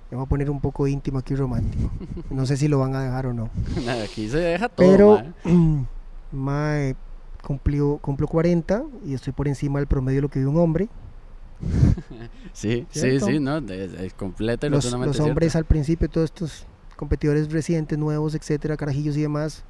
Me 0.09 0.15
voy 0.15 0.25
a 0.25 0.29
poner 0.29 0.49
un 0.49 0.61
poco 0.61 0.87
íntimo 0.87 1.17
aquí 1.19 1.35
romántico. 1.35 1.89
No 2.29 2.45
sé 2.45 2.57
si 2.57 2.67
lo 2.67 2.79
van 2.79 2.95
a 2.95 3.01
dejar 3.01 3.25
o 3.25 3.33
no. 3.33 3.49
Nada, 3.85 4.03
Aquí 4.05 4.29
se 4.29 4.37
deja 4.37 4.69
todo. 4.69 4.87
Pero, 4.87 5.23
mae. 6.31 6.95
cumplió, 7.43 7.97
cumplo 7.99 8.27
40 8.27 8.83
y 9.05 9.13
estoy 9.13 9.31
por 9.33 9.47
encima 9.47 9.79
del 9.79 9.87
promedio 9.87 10.17
de 10.17 10.21
lo 10.23 10.29
que 10.29 10.39
vive 10.39 10.51
un 10.51 10.57
hombre. 10.59 10.89
Sí, 12.53 12.85
sí, 12.91 12.99
¿cierto? 12.99 13.25
sí, 13.27 13.39
no, 13.39 13.57
es, 13.57 13.93
es 13.93 14.13
completa 14.13 14.67
y 14.67 14.69
Los, 14.69 14.85
los 14.85 15.19
hombres 15.19 15.51
cierto. 15.53 15.57
al 15.59 15.65
principio, 15.65 16.09
todos 16.09 16.25
estos 16.25 16.65
competidores 16.95 17.51
recientes, 17.51 17.97
nuevos, 17.97 18.33
etcétera, 18.35 18.75
carajillos 18.75 19.15
y 19.17 19.21
demás, 19.21 19.63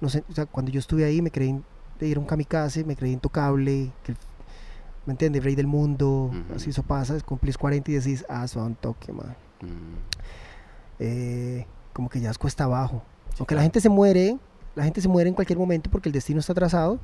no 0.00 0.08
sé, 0.08 0.24
o 0.30 0.32
sea, 0.32 0.46
cuando 0.46 0.70
yo 0.72 0.80
estuve 0.80 1.04
ahí 1.04 1.20
me 1.20 1.30
creí, 1.30 1.60
era 2.00 2.18
un 2.18 2.26
kamikaze, 2.26 2.84
me 2.84 2.96
creí 2.96 3.12
intocable, 3.12 3.92
que 4.02 4.12
el- 4.12 4.18
¿me 5.06 5.12
entiendes? 5.12 5.44
Rey 5.44 5.54
del 5.54 5.66
mundo, 5.66 6.30
Ujú. 6.32 6.54
así 6.56 6.70
eso 6.70 6.82
pasa, 6.82 7.18
cumplís 7.20 7.58
40 7.58 7.90
y 7.90 7.94
decís, 7.94 8.24
ah, 8.28 8.46
un 8.56 8.74
toque, 8.74 9.12
mae. 9.12 9.36
Mm, 9.60 9.96
Eh, 10.98 11.66
como 11.92 12.08
que 12.08 12.20
ya 12.20 12.30
es 12.30 12.38
cuesta 12.38 12.64
abajo. 12.64 13.02
sí, 13.30 13.36
Aunque 13.40 13.54
la 13.54 13.58
claro. 13.60 13.64
gente 13.64 13.80
se 13.80 13.88
muere, 13.88 14.38
la 14.74 14.84
gente 14.84 15.00
se 15.00 15.08
muere 15.08 15.28
en 15.28 15.34
cualquier 15.34 15.58
momento 15.58 15.90
porque 15.90 16.08
el 16.08 16.12
destino 16.12 16.40
está 16.40 16.54
trazado. 16.54 16.98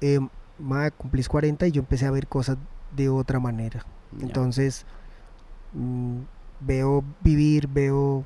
Eh, 0.00 0.20
mae, 0.58 0.90
cumplís 0.90 1.28
40 1.28 1.66
y 1.66 1.72
yo 1.72 1.80
empecé 1.80 2.06
a 2.06 2.10
ver 2.10 2.26
cosas 2.26 2.56
de 2.94 3.08
otra 3.08 3.40
manera. 3.40 3.84
Entonces, 4.20 4.86
mm, 5.72 6.20
veo 6.60 7.04
vivir, 7.22 7.68
veo, 7.68 8.24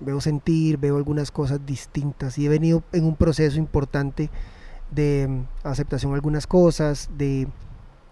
veo 0.00 0.20
sentir, 0.20 0.78
veo 0.78 0.96
algunas 0.96 1.30
cosas 1.30 1.64
distintas 1.64 2.38
y 2.38 2.46
he 2.46 2.48
venido 2.48 2.82
en 2.92 3.04
un 3.04 3.16
proceso 3.16 3.58
importante 3.58 4.30
de 4.90 5.26
mm, 5.28 5.66
aceptación 5.66 6.12
de 6.12 6.16
algunas 6.16 6.46
cosas, 6.46 7.10
de, 7.16 7.48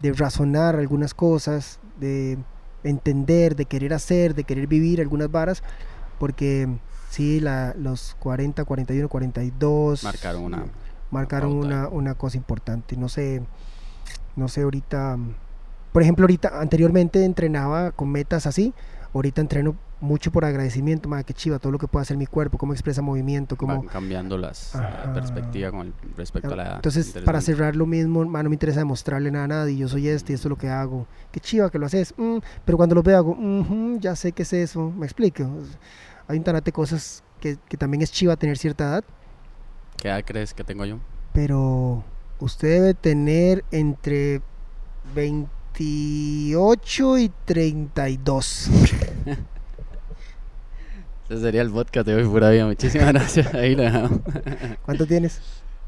de 0.00 0.12
razonar 0.12 0.76
algunas 0.76 1.14
cosas, 1.14 1.80
de 1.98 2.38
entender, 2.84 3.56
de 3.56 3.64
querer 3.64 3.94
hacer, 3.94 4.34
de 4.34 4.44
querer 4.44 4.66
vivir 4.66 5.00
algunas 5.00 5.30
varas, 5.30 5.62
porque 6.18 6.66
mm, 6.66 6.78
sí, 7.08 7.40
la, 7.40 7.74
los 7.78 8.16
40, 8.20 8.64
41, 8.64 9.08
42 9.08 10.04
Marcaron 10.04 10.42
una... 10.42 10.64
marcaron 11.10 11.52
una, 11.52 11.88
una 11.88 12.14
cosa 12.14 12.36
importante. 12.36 12.96
No 12.96 13.08
sé, 13.08 13.42
no 14.36 14.48
sé 14.48 14.62
ahorita, 14.62 15.18
por 15.92 16.02
ejemplo, 16.02 16.24
ahorita 16.24 16.60
anteriormente 16.60 17.24
entrenaba 17.24 17.92
con 17.92 18.10
metas 18.10 18.46
así, 18.46 18.74
ahorita 19.14 19.40
entreno 19.40 19.76
mucho 20.00 20.30
por 20.30 20.44
agradecimiento, 20.44 21.08
más 21.08 21.24
que 21.24 21.34
chiva, 21.34 21.58
todo 21.58 21.72
lo 21.72 21.78
que 21.78 21.88
puede 21.88 22.02
hacer 22.02 22.16
mi 22.16 22.26
cuerpo, 22.26 22.56
cómo 22.56 22.72
expresa 22.72 23.02
movimiento, 23.02 23.56
cómo... 23.56 23.78
van 23.78 23.88
cambiando 23.88 24.38
las 24.38 24.74
la 24.74 24.80
Ajá. 24.80 25.12
perspectiva 25.12 25.72
con 25.72 25.88
el, 25.88 25.94
respecto 26.16 26.52
a 26.52 26.56
la 26.56 26.62
edad. 26.66 26.74
Entonces, 26.76 27.12
para 27.24 27.40
cerrar 27.40 27.74
lo 27.74 27.84
mismo, 27.84 28.24
ma, 28.24 28.42
no 28.44 28.48
me 28.50 28.54
interesa 28.54 28.78
demostrarle 28.78 29.30
nada 29.32 29.44
a 29.46 29.48
nadie, 29.48 29.76
yo 29.76 29.88
soy 29.88 30.08
este 30.08 30.32
y 30.32 30.34
esto 30.36 30.46
es 30.46 30.50
lo 30.50 30.56
que 30.56 30.68
hago. 30.68 31.06
Qué 31.32 31.40
chiva 31.40 31.68
que 31.70 31.80
lo 31.80 31.86
haces, 31.86 32.14
mm, 32.16 32.38
pero 32.64 32.76
cuando 32.78 32.94
lo 32.94 33.02
veo 33.02 33.16
hago, 33.16 33.32
"Ujú, 33.32 33.98
ya 33.98 34.14
sé 34.14 34.30
qué 34.30 34.42
es 34.44 34.52
eso, 34.52 34.92
me 34.96 35.04
explico. 35.06 35.44
Hay 36.28 36.38
un 36.38 36.44
tanate 36.44 36.66
de 36.66 36.72
cosas 36.72 37.22
que, 37.40 37.58
que 37.68 37.76
también 37.76 38.02
es 38.02 38.12
chiva 38.12 38.36
tener 38.36 38.56
cierta 38.58 38.84
edad, 38.84 39.04
¿Qué 39.96 40.08
edad 40.08 40.22
crees 40.24 40.54
que 40.54 40.62
tengo 40.62 40.84
yo? 40.84 40.98
pero 41.32 42.04
usted 42.40 42.68
debe 42.68 42.94
tener 42.94 43.64
entre 43.70 44.40
28 45.14 47.18
y 47.18 47.30
32. 47.44 48.70
Ese 51.28 51.40
sería 51.40 51.62
el 51.62 51.70
podcast 51.70 52.06
de 52.06 52.14
hoy, 52.14 52.24
pura 52.24 52.50
vida. 52.50 52.66
Muchísimas 52.66 53.08
gracias. 53.12 53.52
Ahí 53.54 53.74
lo 53.74 53.82
dejamos. 53.82 54.20
¿Cuánto 54.84 55.06
tienes? 55.06 55.40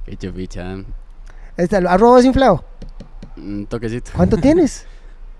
Qué 0.04 0.16
chupicha. 0.16 0.72
Ahí 0.72 0.84
está, 1.56 1.78
arroba 1.78 2.18
desinflado. 2.18 2.64
Un 3.36 3.66
toquecito. 3.66 4.10
¿Cuánto 4.14 4.36
tienes? 4.36 4.86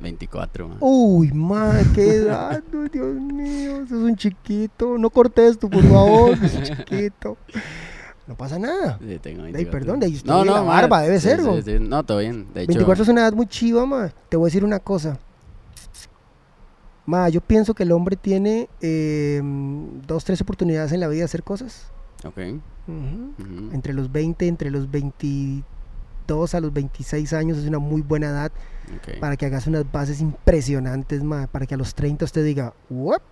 24, 0.01 0.69
ma. 0.69 0.77
Uy, 0.81 1.31
ma, 1.33 1.79
qué 1.95 2.15
edad, 2.15 2.63
no, 2.73 2.89
Dios 2.89 3.15
mío, 3.15 3.87
sos 3.89 3.99
un 3.99 4.17
chiquito. 4.17 4.99
No 4.99 5.11
cortes 5.11 5.59
tú, 5.59 5.69
por 5.69 5.83
favor, 5.85 6.37
sos 6.39 6.55
un 6.55 6.63
chiquito. 6.63 7.37
No 8.27 8.37
pasa 8.37 8.59
nada. 8.59 8.99
Sí, 9.01 9.19
tengo 9.21 9.45
Ey, 9.45 9.53
24. 9.53 9.71
perdón, 9.71 10.01
de 10.01 10.07
ahí 10.07 10.15
estoy, 10.15 10.47
la 10.47 10.61
barba 10.61 11.03
debe 11.03 11.19
sí, 11.19 11.29
ser, 11.29 11.41
sí, 11.41 11.47
¿no? 11.47 11.63
sí. 11.63 11.79
No, 11.81 12.05
todo 12.05 12.19
bien. 12.19 12.47
De 12.55 12.63
hecho, 12.63 12.69
24 12.69 13.03
es 13.03 13.09
una 13.09 13.23
edad 13.23 13.33
muy 13.33 13.47
chiva, 13.47 13.85
ma. 13.87 14.13
Te 14.29 14.37
voy 14.37 14.47
a 14.47 14.49
decir 14.49 14.65
una 14.65 14.79
cosa. 14.79 15.19
Ma, 17.07 17.29
yo 17.29 17.41
pienso 17.41 17.75
que 17.75 17.83
el 17.83 17.91
hombre 17.91 18.15
tiene 18.15 18.69
eh, 18.81 19.41
dos, 20.07 20.25
tres 20.25 20.41
oportunidades 20.41 20.93
en 20.93 21.01
la 21.01 21.09
vida 21.09 21.21
de 21.21 21.25
hacer 21.25 21.43
cosas. 21.43 21.91
Ok. 22.25 22.39
Entre 23.73 23.93
los 23.95 24.13
20, 24.13 24.47
entre 24.47 24.71
los 24.71 24.91
22 24.91 26.55
a 26.55 26.61
los 26.61 26.73
26 26.73 27.33
años 27.33 27.59
es 27.59 27.67
una 27.67 27.79
muy 27.79 28.03
buena 28.03 28.29
edad 28.29 28.53
ok. 28.97 29.19
para 29.21 29.37
que 29.37 29.47
hagas 29.47 29.67
unas 29.67 29.91
bases 29.91 30.21
impresionantes, 30.21 31.23
ma. 31.23 31.47
Para 31.47 31.67
que 31.67 31.75
a 31.75 31.79
los 31.79 31.95
30 31.95 32.25
usted 32.25 32.45
diga, 32.45 32.73
"Uep, 32.89 33.23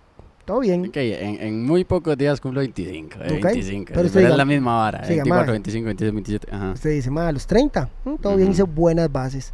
todo 0.45 0.59
bien. 0.61 0.87
Ok, 0.87 0.97
en, 0.97 1.41
en 1.41 1.65
muy 1.65 1.83
pocos 1.85 2.17
días 2.17 2.41
cumplo 2.41 2.61
25. 2.61 3.19
eh, 3.21 3.37
Ok, 3.37 3.43
25. 3.43 3.85
pero 3.93 4.01
usted 4.07 4.13
pero 4.13 4.27
es 4.27 4.33
diga- 4.33 4.37
la 4.37 4.45
misma 4.45 4.75
vara. 4.77 4.99
siga, 5.03 5.23
24, 5.23 5.45
mae. 5.45 5.51
25, 5.53 5.85
26, 5.85 6.13
27. 6.13 6.47
Ajá. 6.55 6.71
Usted 6.71 6.89
dice, 6.91 7.11
ma, 7.11 7.27
a 7.27 7.31
los 7.31 7.45
30, 7.45 7.89
mm, 8.05 8.15
todo 8.15 8.35
bien, 8.35 8.47
Ujú. 8.49 8.53
hice 8.53 8.63
buenas 8.63 9.11
bases. 9.11 9.53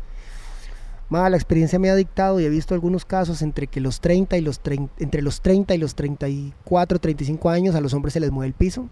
Ma, 1.08 1.30
la 1.30 1.38
experiencia 1.38 1.78
me 1.78 1.90
ha 1.92 1.96
dictado 1.96 2.40
y 2.40 2.46
he 2.46 2.50
visto 2.50 2.74
algunos 2.74 3.06
casos 3.06 3.42
entre 3.44 3.68
que 3.68 3.80
los 3.80 4.02
30 4.02 4.38
y 4.38 4.42
los 4.42 4.60
30, 4.60 4.92
entre 5.00 5.22
los 5.22 5.40
30 5.42 5.76
y 5.76 5.78
los 5.78 5.94
34, 5.96 6.98
35 7.00 7.50
años 7.50 7.76
a 7.76 7.82
los 7.82 7.94
hombres 7.94 8.14
se 8.14 8.20
les 8.20 8.32
mueve 8.32 8.48
el 8.48 8.54
piso. 8.54 8.90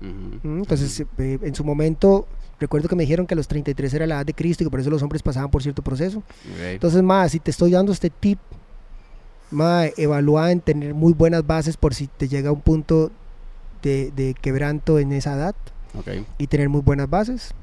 ujú, 0.00 0.46
Mm, 0.46 0.58
Entonces, 0.58 1.00
eh, 1.18 1.38
en 1.42 1.54
su 1.54 1.64
momento, 1.64 2.28
recuerdo 2.60 2.88
que 2.88 2.96
me 2.96 3.02
dijeron 3.02 3.26
que 3.26 3.34
a 3.34 3.36
los 3.36 3.48
33 3.48 3.94
era 3.94 4.06
la 4.06 4.16
edad 4.16 4.26
de 4.26 4.34
Cristo 4.34 4.62
y 4.62 4.66
que 4.66 4.70
por 4.70 4.80
eso 4.80 4.90
los 4.90 5.02
hombres 5.02 5.22
pasaban 5.22 5.50
por 5.50 5.62
cierto 5.62 5.82
proceso. 5.82 6.18
ok, 6.18 6.60
Entonces, 6.72 7.02
ma, 7.02 7.28
si 7.28 7.38
te 7.40 7.50
estoy 7.50 7.70
dando 7.70 7.92
este 7.92 8.10
tip, 8.10 8.38
ma, 9.50 9.86
evalúa 9.96 10.50
en 10.52 10.60
tener 10.60 10.94
muy 10.94 11.12
buenas 11.12 11.46
bases 11.46 11.76
por 11.76 11.94
si 11.94 12.06
te 12.06 12.28
llega 12.28 12.52
un 12.52 12.60
punto 12.60 13.10
de, 13.82 14.10
de 14.16 14.34
quebranto 14.40 14.98
en 14.98 15.12
esa 15.12 15.34
edad 15.34 15.54
ok, 15.98 16.08
y 16.38 16.46
tener 16.46 16.68
muy 16.68 16.80
buenas 16.80 17.08
bases. 17.08 17.54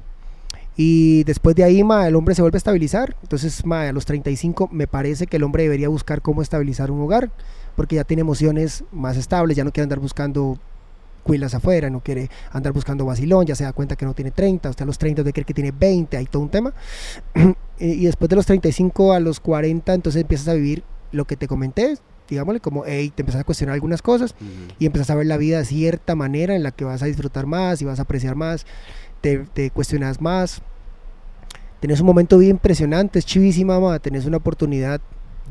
Y 0.76 1.22
después 1.24 1.54
de 1.54 1.62
ahí, 1.62 1.84
ma, 1.84 2.08
el 2.08 2.16
hombre 2.16 2.34
se 2.34 2.42
vuelve 2.42 2.56
a 2.56 2.58
estabilizar. 2.58 3.16
Entonces, 3.22 3.64
ma, 3.64 3.82
a 3.82 3.92
los 3.92 4.06
35 4.06 4.68
me 4.72 4.86
parece 4.88 5.26
que 5.26 5.36
el 5.36 5.44
hombre 5.44 5.62
debería 5.62 5.88
buscar 5.88 6.20
cómo 6.20 6.42
estabilizar 6.42 6.90
un 6.90 7.00
hogar, 7.00 7.30
porque 7.76 7.96
ya 7.96 8.04
tiene 8.04 8.22
emociones 8.22 8.82
más 8.90 9.16
estables, 9.16 9.56
ya 9.56 9.64
no 9.64 9.70
quiere 9.72 9.84
andar 9.84 10.00
buscando 10.00 10.58
cuilas 11.24 11.54
afuera, 11.54 11.90
no 11.90 12.00
quiere 12.00 12.30
andar 12.52 12.72
buscando 12.72 13.04
vacilón, 13.04 13.46
ya 13.46 13.56
se 13.56 13.64
da 13.64 13.72
cuenta 13.72 13.96
que 13.96 14.04
no 14.04 14.14
tiene 14.14 14.30
30, 14.30 14.70
usted 14.70 14.82
a 14.84 14.86
los 14.86 14.98
30 14.98 15.24
de 15.24 15.32
creer 15.32 15.46
que 15.46 15.54
tiene 15.54 15.72
20, 15.72 16.16
hay 16.16 16.26
todo 16.26 16.42
un 16.42 16.50
tema. 16.50 16.72
y 17.78 17.84
y 18.04 18.04
después 18.04 18.28
de 18.28 18.36
los 18.36 18.46
35 18.46 19.12
a 19.12 19.18
los 19.18 19.40
40, 19.40 19.92
entonces 19.94 20.22
empiezas 20.22 20.46
a 20.48 20.54
vivir 20.54 20.84
lo 21.10 21.24
que 21.24 21.36
te 21.36 21.48
comenté, 21.48 21.96
digámosle 22.28 22.60
como, 22.60 22.84
hey, 22.86 23.12
te 23.14 23.22
empiezas 23.22 23.40
a 23.40 23.44
cuestionar 23.44 23.74
algunas 23.74 24.02
cosas 24.02 24.34
ujú, 24.40 24.74
y 24.78 24.86
empiezas 24.86 25.10
a 25.10 25.14
ver 25.14 25.26
la 25.26 25.36
vida 25.36 25.58
de 25.58 25.64
cierta 25.64 26.14
manera 26.14 26.54
en 26.54 26.62
la 26.62 26.70
que 26.70 26.84
vas 26.84 27.02
a 27.02 27.06
disfrutar 27.06 27.46
más 27.46 27.82
y 27.82 27.84
vas 27.84 27.98
a 27.98 28.02
apreciar 28.02 28.36
más, 28.36 28.66
te, 29.20 29.38
te 29.38 29.70
cuestionas 29.70 30.20
más. 30.20 30.62
Tenés 31.80 32.00
un 32.00 32.06
momento 32.06 32.38
bien 32.38 32.52
impresionante, 32.52 33.18
es 33.18 33.26
chivísima, 33.26 33.78
ma, 33.78 33.98
tenés 33.98 34.24
una 34.24 34.38
oportunidad, 34.38 35.00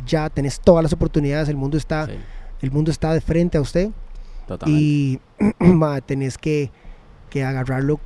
ya 0.07 0.29
tenés 0.29 0.59
todas 0.59 0.81
las 0.81 0.93
oportunidades, 0.93 1.47
el 1.47 1.57
mundo 1.57 1.77
está, 1.77 2.07
sí, 2.07 2.13
el 2.61 2.71
mundo 2.71 2.91
está 2.91 3.13
de 3.13 3.21
frente 3.21 3.57
a 3.57 3.61
usted 3.61 3.91
totalmente. 4.47 4.81
y 4.81 5.19
ma, 5.59 6.01
tenés 6.01 6.37
que, 6.37 6.71
que 7.29 7.43
agarrarlo. 7.43 7.99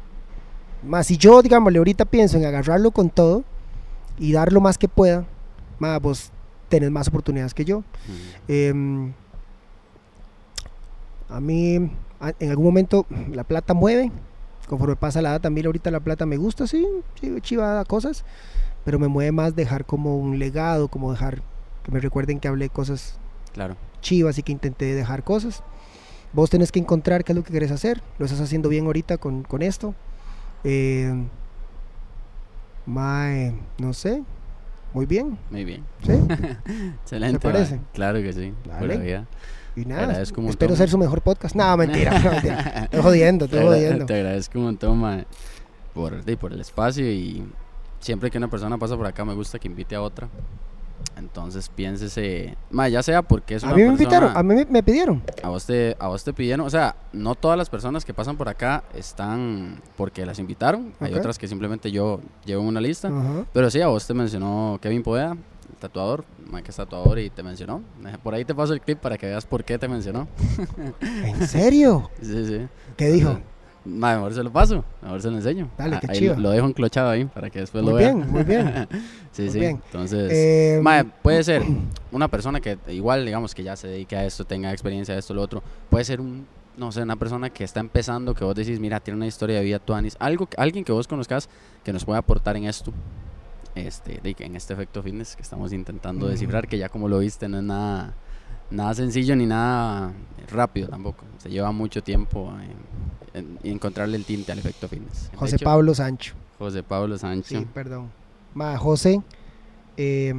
Más 0.83 1.07
si 1.07 1.17
yo, 1.17 1.41
digámosle, 1.41 1.79
ahorita 1.79 2.05
pienso 2.05 2.37
en 2.37 2.45
agarrarlo 2.45 2.91
con 2.91 3.09
todo 3.09 3.43
y 4.19 4.31
dar 4.33 4.53
lo 4.53 4.61
más 4.61 4.77
que 4.77 4.87
pueda, 4.87 5.25
ma, 5.79 5.97
vos 5.99 6.31
tenés 6.69 6.91
más 6.91 7.07
oportunidades 7.07 7.53
que 7.53 7.65
yo. 7.65 7.83
Em, 8.47 9.13
a 11.29 11.39
mí, 11.39 11.75
en 12.39 12.49
algún 12.49 12.65
momento, 12.65 13.05
la 13.31 13.43
plata 13.43 13.73
mueve. 13.73 14.11
Conforme 14.67 14.95
pasa 14.97 15.21
la 15.21 15.29
edad, 15.29 15.41
también 15.41 15.65
ahorita 15.65 15.91
la 15.91 16.01
plata 16.01 16.25
me 16.25 16.35
gusta, 16.37 16.67
sí, 16.67 16.85
sí, 17.21 17.33
chivada 17.41 17.85
cosas. 17.85 18.25
Pero 18.83 18.99
me 18.99 19.07
mueve 19.07 19.31
más 19.31 19.55
dejar 19.55 19.85
como 19.85 20.17
un 20.17 20.39
legado, 20.39 20.87
como 20.89 21.11
dejar 21.11 21.41
que 21.83 21.91
me 21.91 21.99
recuerden 21.99 22.39
que 22.39 22.47
hablé 22.47 22.69
cosas 22.69 23.17
Claro. 23.53 23.75
chivas 24.01 24.37
y 24.37 24.43
que 24.43 24.51
intenté 24.51 24.93
dejar 24.93 25.23
cosas. 25.23 25.63
Vos 26.33 26.49
tenés 26.49 26.71
que 26.71 26.79
encontrar 26.79 27.23
qué 27.23 27.31
es 27.31 27.35
lo 27.35 27.43
que 27.43 27.53
querés 27.53 27.71
hacer. 27.71 28.01
Lo 28.19 28.25
estás 28.25 28.41
haciendo 28.41 28.69
bien 28.69 28.85
ahorita 28.85 29.17
con, 29.17 29.43
con 29.43 29.61
esto. 29.61 29.95
Eh, 30.63 31.13
mae, 32.85 33.53
no 33.79 33.93
sé. 33.93 34.23
Muy 34.93 35.05
bien, 35.05 35.37
Muy 35.51 35.65
bien. 35.65 35.83
¿sí? 36.03 36.11
Excelente. 37.03 37.39
¿Te 37.39 37.43
parece? 37.51 37.79
Claro 37.93 38.19
que 38.21 38.33
sí. 38.33 38.53
Vida. 38.81 39.27
Y 39.75 39.85
nada, 39.85 40.21
espero 40.21 40.41
montón. 40.43 40.75
ser 40.75 40.89
su 40.89 40.97
mejor 40.97 41.21
podcast. 41.21 41.55
No, 41.55 41.77
mentira, 41.77 42.17
no, 42.23 42.31
mentira. 42.31 42.83
Estoy 42.85 43.01
jodiendo, 43.01 43.45
estoy 43.45 43.63
jodiendo. 43.63 44.05
te 44.07 44.15
agradezco 44.15 44.57
un 44.57 44.65
montón, 44.65 44.97
mae, 44.97 45.25
por, 45.93 46.37
por 46.37 46.53
el 46.53 46.61
espacio 46.61 47.05
y 47.11 47.45
siempre 47.99 48.31
que 48.31 48.39
una 48.39 48.47
persona 48.47 48.77
pasa 48.77 48.97
por 48.97 49.05
acá 49.05 49.23
me 49.23 49.35
gusta 49.35 49.59
que 49.59 49.67
invite 49.67 49.95
a 49.95 50.01
otra. 50.01 50.29
Entonces 51.17 51.69
piénsese, 51.69 52.55
mae, 52.69 52.91
ya 52.91 53.01
sea 53.01 53.21
porque 53.23 53.55
es 53.55 53.63
A 53.63 53.67
una 53.67 53.75
mí 53.75 53.81
me 53.83 53.87
persona- 53.89 54.03
invitaron, 54.03 54.37
a 54.37 54.43
mí 54.43 54.65
me, 54.69 54.83
pidieron. 54.83 55.23
a 55.43 55.49
vos 55.49 55.65
te, 55.65 55.95
a 55.99 56.07
vos 56.07 56.23
te 56.23 56.31
pidieron, 56.33 56.65
o 56.65 56.69
sea, 56.69 56.95
no 57.11 57.33
todas 57.35 57.57
las 57.57 57.69
personas 57.69 58.05
que 58.05 58.13
pasan 58.13 58.37
por 58.37 58.49
acá 58.49 58.83
están 58.95 59.81
porque 59.95 60.25
las 60.25 60.37
invitaron, 60.39 60.93
hay 60.99 61.13
Ok. 61.13 61.19
otras 61.19 61.37
que 61.39 61.47
simplemente 61.47 61.91
yo 61.91 62.19
llevo 62.45 62.61
en 62.61 62.67
una 62.69 62.81
lista, 62.81 63.07
Ajá. 63.07 63.45
pero 63.53 63.69
sí, 63.71 63.81
a 63.81 63.87
vos 63.87 64.05
te 64.05 64.13
mencionó 64.13 64.77
Kevin 64.81 65.01
Poveda, 65.03 65.31
el 65.31 65.75
tatuador, 65.79 66.23
que 66.63 66.69
es 66.71 66.75
tatuador 66.75 67.19
y 67.19 67.29
te 67.29 67.43
mencionó. 67.43 67.81
Por 68.23 68.33
ahí 68.33 68.45
te 68.45 68.53
paso 68.55 68.73
el 68.73 68.81
clip 68.81 68.99
para 68.99 69.17
que 69.17 69.25
veas 69.27 69.45
por 69.45 69.63
qué 69.63 69.77
te 69.77 69.87
mencionó. 69.87 70.27
¿En 71.01 71.47
serio? 71.47 72.09
Sí, 72.21 72.45
sí. 72.45 72.67
¿Qué 72.95 73.07
dijo? 73.11 73.39
Ma, 73.87 74.15
mejor 74.15 74.33
se 74.33 74.43
lo 74.43 74.51
paso, 74.51 74.83
mejor 75.01 75.21
se 75.21 75.29
lo 75.31 75.37
enseño. 75.37 75.69
Dale, 75.77 75.95
Ah, 75.95 75.99
qué 76.01 76.07
chiva. 76.09 76.35
Lo, 76.35 76.49
dejo 76.51 76.67
enclochado 76.67 77.09
ahí 77.09 77.25
para 77.25 77.49
que 77.49 77.59
después 77.59 77.83
Muy 77.83 77.91
lo 77.93 77.97
vea. 77.97 78.13
bien, 78.13 78.31
muy 78.31 78.43
bien. 78.43 78.87
sí, 79.31 79.43
muy 79.43 79.51
sí. 79.51 79.59
bien. 79.59 79.81
Entonces, 79.85 80.31
Eh, 80.33 80.79
ma, 80.81 81.03
puede 81.03 81.43
ser 81.43 81.63
una 82.11 82.27
persona 82.27 82.59
que 82.59 82.77
igual, 82.89 83.25
digamos, 83.25 83.55
que 83.55 83.63
ya 83.63 83.75
se 83.75 83.87
dedique 83.87 84.15
a 84.15 84.25
esto, 84.25 84.45
tenga 84.45 84.71
experiencia 84.71 85.13
de 85.13 85.19
esto, 85.21 85.33
lo 85.33 85.41
otro. 85.41 85.63
Puede 85.89 86.03
ser 86.05 86.19
un, 86.21 86.45
no 86.75 86.91
sé, 86.91 87.01
una 87.01 87.15
persona 87.15 87.49
que 87.49 87.63
está 87.63 87.79
empezando, 87.79 88.33
que 88.35 88.43
vos 88.43 88.53
decís, 88.55 88.79
mira, 88.79 88.99
tiene 88.99 89.15
una 89.17 89.27
historia 89.27 89.57
de 89.57 89.63
vida 89.63 89.79
tuanis. 89.79 90.15
Algo, 90.19 90.47
alguien 90.57 90.83
que 90.83 90.91
vos 90.91 91.07
conozcas 91.07 91.49
que 91.83 91.93
nos 91.93 92.03
pueda 92.05 92.19
aportar 92.19 92.57
en 92.57 92.65
esto. 92.65 92.91
Este, 93.75 94.19
en 94.23 94.55
este 94.55 94.73
efecto 94.73 95.03
fitness 95.03 95.35
que 95.35 95.43
estamos 95.43 95.71
intentando 95.71 96.27
descifrar, 96.27 96.67
que 96.67 96.79
ya 96.79 96.89
como 96.89 97.07
lo 97.07 97.19
viste, 97.19 97.47
no 97.47 97.57
es 97.59 97.63
nada, 97.63 98.15
nada 98.69 98.93
sencillo 98.93 99.35
ni 99.35 99.45
nada 99.45 100.13
rápido 100.51 100.87
tampoco. 100.89 101.25
Se 101.37 101.49
lleva 101.49 101.71
mucho 101.71 102.01
tiempo 102.03 102.51
en, 103.33 103.39
en- 103.39 103.59
en 103.63 103.71
encontrarle 103.73 104.17
el 104.17 104.25
tinte 104.25 104.51
al 104.51 104.59
efecto 104.59 104.87
fitness. 104.87 105.29
José 105.35 105.55
hecho, 105.55 105.65
Pablo 105.65 105.93
Sancho. 105.93 106.33
José 106.57 106.83
Pablo 106.83 107.17
Sánchez. 107.17 107.59
Sí, 107.59 107.67
perdón. 107.73 108.09
Ma, 108.53 108.77
José. 108.77 109.21
Eh, 109.97 110.33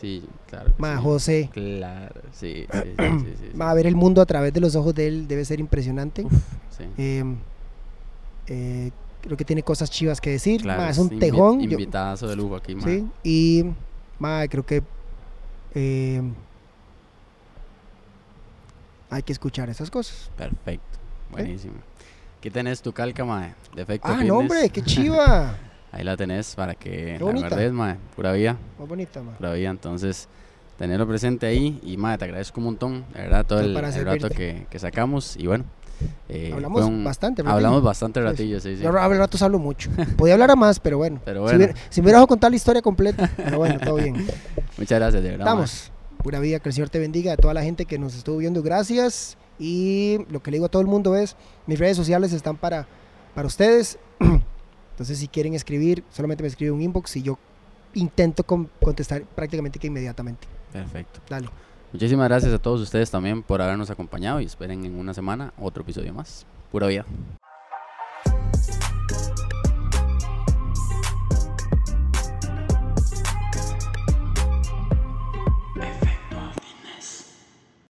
Sí, 0.00 0.24
claro. 0.48 0.72
ma, 0.76 0.96
sí. 0.96 1.02
José. 1.02 1.50
Claro, 1.54 2.20
sí, 2.32 2.66
sí, 2.70 2.78
sí, 2.82 2.94
sí, 2.98 3.18
sí, 3.24 3.34
sí. 3.38 3.56
Ma, 3.56 3.72
ver 3.74 3.86
el 3.86 3.96
mundo 3.96 4.20
a 4.20 4.26
través 4.26 4.52
de 4.52 4.60
los 4.60 4.76
ojos 4.76 4.94
de 4.94 5.06
él 5.08 5.26
debe 5.28 5.44
ser 5.44 5.58
impresionante. 5.58 6.22
Uf, 6.24 6.32
sí. 6.76 6.84
Eh, 6.98 7.24
eh, 8.48 8.90
creo 9.22 9.36
que 9.36 9.44
tiene 9.44 9.62
cosas 9.62 9.90
chivas 9.90 10.20
que 10.20 10.30
decir. 10.30 10.60
Claro, 10.62 10.82
Ma, 10.82 10.90
es 10.90 10.98
un 10.98 11.18
tejón. 11.18 11.60
yo- 11.60 11.70
Invitadazo 11.70 12.28
de 12.28 12.36
lujo 12.36 12.56
aquí, 12.56 12.74
ma. 12.74 12.82
sí, 12.82 13.06
y 13.24 13.64
ma, 14.18 14.46
creo 14.48 14.64
que 14.66 14.82
eh, 15.74 16.22
hay 19.10 19.22
que 19.22 19.32
escuchar 19.32 19.68
esas 19.70 19.90
cosas. 19.90 20.30
Perfecto, 20.36 20.98
buenísimo. 21.30 21.74
Aquí 22.38 22.50
tenés 22.50 22.80
tu 22.82 22.92
calca, 22.92 23.24
mae, 23.24 23.54
de 23.74 23.82
efecto 23.82 24.08
Ah, 24.08 24.12
fitness. 24.12 24.28
no, 24.28 24.38
hombre, 24.38 24.68
qué 24.70 24.82
chiva. 24.82 25.54
Ahí 25.92 26.04
la 26.04 26.16
tenés 26.16 26.54
para 26.54 26.74
que 26.74 27.16
la 27.18 27.24
bonita. 27.24 27.48
guardes, 27.48 27.72
mae. 27.72 27.96
Pura 28.14 28.32
vida, 28.32 28.56
Muy 28.78 28.86
bonita, 28.86 29.22
ma. 29.22 29.32
pura 29.32 29.52
vida. 29.54 29.70
Entonces, 29.70 30.28
tenerlo 30.78 31.06
presente 31.08 31.46
ahí. 31.46 31.80
Y, 31.82 31.96
mae, 31.96 32.18
te 32.18 32.24
agradezco 32.26 32.60
un 32.60 32.66
montón, 32.66 33.04
de 33.14 33.20
verdad, 33.22 33.46
todo 33.46 33.60
el, 33.60 33.74
el 33.74 34.04
rato 34.04 34.28
que, 34.28 34.66
que 34.68 34.78
sacamos. 34.78 35.36
Y 35.38 35.46
bueno, 35.46 35.64
eh, 36.28 36.50
Hablamos 36.52 36.84
un- 36.84 37.02
bastante, 37.02 37.40
¿verdad? 37.42 37.56
Hablamos 37.56 37.82
bastante 37.82 38.20
ratillo, 38.20 38.60
sí, 38.60 38.76
sí. 38.76 38.82
Yo 38.82 38.90
a 38.90 39.08
ratos 39.08 39.40
hablo 39.40 39.58
mucho. 39.58 39.88
Podía 40.18 40.34
hablar 40.34 40.50
a 40.50 40.56
más, 40.56 40.78
pero 40.78 40.98
bueno. 40.98 41.20
Pero 41.24 41.38
Si 41.40 41.42
bueno. 41.44 41.56
hubiera, 41.64 41.74
si 41.88 42.00
me 42.00 42.04
hubiera 42.04 42.18
dejado 42.18 42.26
contar 42.28 42.50
la 42.50 42.56
historia 42.56 42.82
completa. 42.82 43.30
Pero 43.36 43.56
bueno, 43.58 43.78
todo 43.80 43.94
bien. 43.94 44.14
Muchas 44.76 44.98
gracias, 45.00 45.22
de 45.22 45.30
verdad. 45.30 45.46
mae. 45.46 45.64
Estamos. 45.64 45.92
Pura 46.26 46.40
vida, 46.40 46.58
que 46.58 46.68
el 46.70 46.72
Señor 46.74 46.90
te 46.90 46.98
bendiga. 46.98 47.34
A 47.34 47.36
toda 47.36 47.54
la 47.54 47.62
gente 47.62 47.84
que 47.84 48.00
nos 48.00 48.16
estuvo 48.16 48.38
viendo, 48.38 48.60
gracias. 48.60 49.38
Y 49.60 50.18
lo 50.28 50.42
que 50.42 50.50
le 50.50 50.56
digo 50.56 50.66
a 50.66 50.68
todo 50.68 50.82
el 50.82 50.88
mundo 50.88 51.14
es, 51.14 51.36
mis 51.68 51.78
redes 51.78 51.96
sociales 51.96 52.32
están 52.32 52.56
para, 52.56 52.88
para 53.32 53.46
ustedes. 53.46 53.96
Entonces, 54.90 55.18
si 55.20 55.28
quieren 55.28 55.54
escribir, 55.54 56.02
solamente 56.10 56.42
me 56.42 56.48
escribe 56.48 56.72
un 56.72 56.82
inbox 56.82 57.14
y 57.14 57.22
yo 57.22 57.38
intento 57.94 58.42
con- 58.42 58.68
contestar 58.82 59.22
prácticamente 59.22 59.78
que 59.78 59.86
inmediatamente. 59.86 60.48
Perfecto. 60.72 61.20
Dale. 61.30 61.48
Muchísimas 61.92 62.28
gracias 62.28 62.52
a 62.52 62.58
todos 62.58 62.80
ustedes 62.80 63.08
también 63.08 63.44
por 63.44 63.62
habernos 63.62 63.88
acompañado 63.90 64.40
y 64.40 64.46
esperen 64.46 64.84
en 64.84 64.96
una 64.96 65.14
semana 65.14 65.52
otro 65.60 65.84
episodio 65.84 66.12
más. 66.12 66.44
Pura 66.72 66.88
vida. 66.88 67.06